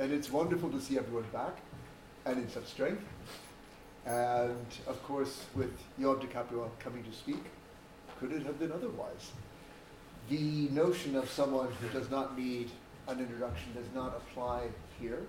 and 0.00 0.12
it's 0.12 0.30
wonderful 0.30 0.70
to 0.70 0.80
see 0.80 0.96
everyone 0.96 1.26
back 1.30 1.58
and 2.24 2.38
in 2.38 2.48
such 2.48 2.64
strength. 2.64 3.04
And 4.06 4.66
of 4.86 5.02
course, 5.04 5.44
with 5.54 5.72
Yoav 6.00 6.22
di 6.22 6.26
Capua 6.26 6.68
coming 6.78 7.04
to 7.04 7.12
speak, 7.12 7.44
could 8.18 8.32
it 8.32 8.42
have 8.44 8.58
been 8.58 8.72
otherwise? 8.72 9.32
The 10.30 10.70
notion 10.70 11.16
of 11.16 11.28
someone 11.28 11.68
who 11.80 11.88
does 11.88 12.10
not 12.10 12.38
need 12.38 12.70
an 13.08 13.20
introduction 13.20 13.74
does 13.74 13.86
not 13.94 14.16
apply 14.16 14.68
here. 14.98 15.20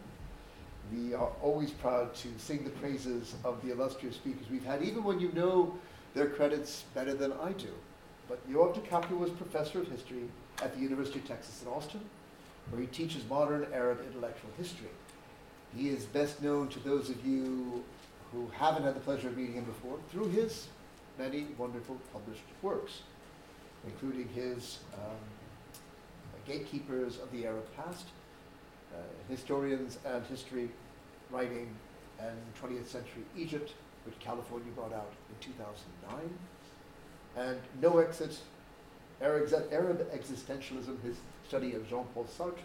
We 0.94 1.14
are 1.14 1.30
always 1.42 1.72
proud 1.72 2.16
to 2.16 2.30
sing 2.38 2.64
the 2.64 2.70
praises 2.70 3.36
of 3.44 3.62
the 3.66 3.74
illustrious 3.74 4.16
speakers 4.16 4.48
we've 4.50 4.66
had, 4.66 4.84
even 4.84 5.04
when 5.04 5.20
you 5.20 5.34
know 5.34 5.78
their 6.14 6.30
credits 6.30 6.86
better 6.96 7.14
than 7.14 7.34
I 7.34 7.52
do. 7.52 7.74
But 8.30 8.50
Yoav 8.50 8.74
di 8.74 8.82
Capua 8.82 9.18
was 9.18 9.32
professor 9.32 9.82
of 9.82 9.90
history 9.90 10.30
at 10.62 10.74
the 10.74 10.82
University 10.82 11.20
of 11.20 11.28
Texas 11.28 11.62
in 11.62 11.68
Austin, 11.68 12.02
where 12.72 12.82
he 12.82 12.88
teaches 12.88 13.24
modern 13.30 13.68
Arab 13.74 14.00
intellectual 14.08 14.50
history. 14.58 14.90
He 15.76 15.90
is 15.90 16.06
best 16.06 16.42
known 16.42 16.70
to 16.70 16.80
those 16.80 17.10
of 17.10 17.26
you 17.26 17.84
who 18.32 18.50
haven't 18.54 18.84
had 18.84 18.96
the 18.96 19.02
pleasure 19.02 19.28
of 19.28 19.38
meeting 19.38 19.56
him 19.56 19.66
before 19.66 19.98
through 20.10 20.30
his 20.30 20.68
many 21.20 21.48
wonderful 21.58 21.98
published 22.14 22.44
works, 22.62 23.02
including 23.86 24.28
his 24.30 24.80
um, 24.94 25.18
Gatekeepers 26.48 27.20
of 27.20 27.32
the 27.32 27.46
Arab 27.46 27.66
Past, 27.76 28.06
uh, 28.94 28.98
Historians 29.30 30.00
and 30.06 30.26
History 30.26 30.70
Writing 31.30 31.70
and 32.20 32.38
20th 32.62 32.88
Century 32.88 33.24
Egypt, 33.38 33.74
which 34.06 34.18
California 34.20 34.72
brought 34.76 34.94
out 34.94 35.12
in 35.30 35.36
2009, 35.54 36.30
and 37.38 37.60
No 37.82 38.00
Exit, 38.00 38.40
Arab 39.22 39.50
Existentialism, 40.12 41.02
his 41.04 41.18
study 41.48 41.74
of 41.74 41.88
Jean-Paul 41.90 42.26
Sartre, 42.26 42.58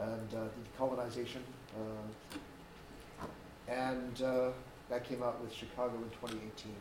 and 0.00 0.34
uh, 0.34 0.44
decolonization. 0.78 1.42
Uh, 1.76 3.26
and 3.68 4.22
uh, 4.22 4.50
that 4.90 5.04
came 5.04 5.22
out 5.22 5.40
with 5.40 5.52
Chicago 5.52 5.96
in 5.96 6.10
2018. 6.20 6.72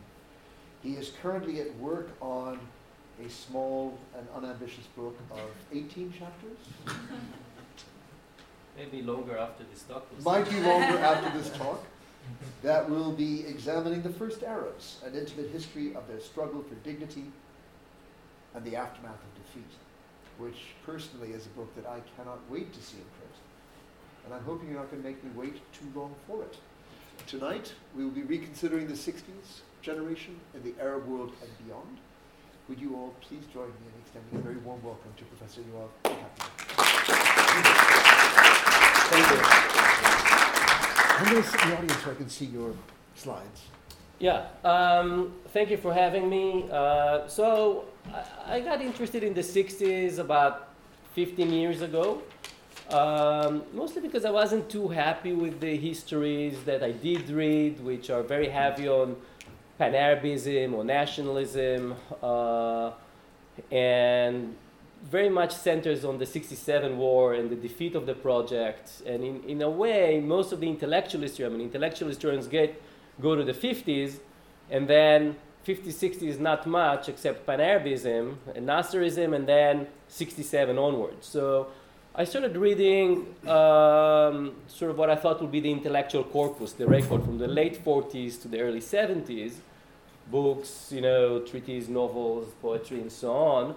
He 0.81 0.94
is 0.94 1.14
currently 1.22 1.61
at 1.61 1.75
work 1.78 2.09
on 2.22 2.59
a 3.23 3.30
small 3.30 3.97
and 4.17 4.28
unambitious 4.36 4.86
book 4.95 5.17
of 5.31 5.50
18 5.72 6.11
chapters. 6.11 6.58
Maybe 8.78 9.02
longer 9.03 9.38
after 9.38 9.64
this 9.72 9.83
talk. 9.83 10.05
Might 10.23 10.50
be 10.50 10.59
longer 10.59 10.98
after 10.98 11.38
this 11.38 11.50
talk. 11.58 11.86
That 12.64 12.89
will 12.89 13.11
be 13.11 13.45
examining 13.45 14.02
the 14.02 14.09
first 14.09 14.44
Arabs, 14.44 15.00
an 15.05 15.14
intimate 15.14 15.50
history 15.52 15.94
of 15.94 16.08
their 16.08 16.20
struggle 16.20 16.64
for 16.64 16.75
dignity 16.75 17.25
and 18.55 18.64
the 18.64 18.75
aftermath 18.75 19.16
of 19.16 19.36
defeat, 19.36 19.70
which 20.38 20.76
personally 20.86 21.31
is 21.31 21.45
a 21.45 21.50
book 21.50 21.73
that 21.76 21.86
I 21.86 22.02
cannot 22.16 22.39
wait 22.50 22.73
to 22.73 22.81
see 22.81 22.98
in 22.98 23.06
print. 23.17 23.36
And 24.26 24.34
I'm 24.34 24.44
hoping 24.44 24.70
you're 24.70 24.80
not 24.80 24.89
going 24.89 25.03
to 25.03 25.08
make 25.08 25.23
me 25.23 25.31
wait 25.36 25.56
too 25.73 25.92
long 25.95 26.16
for 26.28 26.44
it. 26.44 26.58
Tonight, 27.28 27.73
we 27.95 28.03
will 28.03 28.12
be 28.12 28.23
reconsidering 28.23 28.88
the 28.88 28.94
60s 28.94 29.61
generation 29.81 30.39
in 30.54 30.64
the 30.64 30.73
Arab 30.81 31.08
world 31.08 31.31
and 31.42 31.67
beyond. 31.67 31.98
Would 32.70 32.80
you 32.80 32.95
all 32.95 33.14
please 33.22 33.44
join 33.54 33.67
me 33.67 33.73
in 33.88 34.02
extending 34.02 34.39
a 34.39 34.42
very 34.42 34.58
warm 34.58 34.81
welcome 34.84 35.11
to 35.17 35.23
Professor 35.26 35.61
Yoav 35.61 35.89
Thank 39.14 39.30
you. 39.30 39.38
I'm 41.20 41.26
going 41.31 41.44
to 41.44 41.50
sit 41.50 41.61
in 41.61 41.70
the 41.70 41.78
audience 41.78 42.04
so 42.04 42.11
I 42.11 42.16
can 42.16 42.30
see 42.30 42.45
your 42.45 42.73
slides. 43.16 43.61
Yeah, 44.24 44.46
um, 44.64 45.34
thank 45.50 45.70
you 45.70 45.76
for 45.76 45.94
having 45.94 46.30
me. 46.30 46.70
Uh, 46.72 47.28
so, 47.28 47.84
I, 48.08 48.56
I, 48.56 48.60
got 48.62 48.82
interested 48.82 49.22
in 49.22 49.34
the 49.34 49.42
60s 49.42 50.18
about 50.18 50.70
15 51.14 51.52
years 51.52 51.82
ago, 51.82 52.22
um, 52.90 53.64
mostly 53.74 54.02
because 54.02 54.24
I 54.24 54.32
wasn't 54.32 54.70
too 54.70 54.88
happy 54.88 55.34
with 55.34 55.60
the 55.60 55.76
histories 55.76 56.64
that 56.64 56.82
I 56.82 56.94
did 56.94 57.30
read, 57.30 57.82
which 57.84 58.10
are 58.10 58.24
very 58.24 58.48
heavy 58.48 58.88
on 58.88 59.18
pan 59.78 59.94
Arabism 59.94 60.74
or 60.74 60.86
nationalism, 60.86 61.94
uh, 62.22 62.92
and 63.73 64.56
very 65.04 65.28
much 65.28 65.52
centers 65.52 66.06
on 66.06 66.17
the 66.17 66.26
67 66.26 66.98
war 66.98 67.33
and 67.33 67.50
the 67.50 67.58
defeat 67.58 67.94
of 67.94 68.06
the 68.06 68.16
project. 68.16 69.02
And 69.06 69.22
in, 69.22 69.44
in 69.44 69.62
a 69.64 69.70
way, 69.70 70.22
most 70.22 70.54
of 70.54 70.62
the 70.62 70.70
intellectual 70.70 71.20
history, 71.23 71.45
I 71.45 71.50
mean, 71.50 71.60
intellectual 71.60 72.08
historians 72.08 72.48
get, 72.48 72.82
go 73.22 73.36
to 73.36 73.44
the 73.44 73.54
50s, 73.54 74.20
and 74.70 74.88
then 74.88 75.36
50, 75.64 75.92
60 75.92 76.28
is 76.28 76.40
not 76.40 76.68
much 76.68 77.10
except 77.10 77.46
pan 77.46 77.60
Arabism 77.60 78.40
and 78.56 78.68
Nasserism, 78.68 79.36
and 79.36 79.48
then 79.48 79.88
67 80.08 80.78
onwards. 80.78 81.26
So 81.28 81.68
I 82.16 82.26
started 82.26 82.56
reading 82.58 83.34
um, 83.48 84.56
sort 84.68 84.92
of 84.92 84.98
what 84.98 85.10
I 85.10 85.16
thought 85.16 85.42
would 85.42 85.52
be 85.52 85.62
the 85.62 85.72
intellectual 85.72 86.24
corpus, 86.24 86.74
the 86.74 86.86
record 86.86 87.24
from 87.24 87.38
the 87.38 87.48
late 87.48 87.84
40s 87.84 88.42
to 88.44 88.48
the 88.48 88.60
early 88.60 88.82
70s, 88.82 89.54
books, 90.30 90.92
you 90.92 91.02
know, 91.02 91.40
treatises, 91.40 91.90
novels, 91.90 92.50
poetry, 92.62 93.00
and 93.02 93.12
so 93.12 93.32
on. 93.32 93.76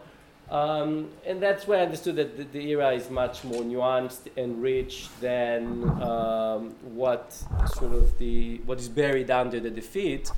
Um, 0.50 1.10
and 1.26 1.42
that's 1.42 1.66
where 1.66 1.80
I 1.80 1.82
understood 1.82 2.16
that 2.16 2.36
the, 2.36 2.44
the, 2.44 2.70
era 2.70 2.90
is 2.92 3.10
much 3.10 3.42
more 3.42 3.62
nuanced 3.62 4.28
and 4.36 4.62
rich 4.62 5.08
than 5.20 5.82
um, 6.00 6.70
what 6.94 7.32
sort 7.74 7.92
of 7.92 8.16
the 8.18 8.58
what 8.58 8.78
is 8.78 8.88
buried 8.88 9.28
under 9.28 9.58
the 9.58 9.70
defeat. 9.70 10.30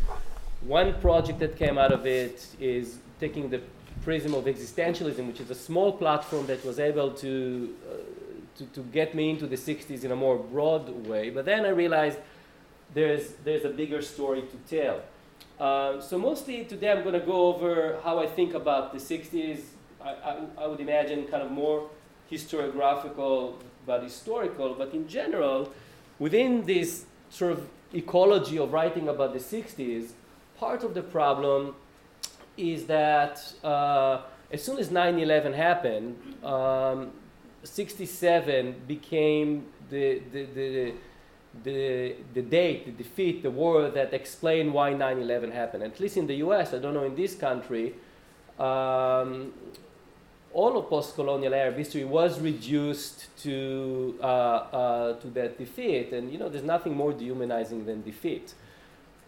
One 0.62 0.98
project 1.00 1.40
that 1.40 1.58
came 1.58 1.76
out 1.76 1.92
of 1.92 2.06
it 2.06 2.46
is 2.58 2.98
taking 3.20 3.50
the 3.50 3.60
prism 4.02 4.32
of 4.32 4.44
existentialism, 4.44 5.26
which 5.26 5.40
is 5.40 5.50
a 5.50 5.54
small 5.54 5.92
platform 5.92 6.46
that 6.46 6.64
was 6.64 6.78
able 6.78 7.10
to, 7.10 7.74
uh, 7.86 7.96
to, 8.56 8.64
to, 8.66 8.80
get 8.80 9.14
me 9.14 9.28
into 9.30 9.46
the 9.46 9.56
60s 9.56 10.04
in 10.04 10.12
a 10.12 10.16
more 10.16 10.38
broad 10.38 10.88
way. 11.06 11.30
But 11.30 11.44
then 11.44 11.66
I 11.66 11.70
realized 11.70 12.18
there's, 12.94 13.34
there's 13.44 13.64
a 13.64 13.68
bigger 13.68 14.00
story 14.00 14.42
to 14.42 14.76
tell. 14.76 15.02
Uh, 15.60 16.00
so 16.00 16.18
mostly 16.18 16.64
today 16.64 16.90
I'm 16.92 17.02
going 17.02 17.18
to 17.20 17.26
go 17.26 17.54
over 17.54 17.98
how 18.02 18.18
I 18.18 18.26
think 18.26 18.54
about 18.54 18.92
the 18.92 18.98
60s. 18.98 19.60
I, 20.02 20.10
I, 20.10 20.38
I 20.58 20.66
would 20.66 20.80
imagine 20.80 21.26
kind 21.26 21.42
of 21.42 21.50
more 21.50 21.90
historiographical 22.30 23.54
but 23.86 24.02
historical. 24.02 24.74
But 24.74 24.92
in 24.92 25.08
general, 25.08 25.72
within 26.18 26.64
this 26.64 27.06
sort 27.30 27.52
of 27.52 27.68
ecology 27.92 28.58
of 28.58 28.72
writing 28.72 29.08
about 29.08 29.32
the 29.32 29.40
60s, 29.40 30.10
part 30.58 30.84
of 30.84 30.94
the 30.94 31.02
problem 31.02 31.74
is 32.56 32.86
that 32.86 33.52
uh, 33.64 34.20
as 34.50 34.62
soon 34.62 34.78
as 34.78 34.90
9 34.90 35.18
11 35.18 35.52
happened, 35.52 36.16
um, 36.44 37.12
67 37.64 38.82
became 38.86 39.66
the, 39.90 40.20
the, 40.32 40.44
the, 40.44 40.92
the, 41.64 42.14
the 42.34 42.42
date, 42.42 42.86
the 42.86 42.92
defeat, 42.92 43.42
the 43.42 43.50
war 43.50 43.90
that 43.90 44.12
explained 44.12 44.72
why 44.72 44.92
9 44.92 45.18
11 45.18 45.50
happened. 45.50 45.82
At 45.82 45.98
least 46.00 46.16
in 46.16 46.26
the 46.26 46.36
US, 46.36 46.74
I 46.74 46.78
don't 46.78 46.94
know 46.94 47.04
in 47.04 47.14
this 47.14 47.34
country, 47.34 47.94
um, 48.58 49.52
all 50.52 50.78
of 50.78 50.88
post 50.88 51.14
colonial 51.14 51.54
Arab 51.54 51.76
history 51.76 52.04
was 52.04 52.40
reduced 52.40 53.28
to, 53.42 54.18
uh, 54.20 54.24
uh, 54.24 55.20
to 55.20 55.26
that 55.28 55.58
defeat. 55.58 56.12
And 56.12 56.32
you 56.32 56.38
know, 56.38 56.48
there's 56.48 56.64
nothing 56.64 56.96
more 56.96 57.12
dehumanizing 57.12 57.84
than 57.86 58.02
defeat 58.02 58.54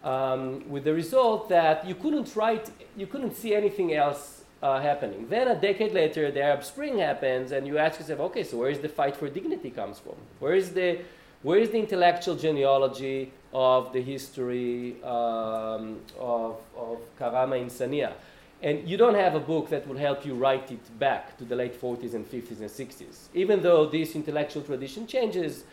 um, 0.03 0.67
with 0.69 0.83
the 0.83 0.93
result 0.93 1.49
that 1.49 1.85
you 1.85 1.95
couldn't 1.95 2.35
write, 2.35 2.69
you 2.97 3.07
couldn't 3.07 3.35
see 3.35 3.53
anything 3.53 3.93
else 3.93 4.43
uh, 4.61 4.79
happening. 4.79 5.27
Then 5.29 5.47
a 5.47 5.55
decade 5.55 5.93
later, 5.93 6.31
the 6.31 6.41
Arab 6.41 6.63
Spring 6.63 6.97
happens, 6.99 7.51
and 7.51 7.67
you 7.67 7.77
ask 7.77 7.99
yourself, 7.99 8.19
okay, 8.19 8.43
so 8.43 8.57
where 8.57 8.69
is 8.69 8.79
the 8.79 8.89
fight 8.89 9.15
for 9.15 9.29
dignity 9.29 9.69
comes 9.69 9.99
from? 9.99 10.15
Where 10.39 10.53
is 10.53 10.71
the, 10.71 10.99
where 11.43 11.59
is 11.59 11.69
the 11.69 11.79
intellectual 11.79 12.35
genealogy 12.35 13.31
of 13.53 13.93
the 13.93 14.01
history 14.01 15.01
um, 15.03 15.99
of, 16.19 16.57
of 16.75 16.99
Karama 17.19 17.63
Insania? 17.63 18.13
And 18.63 18.87
you 18.87 18.95
don't 18.95 19.15
have 19.15 19.33
a 19.33 19.39
book 19.39 19.69
that 19.69 19.87
will 19.87 19.97
help 19.97 20.25
you 20.25 20.35
write 20.35 20.71
it 20.71 20.99
back 20.99 21.37
to 21.37 21.45
the 21.45 21.55
late 21.55 21.79
40s 21.79 22.13
and 22.13 22.29
50s 22.29 22.59
and 22.59 22.69
60s. 22.69 23.27
Even 23.33 23.61
though 23.63 23.87
this 23.87 24.15
intellectual 24.15 24.61
tradition 24.61 25.07
changes, 25.07 25.63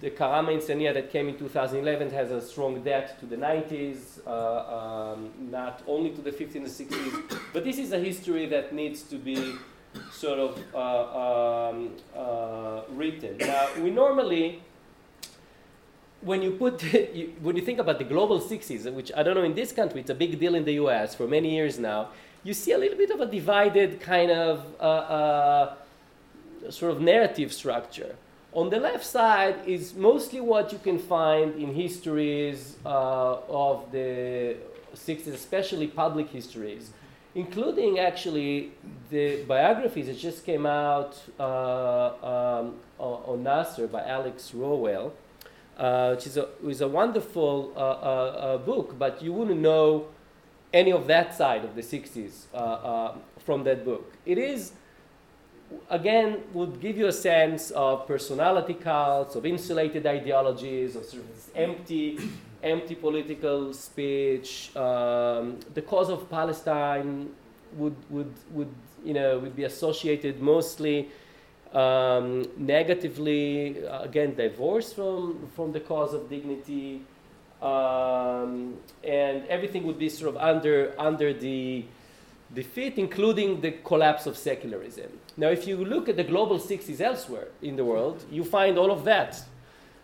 the 0.00 0.10
Karama 0.10 0.56
Insania 0.56 0.92
that 0.94 1.10
came 1.10 1.28
in 1.28 1.38
2011 1.38 2.10
has 2.10 2.30
a 2.30 2.40
strong 2.40 2.82
debt 2.82 3.18
to 3.20 3.26
the 3.26 3.36
90s, 3.36 4.26
uh, 4.26 5.12
um, 5.12 5.30
not 5.50 5.82
only 5.86 6.10
to 6.10 6.22
the 6.22 6.30
50s 6.30 6.56
and 6.56 6.66
60s, 6.66 7.38
but 7.52 7.64
this 7.64 7.78
is 7.78 7.92
a 7.92 7.98
history 7.98 8.46
that 8.46 8.74
needs 8.74 9.02
to 9.02 9.16
be 9.16 9.54
sort 10.12 10.38
of 10.38 10.58
uh, 10.74 11.68
um, 11.68 11.92
uh, 12.16 12.82
written. 12.90 13.36
Now, 13.38 13.68
we 13.78 13.90
normally, 13.90 14.62
when 16.24 16.42
you 16.42 16.52
put, 16.52 16.82
when 17.42 17.56
you 17.56 17.62
think 17.62 17.78
about 17.78 17.98
the 17.98 18.04
global 18.04 18.40
60s, 18.40 18.92
which 18.92 19.10
I 19.16 19.22
don't 19.22 19.34
know 19.34 19.44
in 19.44 19.54
this 19.54 19.72
country, 19.72 20.00
it's 20.00 20.10
a 20.10 20.14
big 20.14 20.38
deal 20.38 20.54
in 20.54 20.64
the 20.64 20.74
US 20.84 21.14
for 21.14 21.26
many 21.26 21.54
years 21.54 21.78
now, 21.78 22.08
you 22.42 22.54
see 22.54 22.72
a 22.72 22.78
little 22.78 22.98
bit 22.98 23.10
of 23.10 23.20
a 23.20 23.26
divided 23.26 24.00
kind 24.00 24.30
of 24.30 24.64
uh, 24.80 24.82
uh, 24.82 25.74
sort 26.70 26.92
of 26.92 27.00
narrative 27.00 27.52
structure 27.52 28.16
on 28.54 28.70
the 28.70 28.78
left 28.78 29.04
side 29.04 29.56
is 29.66 29.94
mostly 29.94 30.40
what 30.40 30.72
you 30.72 30.78
can 30.78 30.98
find 30.98 31.56
in 31.56 31.74
histories 31.74 32.76
uh, 32.86 33.36
of 33.48 33.90
the 33.90 34.56
60s, 34.94 35.34
especially 35.34 35.88
public 35.88 36.28
histories. 36.30 36.90
including 37.36 37.98
actually 37.98 38.70
the 39.10 39.42
biographies 39.54 40.06
that 40.06 40.18
just 40.28 40.46
came 40.46 40.64
out 40.64 41.12
uh, 41.40 41.44
um, 42.32 42.76
on 42.98 43.42
Nasser 43.42 43.88
by 43.88 44.02
Alex 44.18 44.54
Rowell, 44.54 45.12
uh, 45.78 46.14
which 46.14 46.26
is 46.26 46.36
a, 46.36 46.48
is 46.66 46.80
a 46.80 46.88
wonderful 46.88 47.72
uh, 47.76 47.78
uh, 47.78 47.82
uh, 47.82 48.58
book, 48.58 48.98
but 48.98 49.22
you 49.22 49.32
wouldn't 49.32 49.60
know 49.60 50.06
any 50.72 50.92
of 50.92 51.06
that 51.06 51.34
side 51.34 51.64
of 51.64 51.74
the 51.74 51.82
60s 51.82 52.46
from 53.38 53.64
that 53.64 53.84
book. 53.84 54.12
It 54.24 54.38
is, 54.38 54.72
again, 55.90 56.42
would 56.52 56.80
give 56.80 56.96
you 56.96 57.06
a 57.06 57.12
sense 57.12 57.70
of 57.72 58.06
personality 58.06 58.74
cults, 58.74 59.36
of 59.36 59.44
insulated 59.46 60.06
ideologies, 60.06 60.96
of 60.96 61.04
sort 61.04 61.22
of 61.22 61.34
this 61.34 61.50
empty 61.54 62.18
empty 62.64 62.94
political 62.94 63.72
speech. 63.74 64.74
Um, 64.74 65.60
the 65.74 65.82
cause 65.82 66.08
of 66.08 66.30
Palestine 66.30 67.30
would, 67.74 67.96
would, 68.08 68.32
would, 68.52 68.74
you 69.04 69.12
know, 69.12 69.38
would 69.38 69.54
be 69.54 69.64
associated 69.64 70.40
mostly 70.40 71.10
um, 71.74 72.46
negatively, 72.56 73.84
uh, 73.86 74.02
again, 74.02 74.34
divorced 74.34 74.94
from, 74.94 75.48
from 75.54 75.72
the 75.72 75.80
cause 75.80 76.14
of 76.14 76.28
dignity. 76.28 77.02
Um, 77.60 78.74
and 79.02 79.46
everything 79.48 79.84
would 79.84 79.98
be 79.98 80.08
sort 80.08 80.34
of 80.34 80.40
under, 80.40 80.94
under 80.98 81.32
the 81.32 81.84
defeat, 82.52 82.98
including 82.98 83.60
the 83.60 83.72
collapse 83.72 84.26
of 84.26 84.36
secularism. 84.36 85.10
Now, 85.36 85.48
if 85.48 85.66
you 85.66 85.84
look 85.84 86.08
at 86.08 86.16
the 86.16 86.24
global 86.24 86.58
60s 86.58 87.00
elsewhere 87.00 87.48
in 87.62 87.76
the 87.76 87.84
world, 87.84 88.24
you 88.30 88.44
find 88.44 88.78
all 88.78 88.90
of 88.90 89.04
that 89.04 89.42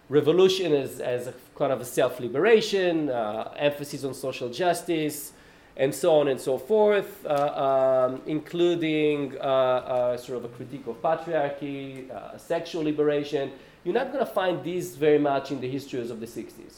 revolution 0.09 0.73
as, 0.73 1.01
as 1.01 1.29
a 1.29 1.35
kind 1.55 1.73
of 1.73 1.81
a 1.81 1.85
self 1.85 2.19
liberation, 2.19 3.11
uh, 3.11 3.53
emphasis 3.57 4.05
on 4.05 4.15
social 4.15 4.49
justice, 4.49 5.33
and 5.81 5.95
so 5.95 6.21
on 6.21 6.29
and 6.29 6.39
so 6.39 6.59
forth, 6.59 7.25
uh, 7.25 8.09
um, 8.11 8.21
including 8.27 9.35
uh, 9.39 9.45
uh 9.45 10.17
sort 10.19 10.37
of 10.39 10.45
a 10.45 10.53
critique 10.57 10.87
of 10.87 10.97
patriarchy, 11.01 12.11
uh, 12.11 12.37
sexual 12.37 12.83
liberation. 12.83 13.51
You're 13.83 13.99
not 14.03 14.13
going 14.13 14.25
to 14.27 14.33
find 14.41 14.63
these 14.63 14.95
very 14.95 15.19
much 15.19 15.51
in 15.51 15.59
the 15.65 15.71
histories 15.77 16.11
of 16.11 16.21
the 16.21 16.27
60s. 16.27 16.75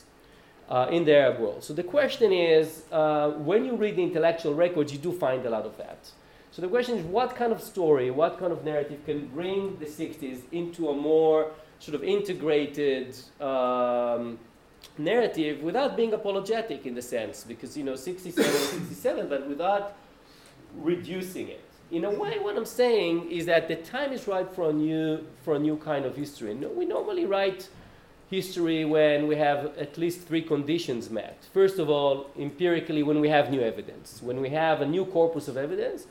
Uh, 0.68 0.88
in 0.90 1.04
the 1.04 1.14
Arab 1.14 1.40
world. 1.40 1.62
So 1.62 1.74
the 1.74 1.82
question 1.82 2.32
is, 2.32 2.84
when 3.50 3.66
you 3.66 3.74
read 3.76 3.96
the 3.96 4.04
intellectual 4.04 4.54
records, 4.54 4.90
you 4.90 4.98
do 4.98 5.12
find 5.12 5.44
a 5.44 5.50
lot 5.50 5.66
of 5.66 5.76
that. 5.76 6.10
So 6.52 6.62
the 6.62 6.68
question 6.68 6.96
is, 6.96 7.04
what 7.04 7.36
kind 7.36 7.52
of 7.52 7.60
story, 7.60 8.10
what 8.10 8.38
kind 8.38 8.52
of 8.52 8.64
narrative 8.64 9.04
can 9.04 9.26
bring 9.34 9.76
the 9.78 9.84
60s 9.84 10.38
into 10.52 10.88
a 10.88 10.94
more 10.94 11.50
sort 11.78 11.94
of 11.94 12.04
integrated 12.04 13.08
um, 13.40 14.38
narrative 14.98 15.62
without 15.62 15.96
being 15.96 16.12
apologetic 16.12 16.86
in 16.86 16.94
the 16.94 17.02
sense, 17.02 17.44
because, 17.44 17.76
you 17.76 17.84
know, 17.84 17.96
67 17.96 18.50
67, 18.50 19.28
but 19.28 19.48
without 19.48 19.94
reducing 20.76 21.48
it. 21.48 21.64
In 21.90 22.04
a 22.04 22.10
way, 22.10 22.38
what 22.38 22.56
I'm 22.56 22.64
saying 22.64 23.30
is 23.30 23.46
that 23.46 23.68
the 23.68 23.76
time 23.76 24.12
is 24.12 24.26
right 24.26 24.50
for 24.50 24.70
a 24.70 24.72
new, 24.72 25.26
for 25.42 25.56
a 25.56 25.58
new 25.58 25.76
kind 25.76 26.06
of 26.06 26.16
history. 26.16 26.54
We 26.54 26.86
normally 26.86 27.26
write 27.26 27.68
history 28.30 28.82
when 28.86 29.26
we 29.26 29.36
have 29.36 29.76
at 29.76 29.98
least 29.98 30.22
three 30.22 30.40
conditions 30.40 31.10
met. 31.10 31.36
First 31.52 31.78
of 31.78 31.90
all, 31.90 32.30
empirically, 32.38 33.02
when 33.02 33.20
we 33.20 33.28
have 33.28 33.50
new 33.50 33.60
evidence, 33.60 34.22
when 34.22 34.40
we 34.40 34.48
have 34.48 34.80
a 34.80 34.86
new 34.86 35.04
corpus 35.04 35.48
of 35.48 35.58
evidence, 35.58 36.06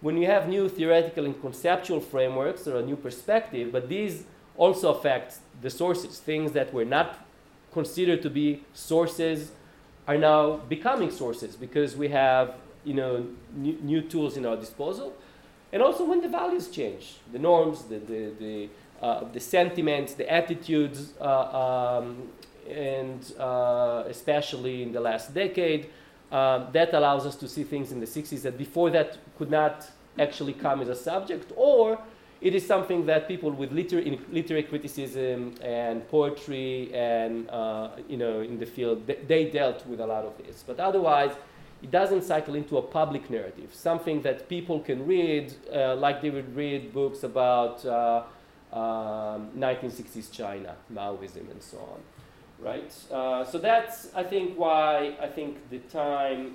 when 0.00 0.16
you 0.16 0.26
have 0.26 0.48
new 0.48 0.68
theoretical 0.68 1.24
and 1.24 1.40
conceptual 1.40 2.00
frameworks 2.00 2.66
or 2.66 2.78
a 2.78 2.82
new 2.82 2.96
perspective, 2.96 3.70
but 3.70 3.88
these 3.88 4.24
also 4.56 4.92
affect 4.92 5.38
the 5.62 5.70
sources. 5.70 6.18
Things 6.18 6.50
that 6.52 6.74
were 6.74 6.84
not 6.84 7.24
considered 7.72 8.22
to 8.22 8.30
be 8.30 8.62
sources 8.72 9.52
are 10.06 10.18
now 10.18 10.56
becoming 10.68 11.10
sources 11.10 11.56
because 11.56 11.96
we 11.96 12.08
have 12.08 12.54
you 12.84 12.94
know 12.94 13.26
new, 13.54 13.78
new 13.82 14.02
tools 14.02 14.36
in 14.36 14.46
our 14.46 14.56
disposal. 14.56 15.14
And 15.72 15.82
also 15.82 16.04
when 16.04 16.20
the 16.20 16.28
values 16.28 16.68
change, 16.68 17.16
the 17.32 17.38
norms, 17.38 17.82
the, 17.84 17.98
the, 17.98 18.32
the, 18.40 18.68
uh, 19.00 19.24
the 19.32 19.38
sentiments, 19.38 20.14
the 20.14 20.28
attitudes, 20.30 21.12
uh, 21.20 21.98
um, 22.00 22.28
and 22.68 23.32
uh, 23.38 24.04
especially 24.08 24.82
in 24.82 24.92
the 24.92 25.00
last 25.00 25.32
decade, 25.32 25.90
uh, 26.32 26.70
that 26.72 26.92
allows 26.92 27.24
us 27.24 27.36
to 27.36 27.48
see 27.48 27.62
things 27.62 27.92
in 27.92 28.00
the 28.00 28.06
60s 28.06 28.42
that 28.42 28.58
before 28.58 28.90
that 28.90 29.18
could 29.38 29.50
not 29.50 29.88
actually 30.18 30.52
come 30.52 30.80
as 30.80 30.88
a 30.88 30.94
subject, 30.94 31.52
or 31.56 31.98
it 32.40 32.54
is 32.54 32.66
something 32.66 33.06
that 33.06 33.28
people 33.28 33.50
with 33.50 33.70
liter- 33.72 34.02
literary 34.30 34.62
criticism 34.62 35.54
and 35.62 36.08
poetry 36.08 36.90
and 36.94 37.48
uh, 37.50 37.90
you 38.08 38.16
know 38.16 38.40
in 38.40 38.58
the 38.58 38.66
field 38.66 39.06
they, 39.06 39.18
they 39.26 39.44
dealt 39.50 39.86
with 39.86 40.00
a 40.00 40.06
lot 40.06 40.24
of 40.24 40.36
this. 40.38 40.64
But 40.66 40.80
otherwise 40.80 41.32
it 41.82 41.90
doesn't 41.90 42.22
cycle 42.22 42.54
into 42.54 42.76
a 42.76 42.82
public 42.82 43.30
narrative. 43.30 43.74
Something 43.74 44.20
that 44.22 44.48
people 44.48 44.80
can 44.80 45.06
read 45.06 45.54
uh, 45.74 45.96
like 45.96 46.20
they 46.20 46.30
would 46.30 46.54
read 46.54 46.92
books 46.92 47.22
about 47.22 47.84
uh, 47.84 48.22
um, 48.72 49.50
1960s 49.58 50.30
china 50.30 50.76
maoism 50.92 51.50
and 51.50 51.60
so 51.60 51.78
on 51.78 52.00
right? 52.60 52.92
Uh, 53.10 53.44
so 53.44 53.58
that's 53.58 54.08
i 54.14 54.22
think 54.22 54.56
why 54.56 55.16
i 55.20 55.26
think 55.26 55.56
the 55.70 55.78
time 55.78 56.54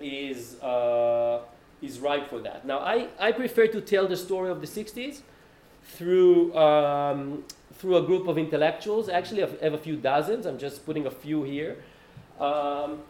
is 0.00 0.60
uh, 0.62 1.40
is 1.82 1.98
ripe 1.98 2.28
for 2.28 2.40
that. 2.40 2.66
Now, 2.66 2.78
I, 2.78 3.08
I 3.18 3.32
prefer 3.32 3.66
to 3.68 3.80
tell 3.80 4.06
the 4.06 4.16
story 4.16 4.50
of 4.50 4.60
the 4.60 4.66
60s 4.66 5.20
through, 5.84 6.56
um, 6.56 7.44
through 7.74 7.96
a 7.96 8.02
group 8.02 8.28
of 8.28 8.38
intellectuals. 8.38 9.08
Actually, 9.08 9.44
I 9.44 9.48
have 9.62 9.74
a 9.74 9.78
few 9.78 9.96
dozens. 9.96 10.46
I'm 10.46 10.58
just 10.58 10.84
putting 10.84 11.06
a 11.06 11.10
few 11.10 11.42
here. 11.42 11.78
Um, 12.38 13.00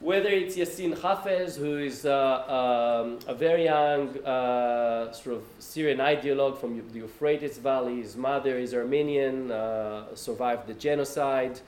whether 0.00 0.30
it's 0.30 0.56
Yassin 0.56 0.96
Hafez, 0.96 1.58
who 1.58 1.76
is 1.76 2.06
uh, 2.06 3.02
um, 3.04 3.18
a 3.28 3.34
very 3.34 3.64
young 3.64 4.16
uh, 4.24 5.12
sort 5.12 5.36
of 5.36 5.42
Syrian 5.58 5.98
ideologue 5.98 6.58
from 6.58 6.82
the 6.92 6.98
Euphrates 7.00 7.58
Valley. 7.58 8.00
His 8.00 8.16
mother 8.16 8.56
is 8.56 8.72
Armenian, 8.72 9.50
uh, 9.50 10.14
survived 10.14 10.66
the 10.66 10.74
genocide 10.74 11.60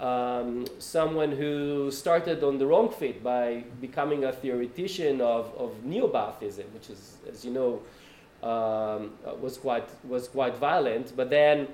um, 0.00 0.64
someone 0.78 1.30
who 1.30 1.90
started 1.90 2.42
on 2.42 2.58
the 2.58 2.66
wrong 2.66 2.88
foot 2.88 3.22
by 3.22 3.64
becoming 3.80 4.24
a 4.24 4.32
theoretician 4.32 5.20
of, 5.20 5.52
of 5.58 5.84
neo-Baathism, 5.84 6.64
which 6.72 6.88
is, 6.88 7.18
as 7.30 7.44
you 7.44 7.52
know, 7.52 7.82
um, 8.42 9.12
was 9.40 9.58
quite 9.58 9.86
was 10.08 10.26
quite 10.28 10.56
violent, 10.56 11.12
but 11.14 11.28
then 11.28 11.68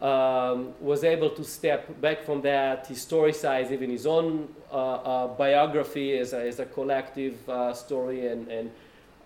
um, 0.00 0.72
was 0.80 1.02
able 1.02 1.30
to 1.30 1.42
step 1.42 2.00
back 2.00 2.22
from 2.22 2.40
that, 2.42 2.88
historicize 2.88 3.72
even 3.72 3.90
his 3.90 4.06
own 4.06 4.48
uh, 4.70 4.76
uh, 4.76 5.26
biography 5.26 6.16
as 6.16 6.32
a, 6.32 6.46
as 6.46 6.60
a 6.60 6.66
collective 6.66 7.36
uh, 7.48 7.74
story, 7.74 8.28
and, 8.28 8.46
and 8.46 8.70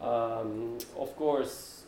um, 0.00 0.78
of 0.98 1.14
course 1.16 1.81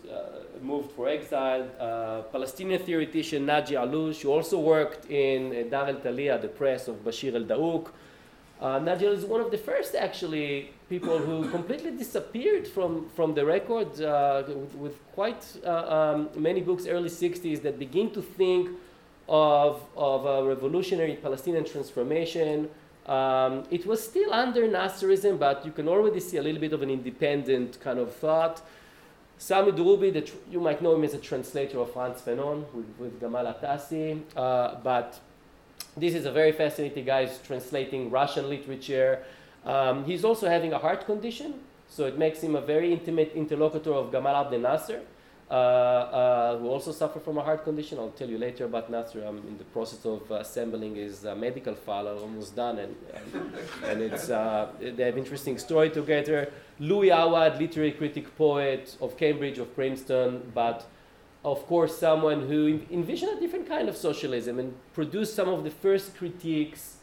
moved 0.62 0.92
for 0.92 1.08
exile. 1.08 1.68
Uh, 1.78 2.22
Palestinian 2.32 2.80
theoretician 2.80 3.46
Naji 3.46 3.76
Alloush, 3.76 4.22
who 4.22 4.30
also 4.30 4.58
worked 4.58 5.10
in 5.10 5.69
Dar 5.70 5.88
el 5.88 5.96
Taliya, 5.96 6.40
the 6.40 6.48
press 6.48 6.88
of 6.88 7.05
Bashir 7.05 7.34
el 7.34 7.44
Daouk. 7.44 7.88
Uh, 8.60 8.96
is 9.00 9.24
one 9.24 9.40
of 9.40 9.50
the 9.50 9.58
first, 9.58 9.94
actually, 9.94 10.70
people 10.88 11.19
who 11.19 11.48
completely 11.50 11.90
disappeared 11.90 12.67
from, 12.67 13.08
from 13.10 13.34
the 13.34 13.44
record 13.44 14.00
uh, 14.00 14.43
with, 14.46 14.74
with, 14.76 15.12
quite 15.12 15.44
uh, 15.67 16.14
um, 16.14 16.31
many 16.36 16.60
books, 16.60 16.86
early 16.86 17.10
60s, 17.10 17.60
that 17.62 17.79
begin 17.79 18.10
to 18.10 18.22
think 18.22 18.70
of, 19.29 19.82
of 19.96 20.24
a 20.24 20.44
revolutionary 20.44 21.17
Palestinian 21.17 21.64
transformation. 21.64 22.70
Um, 23.06 23.64
it 23.70 23.84
was 23.86 24.02
still 24.02 24.32
under 24.32 24.62
Nasserism, 24.62 25.38
but 25.38 25.67
you 25.67 25.72
can 25.72 25.88
already 25.88 26.20
see 26.20 26.38
a 26.38 26.43
little 26.43 26.60
bit 26.60 26.72
of 26.72 26.81
an 26.81 26.90
independent 26.90 27.81
kind 27.81 27.98
of 27.98 28.14
thought. 28.14 28.62
Sami 29.38 29.72
Drubi, 29.72 30.24
tr- 30.24 30.32
you 30.50 30.60
might 30.60 30.81
know 30.81 30.94
him 30.94 31.05
as 31.05 31.14
a 31.14 31.19
translator 31.19 31.79
of 31.81 31.93
Frantz 31.93 32.22
Fanon 32.22 32.64
with, 32.72 32.86
with 32.98 33.20
Gamal 33.20 33.53
Atassi, 33.53 34.20
uh, 34.36 34.76
but 34.82 35.19
this 35.96 36.14
is 36.14 36.24
a 36.24 36.32
very 36.32 36.53
fascinating 36.53 37.05
guy. 37.05 37.26
He's 37.26 37.38
translating 37.38 38.10
Russian 38.10 38.48
literature. 38.48 39.24
Um, 39.64 40.05
he's 40.05 40.24
also 40.24 40.48
having 40.48 40.72
a 40.72 40.79
heart 40.79 41.05
condition, 41.06 41.55
so 41.88 42.06
it 42.06 42.17
makes 42.19 42.41
him 42.41 42.55
a 42.55 42.60
very 42.60 42.93
intimate 42.93 43.32
interlocutor 43.34 43.93
of 43.93 44.10
Gamal 44.12 44.44
Abdel 44.44 44.60
Nasser. 44.60 45.03
Uh, 45.51 45.55
uh, 45.55 46.58
who 46.58 46.69
also 46.69 46.91
suffer 46.91 47.20
from 47.20 47.36
a 47.36 47.43
heart 47.43 47.63
condition. 47.65 47.98
I'll 47.98 48.08
tell 48.08 48.29
you 48.29 48.39
later 48.39 48.65
about 48.65 48.91
Nasser. 48.91 49.22
I'm 49.24 49.36
in 49.46 49.58
the 49.58 49.65
process 49.65 50.05
of 50.06 50.31
assembling 50.31 50.94
his 50.94 51.27
uh, 51.27 51.34
medical 51.34 51.74
file. 51.74 52.08
I'm 52.08 52.19
almost 52.19 52.56
done, 52.56 52.79
and, 52.79 52.96
and, 53.15 53.53
and 53.84 54.03
it's, 54.03 54.31
uh, 54.31 54.69
they 54.81 55.05
have 55.05 55.19
interesting 55.19 55.58
story 55.58 55.91
together. 55.91 56.51
Louis 56.81 57.10
Awad, 57.10 57.60
literary 57.60 57.93
critic, 57.93 58.34
poet 58.36 58.96
of 59.03 59.19
Cambridge, 59.19 59.58
of 59.58 59.74
Princeton, 59.74 60.51
but 60.55 60.86
of 61.44 61.67
course 61.67 61.98
someone 61.98 62.48
who 62.48 62.81
envisioned 62.91 63.36
a 63.36 63.41
different 63.41 63.69
kind 63.69 63.86
of 63.91 63.96
socialism 63.98 64.58
and 64.58 64.74
produced 64.94 65.34
some 65.34 65.51
of 65.51 65.63
the 65.63 65.70
first 65.70 66.17
critiques 66.17 66.96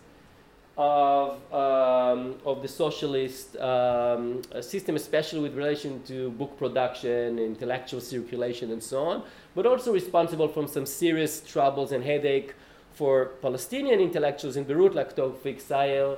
of, 0.77 1.53
um, 1.53 2.35
of 2.45 2.61
the 2.61 2.67
socialist 2.67 3.55
um, 3.57 4.41
system, 4.61 4.95
especially 4.95 5.41
with 5.41 5.55
relation 5.55 6.01
to 6.03 6.31
book 6.31 6.57
production, 6.57 7.39
intellectual 7.39 8.01
circulation, 8.01 8.71
and 8.71 8.81
so 8.81 9.03
on, 9.03 9.23
but 9.55 9.65
also 9.65 9.93
responsible 9.93 10.47
from 10.47 10.67
some 10.67 10.85
serious 10.85 11.41
troubles 11.41 11.91
and 11.91 12.03
headache 12.03 12.53
for 12.93 13.25
Palestinian 13.41 13.99
intellectuals 13.99 14.57
in 14.57 14.63
Beirut, 14.63 14.95
like 14.95 15.15
Tawfiq 15.15 15.61
Sayegh 15.61 16.17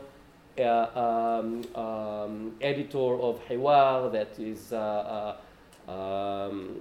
uh, 0.59 1.39
um, 1.39 1.63
um, 1.75 2.55
editor 2.61 3.19
of 3.19 3.39
Hiwar, 3.47 4.11
that 4.11 4.39
is 4.39 4.71
uh, 4.71 5.35
uh, 5.87 5.91
um, 5.91 6.79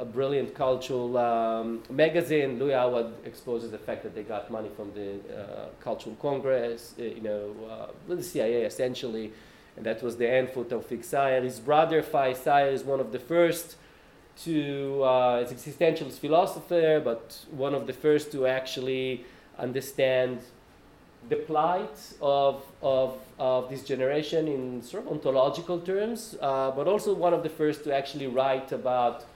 a 0.00 0.04
brilliant 0.04 0.54
cultural 0.54 1.18
um, 1.18 1.82
magazine. 1.90 2.58
Louis 2.58 2.72
Awad 2.72 3.12
exposes 3.24 3.70
the 3.70 3.78
fact 3.78 4.02
that 4.02 4.14
they 4.14 4.22
got 4.22 4.50
money 4.50 4.70
from 4.74 4.92
the 4.94 5.10
uh, 5.12 5.68
Cultural 5.80 6.16
Congress, 6.16 6.94
uh, 6.98 7.02
you 7.02 7.20
know, 7.20 7.54
uh, 7.70 8.14
the 8.14 8.22
CIA 8.22 8.62
essentially, 8.64 9.30
and 9.76 9.84
that 9.84 10.02
was 10.02 10.16
the 10.16 10.28
end 10.28 10.48
for 10.50 10.64
Tawfiq 10.64 11.04
Sayegh. 11.04 11.44
His 11.44 11.60
brother 11.60 12.02
Faiz 12.02 12.38
Sayegh 12.38 12.72
is 12.72 12.82
one 12.82 12.98
of 12.98 13.12
the 13.12 13.18
first 13.18 13.76
to, 14.44 15.02
uh, 15.04 15.42
as 15.44 15.52
existentialist 15.52 16.18
philosopher, 16.18 17.00
but 17.04 17.44
one 17.50 17.74
of 17.74 17.86
the 17.86 17.92
first 17.92 18.32
to 18.32 18.46
actually 18.46 19.26
understand 19.58 20.40
the 21.28 21.36
plight 21.36 21.98
of, 22.22 22.64
of, 22.80 23.18
of 23.38 23.68
this 23.68 23.82
generation 23.84 24.48
in 24.48 24.82
sort 24.82 25.04
of 25.04 25.12
ontological 25.12 25.78
terms, 25.78 26.34
uh, 26.40 26.70
but 26.70 26.88
also 26.88 27.12
one 27.12 27.34
of 27.34 27.42
the 27.42 27.50
first 27.50 27.84
to 27.84 27.94
actually 27.94 28.26
write 28.26 28.72
about 28.72 29.26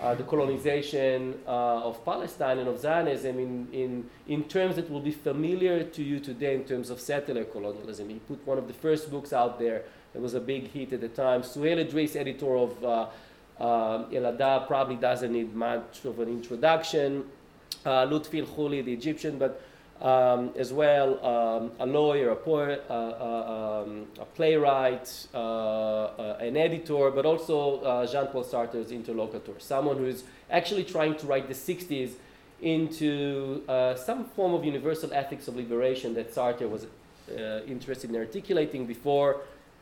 uh, 0.00 0.14
the 0.14 0.24
colonization 0.24 1.38
uh, 1.46 1.88
of 1.88 2.04
Palestine 2.04 2.58
and 2.58 2.68
of 2.68 2.78
Zionism 2.78 3.38
in, 3.38 3.68
in, 3.72 4.10
in 4.26 4.44
terms 4.44 4.76
that 4.76 4.90
will 4.90 5.00
be 5.00 5.12
familiar 5.12 5.84
to 5.84 6.02
you 6.02 6.18
today 6.18 6.54
in 6.54 6.64
terms 6.64 6.90
of 6.90 7.00
settler 7.00 7.44
colonialism. 7.44 8.08
He 8.08 8.18
put 8.20 8.44
one 8.46 8.58
of 8.58 8.66
the 8.66 8.74
first 8.74 9.10
books 9.10 9.32
out 9.32 9.58
there 9.58 9.82
that 10.12 10.20
was 10.20 10.34
a 10.34 10.40
big 10.40 10.70
hit 10.70 10.92
at 10.92 11.00
the 11.00 11.08
time. 11.08 11.42
Suhail 11.42 11.78
Idris, 11.78 12.16
editor 12.16 12.56
of 12.56 12.84
uh, 12.84 13.06
uh, 13.60 14.66
probably 14.66 14.96
doesn't 14.96 15.32
need 15.32 15.54
much 15.54 16.04
of 16.04 16.18
an 16.18 16.28
introduction. 16.28 17.24
Uh, 17.84 18.06
Lutfi 18.06 18.44
Khuli, 18.44 18.84
the 18.84 18.92
Egyptian, 18.92 19.38
but 19.38 19.60
um, 20.02 20.50
as 20.56 20.72
well 20.72 21.24
um, 21.24 21.70
a 21.78 21.86
lawyer, 21.86 22.30
a 22.30 22.36
poet, 22.36 22.84
uh, 22.90 22.92
uh, 22.92 23.82
um, 23.84 24.06
a 24.18 24.24
playwright, 24.24 25.28
uh, 25.32 25.38
uh 25.38 26.36
an 26.40 26.56
editor, 26.56 27.10
but 27.12 27.24
also 27.24 27.80
uh, 27.80 28.06
Jean-Paul 28.06 28.44
Sartre's 28.44 28.90
interlocutor, 28.90 29.52
someone 29.58 29.96
who 29.96 30.06
is 30.06 30.24
actually 30.50 30.84
trying 30.84 31.16
to 31.16 31.26
write 31.26 31.46
the 31.46 31.54
60s 31.54 32.14
into 32.60 33.62
uh, 33.68 33.94
some 33.94 34.24
form 34.24 34.54
of 34.54 34.64
universal 34.64 35.12
ethics 35.12 35.46
of 35.48 35.56
liberation 35.56 36.14
that 36.14 36.34
Sartre 36.34 36.68
was 36.68 36.86
interested 37.66 38.10
in 38.10 38.16
articulating 38.16 38.84
before 38.84 39.40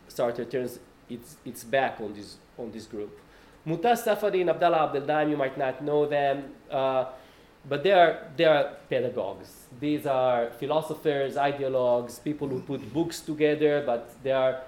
Sartre 0.08 0.48
turns 0.48 0.78
its, 1.08 1.36
its 1.44 1.64
back 1.64 2.00
on 2.00 2.12
this, 2.14 2.36
on 2.58 2.70
this 2.70 2.86
group. 2.86 3.18
Mutaz 3.66 4.04
Safadi 4.04 4.42
and 4.42 4.50
Abdallah 4.50 4.92
Abdeldaim, 4.92 5.30
you 5.30 5.36
might 5.36 5.58
not 5.58 5.82
know 5.82 6.06
them 6.06 6.44
but 7.68 7.82
they 7.82 7.92
are, 7.92 8.18
they 8.36 8.44
are 8.44 8.72
pedagogues. 8.88 9.50
These 9.78 10.06
are 10.06 10.50
philosophers, 10.58 11.36
ideologues, 11.36 12.22
people 12.22 12.48
who 12.48 12.60
put 12.60 12.92
books 12.92 13.20
together, 13.20 13.82
but 13.84 14.12
they 14.22 14.32
are 14.32 14.62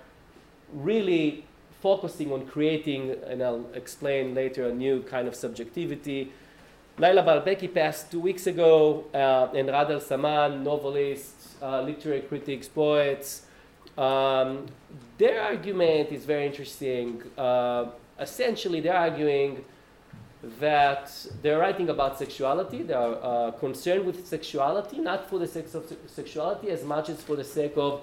really 0.73 1.45
focusing 1.81 2.33
on 2.33 2.47
creating, 2.47 3.17
and 3.27 3.43
I'll 3.43 3.67
explain 3.75 4.35
later, 4.35 4.69
a 4.69 4.75
new 4.75 5.03
kind 5.03 5.27
of 5.27 5.35
subjectivity. 5.35 6.33
Laila 6.99 7.23
Baalbeki 7.23 7.75
passed 7.75 8.11
two 8.13 8.21
weeks 8.21 8.47
ago, 8.47 9.05
uh, 9.13 9.49
and 9.55 9.69
Ghada 9.69 9.91
Al 9.91 10.01
Samman, 10.01 10.63
novelists, 10.63 11.57
uh, 11.61 11.83
literary 11.83 12.21
critics, 12.21 12.69
poets. 12.69 13.47
Um, 13.99 14.67
their 15.19 15.43
argument 15.43 16.11
is 16.13 16.25
very 16.25 16.47
interesting. 16.47 17.23
Uh, 17.37 17.87
essentially, 18.21 18.81
they're 18.81 18.97
arguing 18.97 19.65
that 20.59 21.27
they're 21.41 21.59
writing 21.59 21.89
about 21.89 22.19
sexuality. 22.19 22.83
They 22.83 22.95
are 22.95 23.19
uh, 23.23 23.51
concerned 23.53 24.05
with 24.05 24.27
sexuality, 24.27 24.99
not 24.99 25.29
for 25.31 25.39
the 25.39 25.47
sake 25.47 25.73
of 25.75 25.93
sexuality 26.07 26.71
as 26.71 26.85
much 26.85 27.09
as 27.09 27.23
for 27.23 27.37
the 27.37 27.45
sake 27.45 27.75
of 27.77 28.03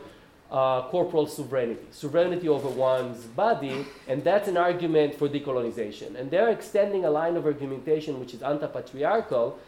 uh, 0.51 0.84
corporal 0.84 1.27
sovereignty, 1.27 1.86
sovereignty 1.91 2.48
over 2.48 2.69
one's 2.69 3.25
body, 3.25 3.86
and 4.08 4.24
that's 4.24 4.48
an 4.48 4.58
argument 4.58 5.15
for 5.15 5.27
decolonization. 5.29 6.15
And 6.15 6.31
they're 6.31 6.50
extending 6.50 7.05
a 7.05 7.12
line 7.12 7.36
of 7.36 7.46
argumentation 7.46 8.19
which 8.19 8.34
is 8.34 8.41
anti-patriarchal, 8.41 9.60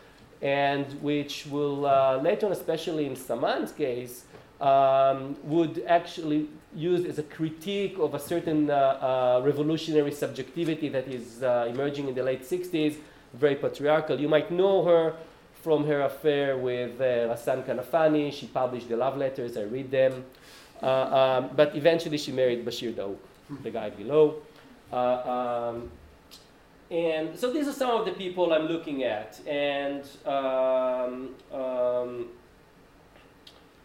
and 0.41 0.85
which 1.03 1.45
will 1.47 1.85
uh, 1.85 2.17
later 2.17 2.47
on, 2.47 2.51
especially 2.51 3.05
in 3.05 3.15
Samman's 3.15 3.71
case, 3.71 4.23
um, 4.59 5.35
would 5.43 5.83
actually 5.87 6.49
used 6.75 7.05
as 7.05 7.19
a 7.19 7.23
critique 7.23 7.97
of 7.99 8.13
a 8.13 8.19
certain 8.19 8.69
uh, 8.69 8.73
uh, 8.73 9.41
revolutionary 9.43 10.11
subjectivity 10.11 10.89
that 10.89 11.07
is 11.07 11.43
uh, 11.43 11.67
emerging 11.69 12.07
in 12.07 12.15
the 12.15 12.23
late 12.23 12.43
60s, 12.43 12.95
very 13.33 13.55
patriarchal. 13.55 14.19
You 14.19 14.29
might 14.29 14.51
know 14.51 14.83
her 14.83 15.13
from 15.63 15.85
her 15.85 16.01
affair 16.01 16.57
with 16.57 16.99
Ghassan 16.99 17.65
Kanafani. 17.65 18.33
She 18.33 18.47
published 18.47 18.89
the 18.89 18.97
love 18.97 19.17
letters, 19.17 19.57
I 19.57 19.63
read 19.63 19.91
them. 19.91 20.25
Um, 20.81 21.51
but 21.55 21.75
eventually 21.75 22.17
she 22.17 22.31
married 22.31 22.65
Bashir 22.65 22.93
Daouk, 22.93 23.17
the 23.61 23.69
guy 23.69 23.89
below. 23.91 24.41
Um, 24.91 25.91
and 26.89 27.37
so 27.37 27.53
these 27.53 27.67
are 27.67 27.73
some 27.73 27.91
of 27.91 28.05
the 28.05 28.11
people 28.11 28.51
I'm 28.51 28.65
looking 28.65 29.03
at. 29.03 29.39
And, 29.47 30.03
um, 30.25 31.29
um 31.53 32.27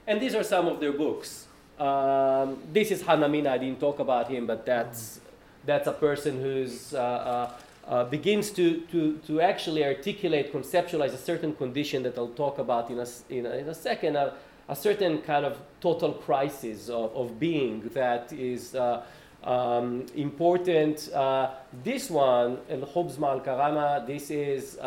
and 0.09 0.21
these 0.21 0.35
are 0.35 0.43
some 0.43 0.67
of 0.67 0.81
their 0.81 0.93
books. 0.93 1.47
Um, 1.79 2.59
this 2.73 2.91
is 2.91 3.03
Hanna 3.03 3.29
Mina. 3.29 3.51
I 3.51 3.59
didn't 3.59 3.81
talk 3.81 3.99
about 3.99 4.29
him, 4.29 4.47
but 4.47 4.65
that's 4.65 5.21
that's 5.67 5.87
a 5.87 5.93
person 5.93 6.41
who's 6.41 6.95
uh, 6.95 6.99
uh, 6.99 7.53
uh, 7.87 8.05
begins 8.05 8.51
to, 8.51 8.81
to, 8.93 9.19
to 9.27 9.41
actually 9.41 9.85
articulate, 9.85 10.53
conceptualize 10.53 11.13
a 11.13 11.19
certain 11.19 11.55
condition 11.55 12.03
that 12.05 12.17
I'll 12.17 12.29
talk 12.29 12.59
about 12.59 12.91
in 12.91 12.99
a, 12.99 13.07
in 13.29 13.47
a, 13.47 13.51
in 13.51 13.69
a 13.69 13.75
second, 13.75 14.17
a, 14.17 14.35
a, 14.69 14.77
certain 14.77 15.23
kind 15.23 15.45
of 15.45 15.59
total 15.81 16.13
crisis 16.13 16.89
of, 16.89 17.15
of 17.15 17.39
being 17.39 17.81
that 17.95 18.33
is 18.33 18.75
uh, 18.75 19.03
um, 19.45 20.07
important. 20.15 21.13
Uh, 21.13 21.51
this 21.85 22.11
one, 22.11 22.59
El 22.69 22.81
Khubz 22.81 23.19
Mal 23.19 23.41
Karama, 23.41 24.07
this 24.07 24.31
is 24.31 24.79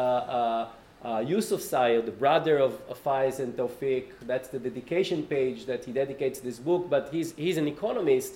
uh, 1.03 1.23
Yusuf 1.25 1.61
Sayegh, 1.61 2.05
the 2.05 2.11
brother 2.11 2.57
of, 2.57 2.79
of 2.89 3.01
Faiz 3.03 3.39
and 3.39 3.55
Tawfiq, 3.55 4.05
that's 4.23 4.49
the 4.49 4.59
dedication 4.59 5.23
page 5.23 5.65
that 5.65 5.85
he 5.85 5.91
dedicates 5.91 6.39
this 6.39 6.59
book, 6.59 6.89
but 6.89 7.09
he's, 7.11 7.33
he's 7.33 7.57
an 7.57 7.67
economist. 7.67 8.35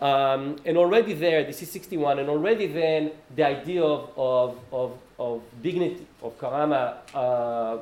Um, 0.00 0.56
and 0.64 0.78
already 0.78 1.12
there, 1.12 1.44
this 1.44 1.60
is 1.62 1.70
61, 1.70 2.18
and 2.18 2.30
already 2.30 2.66
then 2.66 3.10
the 3.36 3.46
idea 3.46 3.84
of, 3.84 4.10
of, 4.16 4.58
of, 4.72 4.98
of 5.18 5.42
dignity, 5.62 6.06
of 6.22 6.38
karama, 6.38 6.96
uh, 7.12 7.78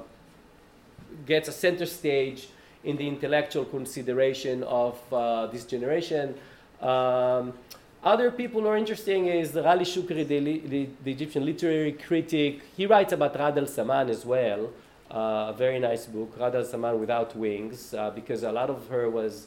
gets 1.26 1.48
a 1.48 1.52
center 1.52 1.86
stage 1.86 2.48
in 2.82 2.96
the 2.96 3.06
intellectual 3.06 3.64
consideration 3.64 4.64
of 4.64 5.00
uh, 5.12 5.46
this 5.46 5.64
generation. 5.64 6.34
Um, 6.80 7.52
other 8.08 8.30
people 8.30 8.62
who 8.62 8.68
are 8.68 8.76
interesting 8.76 9.26
is 9.26 9.52
Ghali 9.52 9.82
Shukri, 9.82 10.26
the, 10.26 10.40
the, 10.40 10.88
the, 11.04 11.12
Egyptian 11.12 11.44
literary 11.44 11.92
critic. 11.92 12.62
He 12.74 12.86
writes 12.86 13.12
about 13.12 13.34
Ghada 13.34 13.58
al 13.58 13.66
Samman 13.66 14.08
as 14.08 14.24
well, 14.24 14.70
uh, 15.10 15.52
a 15.52 15.54
very 15.56 15.78
nice 15.78 16.06
book, 16.06 16.38
Ghada 16.38 16.54
al 16.54 16.64
Samman 16.64 16.98
Without 16.98 17.36
Wings, 17.36 17.92
uh, 17.92 18.10
because 18.10 18.44
a 18.44 18.50
lot 18.50 18.70
of 18.70 18.88
her 18.88 19.10
was 19.10 19.46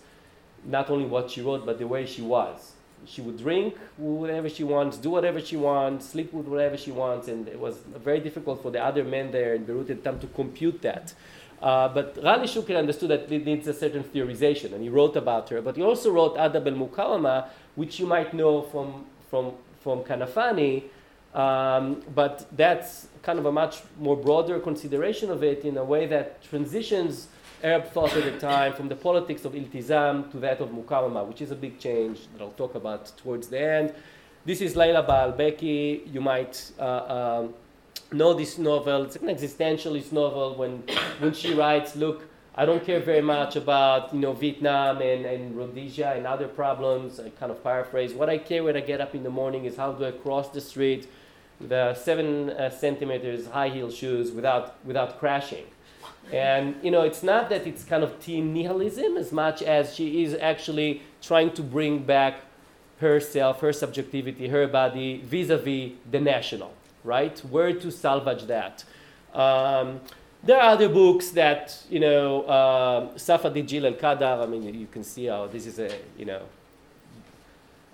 not 0.64 0.92
only 0.92 1.06
what 1.06 1.32
she 1.32 1.42
wrote, 1.42 1.66
but 1.66 1.80
the 1.80 1.88
way 1.88 2.06
she 2.06 2.22
was. 2.22 2.74
She 3.08 3.22
would 3.22 3.40
drink 3.40 3.76
whatever 3.98 4.48
she 4.48 4.64
wants, 4.64 4.98
do 4.98 5.10
whatever 5.10 5.42
she 5.42 5.58
wants, 5.58 6.10
sleep 6.10 6.32
with 6.32 6.46
whatever 6.46 6.78
she 6.78 6.92
wants, 6.92 7.28
and 7.30 7.48
it 7.48 7.60
was 7.60 7.78
very 8.10 8.20
difficult 8.20 8.62
for 8.62 8.70
the 8.70 8.84
other 8.90 9.04
men 9.04 9.32
there 9.32 9.56
in 9.56 9.64
Beirut 9.66 9.90
at 9.90 10.04
the 10.04 10.12
time 10.12 10.20
to 10.20 10.28
compute 10.28 10.84
that. 10.84 11.16
Uh, 11.62 11.88
but 11.88 12.16
Ghali 12.16 12.44
Shukri 12.44 12.76
understood 12.78 13.10
that 13.10 13.32
it 13.32 13.46
needs 13.46 13.68
a 13.68 13.74
certain 13.74 14.04
theorization, 14.04 14.74
and 14.74 14.84
he 14.84 14.90
wrote 14.90 15.16
about 15.16 15.50
her. 15.50 15.62
But 15.62 15.76
he 15.78 15.84
also 15.84 16.12
wrote 16.12 16.36
Adab 16.36 16.68
al 16.68 16.74
Mukawama, 16.74 17.48
which 17.76 18.00
you 18.00 18.06
might 18.06 18.34
know 18.34 18.62
from, 18.62 19.06
from, 19.30 19.54
from 19.82 20.04
Kanafani, 20.04 20.84
um, 21.34 22.02
but 22.14 22.46
that's 22.56 23.08
kind 23.22 23.40
of 23.40 23.46
a 23.46 23.52
much 23.52 23.82
more 24.00 24.18
broader 24.18 24.60
consideration 24.60 25.32
of 25.32 25.44
it 25.44 25.64
in 25.64 25.78
a 25.78 25.84
way 25.84 26.06
that 26.08 26.44
transitions 26.44 27.28
Arab 27.64 27.86
thought 27.92 28.16
at 28.16 28.24
the 28.24 28.40
time 28.40 28.74
from 28.74 28.90
the 28.90 28.96
politics 28.96 29.46
of 29.46 29.54
iltizam 29.54 30.32
to 30.32 30.38
that 30.40 30.60
of 30.60 30.70
mukawama, 30.70 31.26
which 31.28 31.42
is 31.42 31.52
a 31.52 31.56
big 31.56 31.80
change 31.80 32.28
that 32.34 32.42
I'll 32.42 32.52
talk 32.52 32.76
about 32.76 33.16
towards 33.18 33.48
the 33.50 33.62
end. 33.62 33.94
This 34.46 34.62
is 34.62 34.76
Laila 34.76 35.04
Baalbeki. 35.04 36.12
You 36.12 36.22
might 36.22 36.72
uh, 36.80 37.44
um, 37.44 37.54
know 38.12 38.34
this 38.34 38.58
novel. 38.58 39.04
It's 39.04 39.16
an 39.18 39.28
existentialist 39.28 40.12
novel 40.12 40.56
when, 40.56 40.84
when 41.20 41.34
she 41.34 41.54
writes, 41.54 41.96
look, 41.96 42.28
I 42.54 42.66
don't 42.66 42.86
care 42.86 43.00
very 43.00 43.22
much 43.22 43.56
about 43.56 44.14
you 44.14 44.20
know 44.20 44.34
Vietnam 44.34 45.02
and, 45.02 45.26
and 45.26 45.56
Rhodesia 45.56 46.14
and 46.18 46.28
other 46.28 46.48
problems. 46.48 47.20
I 47.20 47.30
kind 47.30 47.52
of 47.52 47.64
paraphrase. 47.64 48.14
What 48.14 48.30
I 48.30 48.38
care 48.38 48.64
when 48.64 48.76
I 48.76 48.82
get 48.82 49.00
up 49.00 49.16
in 49.16 49.24
the 49.24 49.30
morning 49.30 49.66
is 49.66 49.78
how 49.78 49.94
do 49.94 50.06
I 50.06 50.12
cross 50.12 50.50
the 50.50 50.62
street 50.62 51.08
the 51.68 51.94
seven 51.94 52.50
uh, 52.52 52.70
centimeters 52.70 53.48
high 53.48 53.70
heel 53.70 53.92
shoes 53.92 54.32
without 54.32 54.84
without 54.86 55.20
crashing. 55.20 55.66
And 56.32 56.76
you 56.82 56.92
know, 56.92 57.02
it's 57.02 57.24
not 57.24 57.50
that 57.50 57.68
it's 57.68 57.84
kind 57.84 58.04
of 58.04 58.20
team 58.20 58.54
nihilism 58.54 59.18
as 59.18 59.32
much 59.32 59.62
as 59.62 59.96
she 59.96 60.24
is 60.24 60.34
actually 60.36 61.02
trying 61.22 61.52
to 61.54 61.62
bring 61.62 62.04
back 62.04 62.42
herself, 63.00 63.62
her 63.62 63.74
subjectivity, 63.74 64.48
her 64.48 64.68
body 64.68 65.22
vis-a-vis 65.26 65.94
the 66.10 66.20
national, 66.20 66.74
right? 67.04 67.38
Where 67.40 67.74
to 67.74 67.92
salvage 67.92 68.44
that? 68.44 68.84
Um, 69.34 70.02
there 70.44 70.58
are 70.58 70.72
other 70.72 70.90
books 70.90 71.30
that, 71.32 71.78
you 71.90 72.00
know, 72.00 72.42
uh, 72.44 73.14
Safadi 73.16 73.66
Jil 73.66 73.86
al 73.86 73.94
Qadar, 73.94 74.44
I 74.44 74.46
mean, 74.48 74.64
you 74.64 74.88
can 74.88 75.04
see 75.04 75.26
how 75.26 75.48
this 75.48 75.68
is 75.68 75.80
a, 75.80 75.92
you 76.18 76.26
know, 76.26 76.42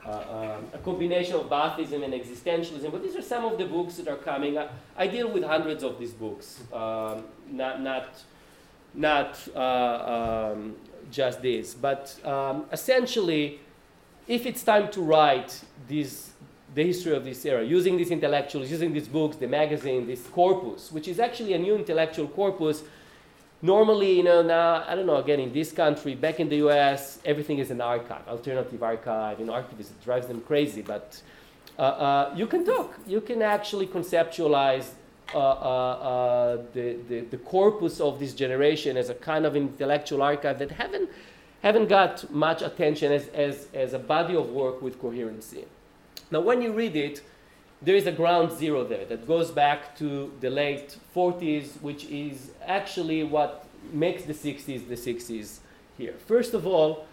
uh, 0.05 0.55
um, 0.55 0.65
a 0.73 0.77
combination 0.77 1.35
of 1.35 1.49
Baathism 1.49 2.03
and 2.05 2.13
existentialism, 2.13 2.89
but 2.89 3.03
these 3.03 3.17
are 3.17 3.21
some 3.21 3.43
of 3.43 3.57
the 3.57 3.65
books 3.65 3.95
that 3.95 4.07
are 4.07 4.15
coming. 4.15 4.57
I, 4.57 4.69
I 4.95 5.07
deal 5.07 5.29
with 5.29 5.43
hundreds 5.43 5.83
of 5.83 5.99
these 5.99 6.13
books, 6.13 6.61
um, 6.71 7.25
not, 7.51 7.81
not, 7.81 8.07
not 8.93 9.37
uh, 9.53 10.53
um, 10.53 10.77
just 11.11 11.41
this. 11.41 11.73
But 11.73 12.15
um, 12.25 12.65
essentially, 12.71 13.59
if 14.27 14.45
it's 14.45 14.63
time 14.63 14.89
to 14.91 15.01
write 15.01 15.61
this, 15.89 16.26
the 16.77 16.83
history 16.83 17.13
of 17.15 17.23
this 17.25 17.43
era, 17.45 17.63
using 17.63 17.97
these 17.97 18.11
intellectuals, 18.11 18.69
using 18.69 18.93
these 18.93 19.07
books, 19.07 19.35
the 19.37 19.47
magazine, 19.47 20.05
this 20.05 20.23
corpus, 20.27 20.91
which 20.91 21.07
is 21.07 21.17
actually 21.19 21.53
a 21.53 21.57
new 21.57 21.75
intellectual 21.75 22.27
corpus 22.27 22.83
normally, 23.61 24.17
you 24.17 24.23
know, 24.23 24.41
now, 24.41 24.83
I 24.87 24.95
don't 24.95 25.07
know, 25.07 25.17
again, 25.17 25.39
in 25.39 25.51
this 25.51 25.71
country, 25.71 26.15
back 26.15 26.39
in 26.39 26.49
the 26.49 26.57
US, 26.67 27.19
everything 27.25 27.57
is 27.57 27.71
an 27.71 27.81
archive, 27.81 28.27
alternative 28.27 28.81
archive. 28.83 29.39
You 29.39 29.45
know, 29.45 29.53
archivists, 29.53 29.91
it 29.91 30.03
drives 30.03 30.27
them 30.27 30.41
crazy, 30.41 30.81
but 30.81 31.21
uh, 31.77 31.81
uh, 31.81 32.33
you 32.35 32.47
can 32.47 32.65
talk. 32.65 32.93
You 33.07 33.21
can 33.21 33.41
actually 33.41 33.87
conceptualize 33.87 34.89
uh, 35.33 35.39
uh, 35.39 35.41
uh, 35.41 36.57
the, 36.73 36.97
the, 37.09 37.19
the, 37.21 37.37
corpus 37.37 37.99
of 37.99 38.17
this 38.17 38.33
generation 38.33 38.95
as 38.95 39.09
a 39.09 39.13
kind 39.13 39.45
of 39.45 39.57
intellectual 39.57 40.21
archive 40.21 40.57
that 40.59 40.71
haven't, 40.71 41.09
haven't 41.61 41.87
got 41.87 42.31
much 42.31 42.61
attention 42.61 43.11
as, 43.11 43.27
as, 43.29 43.67
as 43.73 43.91
a 43.91 43.99
body 43.99 44.35
of 44.37 44.51
work 44.51 44.81
with 44.81 45.01
coherency. 45.01 45.65
Now, 46.29 46.41
when 46.41 46.61
you 46.61 46.73
read 46.73 46.95
it, 46.95 47.21
there 47.81 47.95
is 47.95 48.07
a 48.07 48.11
ground 48.11 48.51
zero 48.51 48.83
there 48.83 49.05
that 49.05 49.27
goes 49.27 49.51
back 49.51 49.95
to 49.97 50.31
the 50.41 50.49
late 50.49 50.97
40s, 51.15 51.81
which 51.81 52.05
is 52.05 52.51
actually 52.65 53.23
what 53.23 53.65
makes 53.93 54.23
the 54.23 54.33
60s 54.33 54.87
the 54.87 54.95
60s 54.95 55.59
here. 55.97 56.15
First 56.25 56.53
of 56.53 56.65
all, 56.65 57.05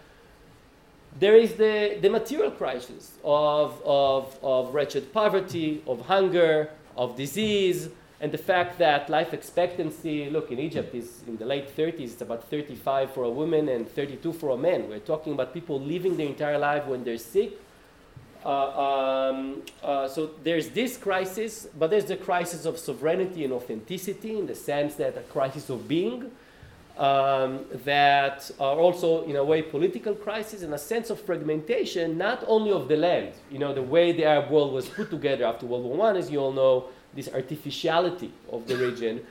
there 1.17 1.37
is 1.37 1.53
the, 1.53 1.97
the 2.01 2.09
material 2.09 2.51
crisis 2.51 3.13
of, 3.23 3.81
of, 3.85 4.37
of 4.43 4.73
wretched 4.73 5.13
poverty, 5.13 5.81
of 5.87 6.01
hunger, 6.07 6.69
of 6.97 7.15
disease, 7.15 7.89
and 8.19 8.31
the 8.31 8.37
fact 8.37 8.77
that 8.79 9.09
life 9.09 9.33
expectancy, 9.33 10.29
look, 10.29 10.51
in 10.51 10.59
Egypt 10.59 10.93
is 10.95 11.21
in 11.27 11.37
the 11.37 11.45
late 11.45 11.75
30s, 11.75 11.99
it's 12.01 12.21
about 12.21 12.49
35 12.49 13.11
for 13.11 13.23
a 13.23 13.29
woman 13.29 13.69
and 13.69 13.89
32 13.89 14.33
for 14.33 14.49
a 14.49 14.57
man. 14.57 14.89
We're 14.89 14.99
talking 14.99 15.33
about 15.33 15.53
people 15.53 15.79
living 15.79 16.17
their 16.17 16.27
entire 16.27 16.57
life 16.57 16.85
when 16.85 17.03
they're 17.03 17.17
sick 17.17 17.53
uh, 18.45 19.29
um, 19.29 19.63
uh, 19.81 20.07
so 20.07 20.29
there's 20.43 20.69
this 20.69 20.97
crisis, 20.97 21.67
but 21.77 21.89
there's 21.89 22.05
the 22.05 22.17
crisis 22.17 22.65
of 22.65 22.77
sovereignty 22.77 23.43
and 23.43 23.51
authenticity 23.51 24.37
in 24.37 24.45
the 24.45 24.53
sense 24.53 24.95
that 24.95 25.17
a 25.17 25.21
crisis 25.21 25.69
of 25.69 25.87
being 25.87 26.31
um, 26.97 27.65
that 27.83 28.49
are 28.59 28.77
also 28.77 29.23
in 29.23 29.35
a 29.35 29.43
way 29.43 29.61
political 29.61 30.13
crisis 30.13 30.61
and 30.61 30.73
a 30.73 30.77
sense 30.77 31.09
of 31.09 31.19
fragmentation, 31.19 32.17
not 32.17 32.43
only 32.47 32.71
of 32.71 32.87
the 32.87 32.95
land, 32.95 33.33
you 33.49 33.59
know, 33.59 33.73
the 33.73 33.81
way 33.81 34.11
the 34.11 34.23
Arab 34.23 34.51
world 34.51 34.73
was 34.73 34.87
put 34.87 35.09
together 35.09 35.45
after 35.45 35.65
World 35.65 35.83
War 35.83 36.13
I, 36.13 36.17
as 36.17 36.29
you 36.29 36.39
all 36.39 36.53
know, 36.53 36.85
this 37.13 37.29
artificiality 37.33 38.31
of 38.51 38.67
the 38.67 38.77
region, 38.77 39.25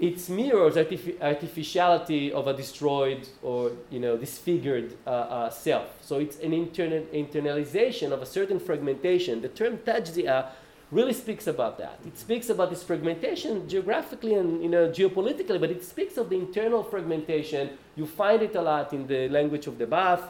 it 0.00 0.28
mirrors 0.30 0.76
artific- 0.76 1.20
artificiality 1.20 2.32
of 2.32 2.46
a 2.46 2.54
destroyed 2.54 3.28
or 3.42 3.72
you 3.90 4.00
know 4.00 4.16
disfigured 4.16 4.96
uh, 5.06 5.10
uh, 5.10 5.50
self. 5.50 5.88
So 6.00 6.18
it's 6.18 6.38
an 6.38 6.52
interna- 6.52 7.06
internalization 7.12 8.10
of 8.10 8.22
a 8.22 8.26
certain 8.26 8.58
fragmentation. 8.58 9.42
The 9.42 9.48
term 9.48 9.76
tajzi'ah 9.76 10.48
really 10.90 11.12
speaks 11.12 11.46
about 11.46 11.76
that. 11.78 12.00
It 12.06 12.16
speaks 12.18 12.48
about 12.48 12.70
this 12.70 12.82
fragmentation 12.82 13.68
geographically 13.68 14.34
and 14.34 14.62
you 14.62 14.70
know 14.70 14.88
geopolitically, 14.88 15.60
but 15.60 15.70
it 15.70 15.84
speaks 15.84 16.16
of 16.16 16.30
the 16.30 16.36
internal 16.36 16.82
fragmentation. 16.82 17.76
You 17.94 18.06
find 18.06 18.40
it 18.42 18.54
a 18.56 18.62
lot 18.62 18.94
in 18.94 19.06
the 19.06 19.28
language 19.28 19.66
of 19.66 19.76
the 19.76 19.86
Ba'ath. 19.86 20.24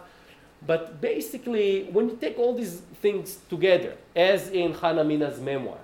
But 0.66 1.00
basically, 1.00 1.84
when 1.84 2.10
you 2.10 2.16
take 2.16 2.38
all 2.38 2.54
these 2.54 2.82
things 3.00 3.38
together, 3.48 3.96
as 4.14 4.50
in 4.50 4.74
Hanna 4.74 5.04
Mina's 5.04 5.40
memoir, 5.40 5.78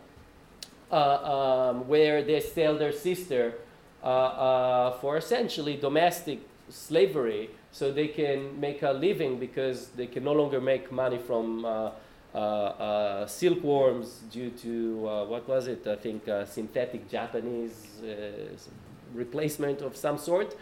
uh, 0.90 1.71
um, 1.71 1.88
where 1.88 2.23
they 2.23 2.40
sell 2.40 2.76
their 2.76 2.93
sister 2.93 3.55
uh, 4.03 4.07
uh, 4.07 4.99
for 4.99 5.17
essentially 5.17 5.76
domestic 5.76 6.41
slavery 6.69 7.50
so 7.73 7.93
they 7.93 8.09
can 8.09 8.59
make 8.59 8.83
a 8.83 8.92
living 8.92 9.38
because 9.38 9.88
they 9.88 10.07
can 10.07 10.25
no 10.25 10.33
longer 10.33 10.61
make 10.61 10.90
money 10.90 11.18
from 11.18 11.64
uh, 11.64 11.90
uh, 12.35 12.38
uh, 12.38 13.27
silkworms 13.27 14.20
due 14.31 14.51
to 14.51 15.09
uh, 15.09 15.25
what 15.25 15.49
was 15.49 15.68
it? 15.68 15.87
I 15.87 15.97
think 15.97 16.25
synthetic 16.47 17.09
Japanese 17.09 17.87
replacement 19.14 19.81
of 19.81 19.97
some 19.97 20.18
sort. 20.18 20.55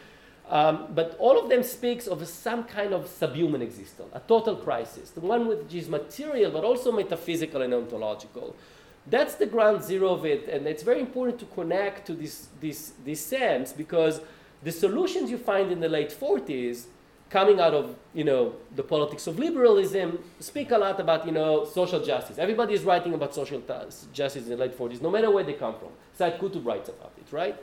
Um, 0.49 0.89
but 0.95 1.17
all 1.19 1.37
of 1.43 1.49
them 1.49 1.63
speaks 1.63 2.07
of 2.07 2.27
some 2.29 2.65
kind 2.65 2.93
of 2.93 3.09
subhuman 3.09 3.63
existence, 3.63 4.11
a 4.13 4.21
total 4.21 4.57
crisis, 4.57 5.11
the 5.11 5.21
one 5.21 5.49
which 5.49 5.75
is 5.75 5.89
material 5.89 6.53
but 6.53 6.65
also 6.65 6.93
metaphysical 6.93 7.63
and 7.63 7.73
ontological. 7.73 8.55
That's 9.07 9.35
the 9.35 9.47
ground 9.47 9.83
zero 9.83 10.11
of 10.11 10.25
it, 10.25 10.49
and 10.49 10.67
it's 10.67 10.83
very 10.83 11.01
important 11.01 11.39
to 11.41 11.45
connect 11.47 12.07
to 12.07 12.15
this, 12.15 12.49
this, 12.61 13.21
sense 13.21 13.73
because 13.73 14.21
the 14.63 14.73
solutions 14.73 15.31
you 15.31 15.37
find 15.37 15.71
in 15.71 15.81
the 15.81 15.91
late 15.91 16.11
40s 16.11 16.87
coming 17.29 17.61
out 17.61 17.75
of 17.75 17.97
you 18.15 18.25
know 18.25 18.55
the 18.77 18.83
politics 18.83 19.27
of 19.27 19.39
liberalism 19.39 20.23
speak 20.41 20.71
a 20.71 20.79
lot 20.79 21.01
about 21.01 21.27
you 21.27 21.33
know 21.33 21.67
social 21.67 22.03
justice. 22.03 22.39
Everybody 22.39 22.73
is 22.75 22.83
writing 22.83 23.13
about 23.13 23.35
social 23.35 23.61
justice 24.13 24.43
in 24.43 24.49
the 24.49 24.57
late 24.57 24.79
40s, 24.79 25.03
no 25.03 25.11
matter 25.11 25.31
where 25.31 25.45
they 25.45 25.55
come 25.55 25.75
from. 25.75 25.91
Said 26.15 26.39
Qutb 26.41 26.65
writes 26.65 26.89
about 26.89 27.13
it, 27.19 27.31
right? 27.31 27.57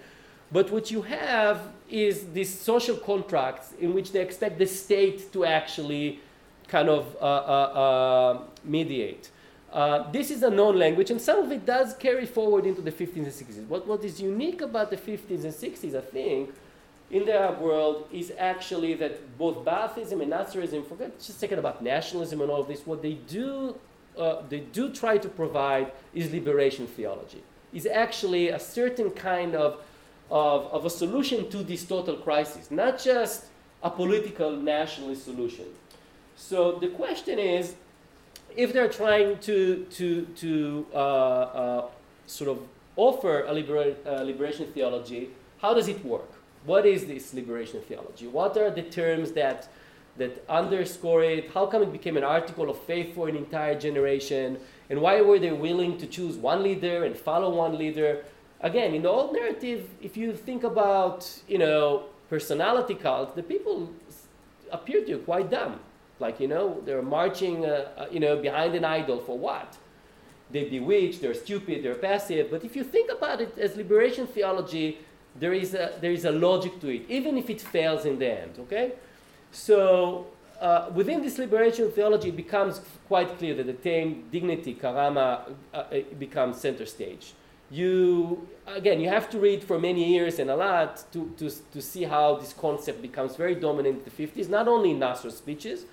But 0.52 0.70
what 0.70 0.92
you 0.92 1.02
have 1.04 1.62
is 1.90 2.28
these 2.34 2.60
social 2.60 2.98
contracts 2.98 3.74
in 3.80 3.94
which 3.94 4.12
they 4.12 4.22
expect 4.22 4.60
the 4.60 4.68
state 4.68 5.32
to 5.34 5.46
actually 5.46 6.20
kind 6.68 6.90
of 6.90 7.16
uh, 7.20 7.26
uh, 7.26 7.82
uh, 7.84 8.42
mediate. 8.64 9.30
Uh, 9.72 10.12
this 10.12 10.32
is 10.32 10.44
a 10.44 10.50
known 10.50 10.78
language, 10.78 11.12
and 11.12 11.22
some 11.22 11.40
of 11.40 11.52
it 11.52 11.66
does 11.66 11.94
carry 11.96 12.26
forward 12.26 12.66
into 12.66 12.82
the 12.82 12.92
50s 12.92 13.16
and 13.16 13.28
60s. 13.28 13.66
What, 13.68 13.88
what 13.88 14.04
is 14.04 14.20
unique 14.20 14.62
about 14.62 14.90
the 14.90 14.98
50s 14.98 15.44
and 15.46 15.54
60s, 15.54 15.96
I 15.96 16.02
think, 16.02 16.54
in 17.10 17.26
the 17.26 17.34
Arab 17.34 17.60
world 17.60 18.08
is 18.12 18.34
actually 18.38 18.94
that 18.96 19.38
both 19.38 19.66
Baathism 19.66 20.22
and 20.22 20.32
Nasserism, 20.32 20.86
forget 20.86 21.18
just 21.20 21.40
second 21.40 21.60
about 21.60 21.82
nationalism 21.82 22.42
and 22.42 22.50
all 22.50 22.62
of 22.62 22.68
this, 22.68 22.86
what 22.86 23.02
they 23.02 23.14
do, 23.14 23.76
uh, 24.18 24.42
they 24.50 24.60
do 24.60 24.92
try 24.92 25.18
to 25.18 25.30
provide 25.30 25.92
is 26.14 26.32
liberation 26.32 26.88
theology. 26.88 27.44
Is 27.74 27.86
actually 27.86 28.50
a 28.50 28.60
certain 28.60 29.12
kind 29.12 29.56
of, 29.56 29.82
of, 30.30 30.66
of 30.68 30.86
a 30.86 30.90
solution 30.90 31.50
to 31.50 31.64
this 31.64 31.86
total 31.86 32.18
crisis, 32.18 32.72
not 32.72 33.00
just 33.00 33.46
a 33.84 33.90
political 33.90 34.52
nationalist 34.52 35.24
solution. 35.24 35.66
So 36.36 36.74
the 36.74 36.90
question 36.90 37.40
is, 37.40 37.76
if 38.56 38.74
they're 38.74 38.90
trying 38.90 39.38
to, 39.40 39.86
to, 39.92 40.26
to 40.38 40.86
uh, 40.94 40.98
uh, 40.98 41.90
sort 42.28 42.50
of 42.50 42.60
offer 42.96 43.44
a 43.44 43.54
libera- 43.54 43.96
uh, 44.06 44.24
liberation 44.24 44.68
theology, 44.72 45.30
how 45.60 45.74
does 45.74 45.88
it 45.88 46.04
work? 46.06 46.30
What 46.66 46.86
is 46.86 47.06
this 47.06 47.34
liberation 47.34 47.82
theology? 47.82 48.28
What 48.28 48.58
are 48.58 48.70
the 48.70 48.84
terms 48.84 49.32
that, 49.34 49.68
that 50.18 50.44
underscore 50.48 51.24
it? 51.24 51.52
How 51.52 51.66
come 51.66 51.82
it 51.82 51.92
became 51.92 52.18
an 52.18 52.24
article 52.24 52.70
of 52.70 52.80
faith 52.84 53.16
for 53.16 53.28
an 53.30 53.36
entire 53.36 53.80
generation? 53.80 54.60
And 54.90 55.02
why 55.02 55.22
were 55.22 55.40
they 55.40 55.52
willing 55.52 55.98
to 55.98 56.08
choose 56.08 56.38
one 56.38 56.64
leader 56.64 57.04
and 57.06 57.16
follow 57.16 57.56
one 57.56 57.78
leader? 57.78 58.24
Again, 58.60 58.94
in 58.94 59.02
the 59.02 59.10
old 59.10 59.34
narrative, 59.34 59.90
if 60.02 60.16
you 60.16 60.36
think 60.36 60.64
about, 60.64 61.28
you 61.48 61.58
know, 61.58 62.04
personality 62.30 62.94
cult, 62.94 63.36
the 63.36 63.44
people 63.44 63.90
appear 64.72 65.02
to 65.02 65.10
you 65.10 65.18
quite 65.20 65.50
dumb 65.50 65.80
like, 66.22 66.40
you 66.40 66.48
know, 66.48 66.82
they're 66.86 67.02
marching, 67.02 67.66
uh, 67.66 67.90
uh, 67.98 68.06
you 68.12 68.20
know, 68.20 68.38
behind 68.38 68.76
an 68.76 68.86
idol 68.86 69.20
for 69.20 69.38
what? 69.38 69.78
They're 70.52 70.70
bewitched, 70.70 71.22
they're 71.22 71.34
stupid, 71.34 71.84
they're 71.84 71.96
passive. 71.96 72.52
But 72.52 72.64
if 72.64 72.76
you 72.76 72.84
think 72.84 73.12
about 73.12 73.42
it 73.42 73.58
as 73.58 73.76
liberation 73.76 74.28
theology, 74.28 75.00
there 75.36 75.54
is 75.54 75.74
a, 75.74 75.94
there 76.02 76.12
is 76.12 76.26
a 76.26 76.32
logic 76.32 76.80
to 76.82 76.90
it, 76.90 77.04
even 77.10 77.38
if 77.38 77.50
it 77.50 77.62
fails 77.62 78.06
in 78.06 78.20
the 78.20 78.42
end, 78.42 78.54
okay? 78.60 78.94
So 79.52 80.28
uh, 80.60 80.90
within 80.94 81.22
this 81.22 81.38
liberation 81.38 81.90
theology, 81.92 82.30
it 82.30 82.36
becomes 82.36 82.82
quite 83.08 83.38
clear 83.38 83.56
that 83.56 83.66
the 83.66 83.74
theme, 83.74 84.26
dignity, 84.32 84.76
karama, 84.76 85.54
uh, 85.74 85.84
becomes 86.20 86.60
center 86.60 86.86
stage. 86.86 87.34
You, 87.72 88.48
again, 88.68 89.00
you 89.00 89.08
have 89.08 89.30
to 89.30 89.40
read 89.40 89.64
for 89.64 89.80
many 89.80 90.14
years 90.14 90.40
and 90.40 90.50
a 90.50 90.56
lot 90.56 91.06
to, 91.14 91.34
to, 91.38 91.50
to 91.50 91.82
see 91.82 92.04
how 92.04 92.36
this 92.36 92.52
concept 92.54 93.02
becomes 93.02 93.38
very 93.38 93.56
dominant 93.56 94.00
in 94.00 94.04
the 94.04 94.28
50s, 94.28 94.50
not 94.50 94.68
only 94.68 94.92
in 94.92 95.00
Nasser's 95.00 95.38
speeches, 95.38 95.86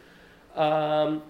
um, 0.59 1.23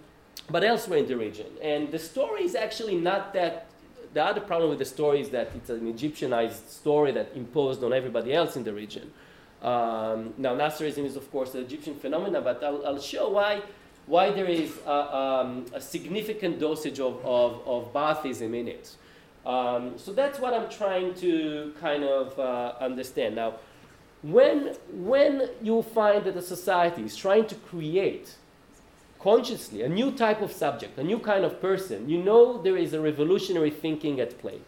but 0.51 0.65
elsewhere 0.65 0.99
in 0.99 1.07
the 1.07 1.17
region. 1.17 1.47
And 1.63 1.93
the 1.93 1.99
story 1.99 2.43
is 2.43 2.55
actually 2.55 2.97
not 2.97 3.33
that. 3.35 3.67
The 4.15 4.25
other 4.25 4.41
problem 4.41 4.71
with 4.71 4.79
the 4.79 4.87
story 4.87 5.21
is 5.21 5.29
that 5.31 5.51
it's 5.55 5.69
an 5.69 5.87
Egyptianized 5.93 6.71
story 6.71 7.13
that 7.13 7.31
imposed 7.35 7.85
on 7.85 7.93
everybody 7.93 8.33
else 8.33 8.57
in 8.57 8.65
the 8.65 8.73
region. 8.73 9.13
Um, 9.61 10.33
now, 10.39 10.57
Nasserism 10.57 11.05
is, 11.05 11.15
of 11.17 11.31
course, 11.31 11.55
an 11.55 11.61
Egyptian 11.61 11.95
phenomenon, 11.95 12.43
but 12.43 12.65
I'll, 12.65 12.87
I'll 12.87 13.01
show 13.01 13.29
why, 13.29 13.61
why 14.07 14.31
there 14.31 14.47
is 14.47 14.73
a, 14.87 15.17
um, 15.17 15.67
a 15.75 15.81
significant 15.81 16.59
dosage 16.59 17.01
of, 17.01 17.23
of, 17.23 17.61
of 17.67 17.93
Baathism 17.93 18.55
in 18.59 18.67
it. 18.69 18.97
Um, 19.45 19.99
so 19.99 20.15
that's 20.15 20.39
what 20.39 20.55
I'm 20.55 20.71
trying 20.71 21.13
to 21.17 21.75
kind 21.79 22.03
of 22.03 22.39
uh, 22.39 22.75
understand. 22.81 23.37
Now, 23.37 23.57
when, 24.23 24.75
when 24.91 25.51
you 25.63 25.83
find 25.83 26.25
that 26.25 26.37
a 26.37 26.43
society 26.43 27.03
is 27.03 27.15
trying 27.15 27.47
to 27.47 27.55
create 27.57 28.37
consciously 29.21 29.83
a 29.83 29.89
new 29.89 30.13
type 30.13 30.41
of 30.41 30.53
subject, 30.53 30.99
a 30.99 31.05
new 31.05 31.19
kind 31.19 31.45
of 31.45 31.61
person, 31.61 32.09
you 32.09 32.23
know 32.23 32.61
there 32.63 32.77
is 32.77 32.93
a 32.93 33.01
revolutionary 33.01 33.71
thinking 33.71 34.21
at 34.21 34.39
play. 34.39 34.61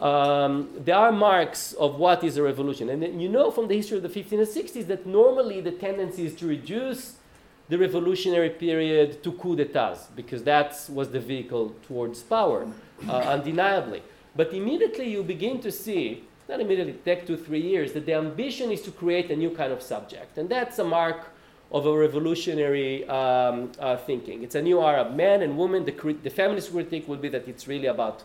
Um, 0.00 0.70
there 0.78 0.94
are 0.94 1.10
marks 1.10 1.72
of 1.72 1.96
what 1.96 2.22
is 2.22 2.36
a 2.36 2.42
revolution. 2.42 2.88
And 2.88 3.20
you 3.20 3.28
know 3.28 3.50
from 3.50 3.66
the 3.66 3.74
history 3.74 3.96
of 3.96 4.04
the 4.04 4.08
15 4.08 4.38
and 4.40 4.48
60s 4.48 4.86
that 4.86 5.06
normally 5.06 5.60
the 5.60 5.72
tendency 5.72 6.24
is 6.24 6.34
to 6.36 6.46
reduce 6.46 7.16
the 7.68 7.76
revolutionary 7.76 8.50
period 8.50 9.22
to 9.22 9.32
coup 9.32 9.56
d'etats, 9.56 10.06
because 10.16 10.42
that 10.44 10.74
was 10.88 11.10
the 11.10 11.20
vehicle 11.20 11.74
towards 11.86 12.22
power, 12.22 12.66
uh, 13.08 13.12
undeniably. 13.34 14.02
But 14.34 14.54
immediately 14.54 15.10
you 15.10 15.22
begin 15.22 15.60
to 15.60 15.72
see, 15.72 16.24
not 16.48 16.60
immediately, 16.60 16.94
take 17.04 17.26
two, 17.26 17.36
three 17.36 17.60
years, 17.60 17.92
that 17.92 18.06
the 18.06 18.14
ambition 18.14 18.70
is 18.70 18.80
to 18.82 18.90
create 18.90 19.30
a 19.30 19.36
new 19.36 19.50
kind 19.50 19.72
of 19.72 19.82
subject. 19.82 20.38
And 20.38 20.48
that's 20.48 20.78
a 20.78 20.84
mark 20.84 21.30
of 21.70 21.86
a 21.86 21.96
revolutionary 21.96 23.06
um, 23.08 23.70
uh, 23.78 23.96
thinking. 23.96 24.42
It's 24.42 24.54
a 24.54 24.62
new 24.62 24.80
Arab 24.80 25.14
man 25.14 25.42
and 25.42 25.56
woman. 25.56 25.84
The, 25.84 26.16
the 26.22 26.30
feminist 26.30 26.72
critique 26.72 27.06
would 27.08 27.20
be 27.20 27.28
that 27.28 27.46
it's 27.46 27.68
really 27.68 27.86
about 27.86 28.24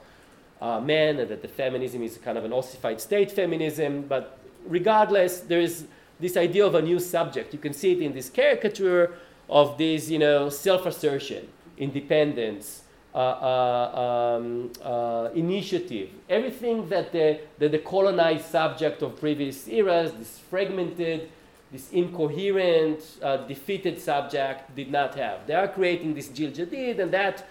uh, 0.61 0.79
men 0.79 1.19
and 1.19 1.29
that 1.29 1.41
the 1.41 1.47
feminism 1.47 2.03
is 2.03 2.17
kind 2.17 2.37
of 2.37 2.45
an 2.45 2.53
ossified 2.53 3.01
state 3.01 3.31
feminism. 3.31 4.03
But 4.03 4.39
regardless, 4.65 5.41
there 5.41 5.59
is 5.59 5.85
this 6.19 6.37
idea 6.37 6.65
of 6.65 6.75
a 6.75 6.81
new 6.81 6.99
subject. 6.99 7.53
You 7.53 7.59
can 7.59 7.73
see 7.73 7.91
it 7.91 8.01
in 8.01 8.13
this 8.13 8.29
caricature 8.29 9.13
of 9.49 9.77
this, 9.77 10.09
you 10.09 10.19
know, 10.19 10.49
self-assertion, 10.49 11.47
independence, 11.77 12.83
uh, 13.13 13.17
uh, 13.17 14.37
um, 14.39 14.71
uh, 14.81 15.29
initiative, 15.35 16.09
everything 16.29 16.87
that 16.89 17.11
the, 17.11 17.39
that 17.59 17.71
the 17.71 17.77
colonized 17.77 18.45
subject 18.45 19.01
of 19.01 19.19
previous 19.19 19.67
eras, 19.67 20.13
this 20.13 20.39
fragmented, 20.49 21.29
this 21.73 21.89
incoherent, 21.91 23.01
uh, 23.23 23.37
defeated 23.37 23.99
subject 23.99 24.75
did 24.75 24.91
not 24.91 25.15
have. 25.15 25.47
They 25.47 25.55
are 25.55 25.67
creating 25.67 26.13
this 26.13 26.29
Jil 26.29 26.51
Jadid, 26.51 26.99
and 26.99 27.11
that, 27.11 27.47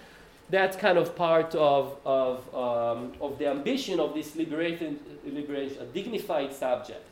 that's 0.48 0.76
kind 0.76 0.96
of 0.96 1.16
part 1.16 1.56
of, 1.56 1.98
of, 2.06 2.54
um, 2.54 3.12
of 3.20 3.36
the 3.40 3.48
ambition 3.48 3.98
of 3.98 4.14
this 4.14 4.36
liberation, 4.36 5.00
liberation 5.26 5.82
a 5.82 5.86
dignified 5.86 6.54
subject. 6.54 7.04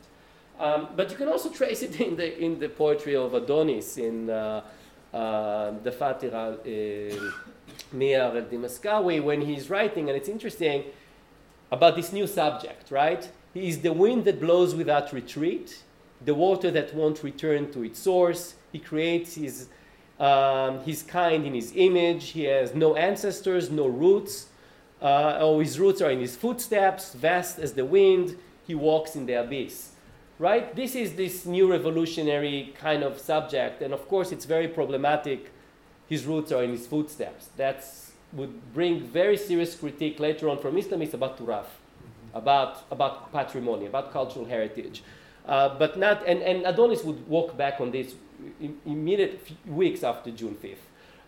Um, 0.57 0.87
but 0.95 1.11
you 1.11 1.17
can 1.17 1.27
also 1.27 1.49
trace 1.49 1.81
it 1.81 1.99
in 2.07 2.15
the, 2.15 2.39
in 2.39 2.59
the 2.59 2.69
poetry 2.69 3.17
of 3.17 3.33
Adonis, 3.33 3.97
in 3.97 4.29
uh, 4.29 4.61
uh, 5.13 5.71
the 5.83 5.91
Fatir 5.91 6.33
al 6.33 6.53
uh, 6.53 7.31
Miyar 7.93 8.35
al 8.37 8.43
Dimaskawi, 8.43 9.21
when 9.21 9.41
he's 9.41 9.69
writing, 9.69 10.07
and 10.07 10.15
it's 10.17 10.29
interesting 10.29 10.85
about 11.73 11.97
this 11.97 12.13
new 12.13 12.25
subject, 12.25 12.89
right? 12.89 13.29
He 13.53 13.67
is 13.67 13.81
the 13.81 13.91
wind 13.91 14.23
that 14.25 14.39
blows 14.39 14.73
without 14.73 15.11
retreat 15.11 15.83
the 16.25 16.33
water 16.33 16.71
that 16.71 16.93
won't 16.93 17.23
return 17.23 17.71
to 17.73 17.83
its 17.83 17.99
source. 17.99 18.55
He 18.71 18.79
creates 18.79 19.35
his, 19.35 19.67
um, 20.19 20.79
his 20.83 21.03
kind 21.03 21.45
in 21.45 21.53
his 21.53 21.73
image. 21.75 22.29
He 22.29 22.43
has 22.45 22.73
no 22.75 22.95
ancestors, 22.95 23.69
no 23.69 23.87
roots. 23.87 24.47
Uh, 25.01 25.37
oh, 25.39 25.59
his 25.59 25.79
roots 25.79 26.01
are 26.01 26.11
in 26.11 26.19
his 26.19 26.35
footsteps, 26.35 27.13
vast 27.13 27.57
as 27.57 27.73
the 27.73 27.85
wind. 27.85 28.37
He 28.67 28.75
walks 28.75 29.15
in 29.15 29.25
the 29.25 29.33
abyss. 29.33 29.91
Right? 30.37 30.75
This 30.75 30.95
is 30.95 31.13
this 31.13 31.45
new 31.45 31.69
revolutionary 31.69 32.73
kind 32.79 33.03
of 33.03 33.19
subject, 33.19 33.81
and 33.81 33.93
of 33.93 34.07
course, 34.07 34.31
it's 34.31 34.45
very 34.45 34.67
problematic. 34.67 35.51
His 36.07 36.25
roots 36.25 36.51
are 36.51 36.63
in 36.63 36.71
his 36.71 36.87
footsteps. 36.87 37.49
That 37.57 37.85
would 38.33 38.73
bring 38.73 39.01
very 39.01 39.37
serious 39.37 39.75
critique 39.75 40.19
later 40.19 40.49
on 40.49 40.57
from 40.57 40.75
Islamists 40.75 41.13
about 41.13 41.37
turath, 41.37 41.69
about, 42.33 42.83
about 42.89 43.31
patrimony, 43.31 43.85
about 43.85 44.11
cultural 44.11 44.45
heritage. 44.45 45.03
Uh, 45.45 45.77
but 45.77 45.97
not, 45.97 46.25
and, 46.27 46.41
and 46.41 46.65
Adonis 46.65 47.03
would 47.03 47.27
walk 47.27 47.57
back 47.57 47.81
on 47.81 47.91
this 47.91 48.13
in 48.59 48.77
immediate 48.85 49.41
weeks 49.65 50.03
after 50.03 50.31
June 50.31 50.55
5th. 50.55 50.77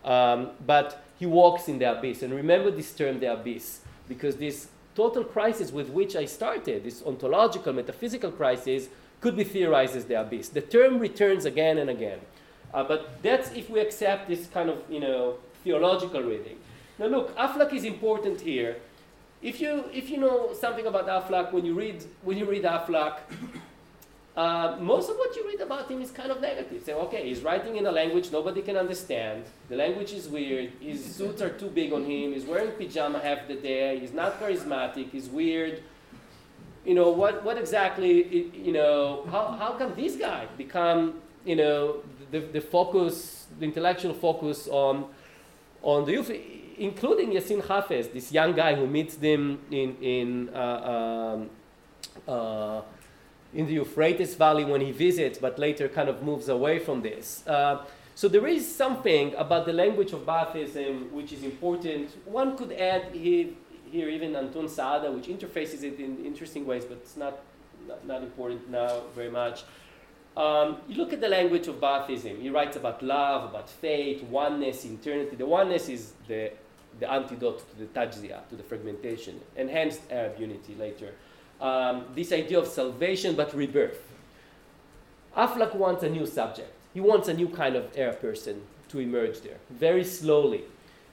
Um, 0.09 0.51
but 0.65 1.03
he 1.17 1.25
walks 1.25 1.67
in 1.67 1.79
the 1.79 1.97
abyss. 1.97 2.21
And 2.23 2.33
remember 2.33 2.71
this 2.71 2.93
term, 2.93 3.19
the 3.19 3.33
abyss, 3.33 3.81
because 4.07 4.37
this 4.37 4.67
total 4.95 5.23
crisis 5.23 5.71
with 5.71 5.89
which 5.89 6.15
I 6.15 6.25
started, 6.25 6.83
this 6.83 7.03
ontological, 7.05 7.73
metaphysical 7.73 8.31
crisis, 8.31 8.89
could 9.21 9.35
be 9.35 9.43
theorized 9.43 9.95
as 9.95 10.05
the 10.05 10.19
abyss. 10.19 10.49
The 10.49 10.61
term 10.61 10.99
returns 10.99 11.45
again 11.45 11.77
and 11.77 11.89
again. 11.89 12.19
Uh, 12.73 12.83
but 12.83 13.21
that's 13.21 13.51
if 13.53 13.69
we 13.69 13.79
accept 13.79 14.27
this 14.27 14.47
kind 14.47 14.69
of, 14.69 14.79
you 14.89 14.99
know, 14.99 15.35
theological 15.63 16.21
reading. 16.21 16.57
Now 16.99 17.05
look, 17.07 17.35
Aflak 17.37 17.73
is 17.73 17.85
important 17.85 18.41
here. 18.41 18.77
If 19.41 19.59
you, 19.61 19.85
if 19.93 20.09
you 20.09 20.17
know 20.17 20.53
something 20.53 20.85
about 20.85 21.07
Aflak, 21.07 21.51
when 21.51 21.65
you 21.65 21.73
read, 21.73 22.03
when 22.21 22.37
you 22.37 22.45
read 22.45 22.63
Aflak, 22.63 23.19
uh, 24.35 24.77
most 24.79 25.09
of 25.11 25.15
what 25.17 25.35
you 25.35 25.45
read 25.45 25.61
about 25.61 25.89
him 25.89 26.01
is 26.01 26.09
kind 26.09 26.31
of 26.31 26.41
negative. 26.41 26.81
Say, 26.83 26.93
okay, 26.93 27.27
he's 27.27 27.41
writing 27.41 27.75
in 27.75 27.85
a 27.85 27.91
language 27.91 28.31
nobody 28.31 28.63
can 28.63 28.75
understand. 28.77 29.43
The 29.69 29.75
language 29.75 30.11
is 30.11 30.27
weird. 30.27 30.71
His 30.79 31.05
suits 31.15 31.41
are 31.41 31.51
too 31.51 31.69
big 31.69 31.93
on 31.93 32.03
him. 32.03 32.33
He's 32.33 32.45
wearing 32.45 32.71
pajama 32.71 33.19
half 33.19 33.47
the 33.47 33.55
day. 33.55 33.99
He's 33.99 34.13
not 34.13 34.39
charismatic. 34.39 35.11
He's 35.11 35.29
weird. 35.29 35.83
You 36.83 36.95
know, 36.95 37.11
what, 37.11 37.43
what 37.43 37.59
exactly, 37.59 38.49
you 38.55 38.71
know, 38.71 39.25
how, 39.29 39.51
how 39.51 39.73
can 39.73 39.95
this 39.95 40.15
guy 40.15 40.47
become, 40.57 41.21
you 41.45 41.55
know, 41.55 42.01
the, 42.31 42.39
the 42.39 42.59
focus, 42.59 43.45
the 43.59 43.65
intellectual 43.65 44.15
focus 44.15 44.67
on, 44.67 45.05
on 45.83 46.05
the 46.05 46.11
youth, 46.11 46.31
including 46.79 47.29
Yassin 47.31 47.61
Hafez, 47.61 48.11
this 48.11 48.31
young 48.31 48.53
guy 48.53 48.73
who 48.73 48.87
meets 48.87 49.15
them 49.15 49.59
in, 49.69 49.95
in 50.01 50.49
uh, 50.49 51.35
um, 51.37 51.49
uh, 52.27 52.81
in 53.53 53.67
the 53.67 53.73
Euphrates 53.73 54.35
Valley 54.35 54.65
when 54.65 54.81
he 54.81 54.91
visits, 54.91 55.37
but 55.37 55.59
later 55.59 55.87
kind 55.87 56.09
of 56.09 56.23
moves 56.23 56.49
away 56.49 56.79
from 56.79 57.01
this. 57.01 57.45
Uh, 57.47 57.85
so 58.15 58.27
there 58.27 58.47
is 58.47 58.63
something 58.73 59.33
about 59.35 59.65
the 59.65 59.73
language 59.73 60.11
of 60.11 60.25
Baathism 60.25 61.11
which 61.11 61.31
is 61.33 61.43
important. 61.43 62.09
One 62.25 62.57
could 62.57 62.71
add 62.71 63.13
here, 63.13 63.49
here 63.91 64.09
even 64.09 64.35
Anton 64.35 64.65
Saada, 64.65 65.13
which 65.13 65.27
interfaces 65.27 65.83
it 65.83 65.99
in 65.99 66.25
interesting 66.25 66.65
ways, 66.65 66.85
but 66.85 66.97
it's 66.97 67.17
not, 67.17 67.39
not, 67.87 68.05
not 68.05 68.23
important 68.23 68.69
now 68.69 69.01
very 69.15 69.31
much. 69.31 69.63
Um, 70.35 70.77
you 70.87 70.95
look 70.95 71.13
at 71.13 71.21
the 71.21 71.29
language 71.29 71.67
of 71.67 71.75
Baathism. 71.75 72.41
He 72.41 72.49
writes 72.49 72.75
about 72.75 73.03
love, 73.03 73.49
about 73.49 73.69
fate, 73.69 74.23
oneness, 74.23 74.83
eternity. 74.83 75.35
The 75.35 75.45
oneness 75.45 75.89
is 75.89 76.13
the, 76.27 76.51
the 76.99 77.11
antidote 77.11 77.63
to 77.69 77.77
the 77.77 77.85
tajziyah, 77.85 78.49
to 78.49 78.55
the 78.55 78.63
fragmentation, 78.63 79.39
enhanced 79.55 80.01
Arab 80.11 80.39
unity 80.39 80.75
later 80.75 81.13
um, 81.63 82.03
this 82.13 82.31
idea 82.33 82.59
of 82.59 82.67
salvation 82.67 83.35
but 83.35 83.55
rebirth. 83.55 84.03
Aflak 85.35 85.73
wants 85.75 86.03
a 86.03 86.09
new 86.09 86.27
subject. 86.27 86.71
He 86.93 86.99
wants 86.99 87.27
a 87.29 87.33
new 87.33 87.47
kind 87.47 87.75
of 87.75 87.85
air 87.95 88.13
person 88.13 88.61
to 88.89 88.99
emerge 88.99 89.41
there, 89.41 89.57
very 89.71 90.03
slowly. 90.03 90.65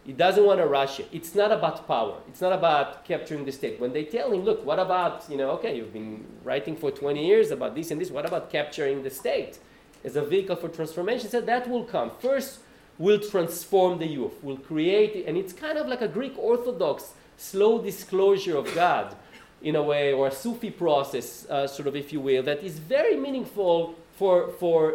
He 0.04 0.12
doesn't 0.12 0.44
want 0.44 0.58
to 0.60 0.66
rush 0.66 0.98
it. 0.98 1.08
It's 1.12 1.34
not 1.34 1.52
about 1.52 1.86
power. 1.86 2.16
It's 2.28 2.40
not 2.40 2.52
about 2.52 3.04
capturing 3.04 3.44
the 3.44 3.52
state. 3.52 3.78
When 3.78 3.92
they 3.92 4.04
tell 4.04 4.32
him, 4.32 4.42
look, 4.42 4.66
what 4.66 4.78
about, 4.78 5.24
you 5.30 5.36
know, 5.36 5.50
okay, 5.52 5.76
you've 5.76 5.92
been 5.92 6.26
writing 6.42 6.74
for 6.74 6.90
20 6.90 7.24
years 7.24 7.50
about 7.52 7.74
this 7.74 7.90
and 7.90 8.00
this, 8.00 8.10
what 8.10 8.26
about 8.26 8.50
capturing 8.50 9.02
the 9.02 9.10
state 9.10 9.58
as 10.04 10.16
a 10.16 10.22
vehicle 10.22 10.56
for 10.56 10.68
transformation? 10.68 11.26
He 11.26 11.28
said, 11.28 11.46
that 11.46 11.68
will 11.68 11.84
come. 11.84 12.10
First, 12.18 12.58
we'll 12.98 13.20
transform 13.20 13.98
the 13.98 14.06
youth. 14.06 14.32
We'll 14.42 14.56
create, 14.56 15.26
and 15.26 15.36
it's 15.36 15.52
kind 15.52 15.78
of 15.78 15.86
like 15.86 16.00
a 16.00 16.08
Greek 16.08 16.34
Orthodox 16.36 17.12
slow 17.36 17.80
disclosure 17.80 18.56
of 18.56 18.74
God 18.74 19.14
in 19.62 19.76
a 19.76 19.82
way, 19.82 20.12
or 20.12 20.28
a 20.28 20.30
Sufi 20.30 20.70
process, 20.70 21.46
uh, 21.50 21.66
sort 21.66 21.86
of, 21.86 21.96
if 21.96 22.12
you 22.12 22.20
will, 22.20 22.42
that 22.42 22.62
is 22.62 22.78
very 22.78 23.16
meaningful 23.16 23.94
for, 24.16 24.48
for, 24.52 24.94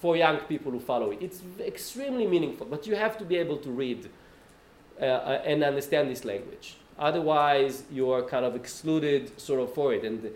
for 0.00 0.16
young 0.16 0.38
people 0.40 0.70
who 0.70 0.80
follow 0.80 1.10
it. 1.10 1.18
It's 1.22 1.40
extremely 1.60 2.26
meaningful, 2.26 2.66
but 2.66 2.86
you 2.86 2.94
have 2.94 3.16
to 3.18 3.24
be 3.24 3.36
able 3.36 3.56
to 3.58 3.70
read 3.70 4.08
uh, 5.00 5.04
uh, 5.04 5.42
and 5.44 5.64
understand 5.64 6.10
this 6.10 6.24
language. 6.24 6.76
Otherwise, 6.98 7.84
you 7.90 8.10
are 8.10 8.22
kind 8.22 8.44
of 8.44 8.54
excluded 8.54 9.38
sort 9.40 9.60
of 9.60 9.72
for 9.72 9.94
it. 9.94 10.04
And 10.04 10.22
the, 10.22 10.32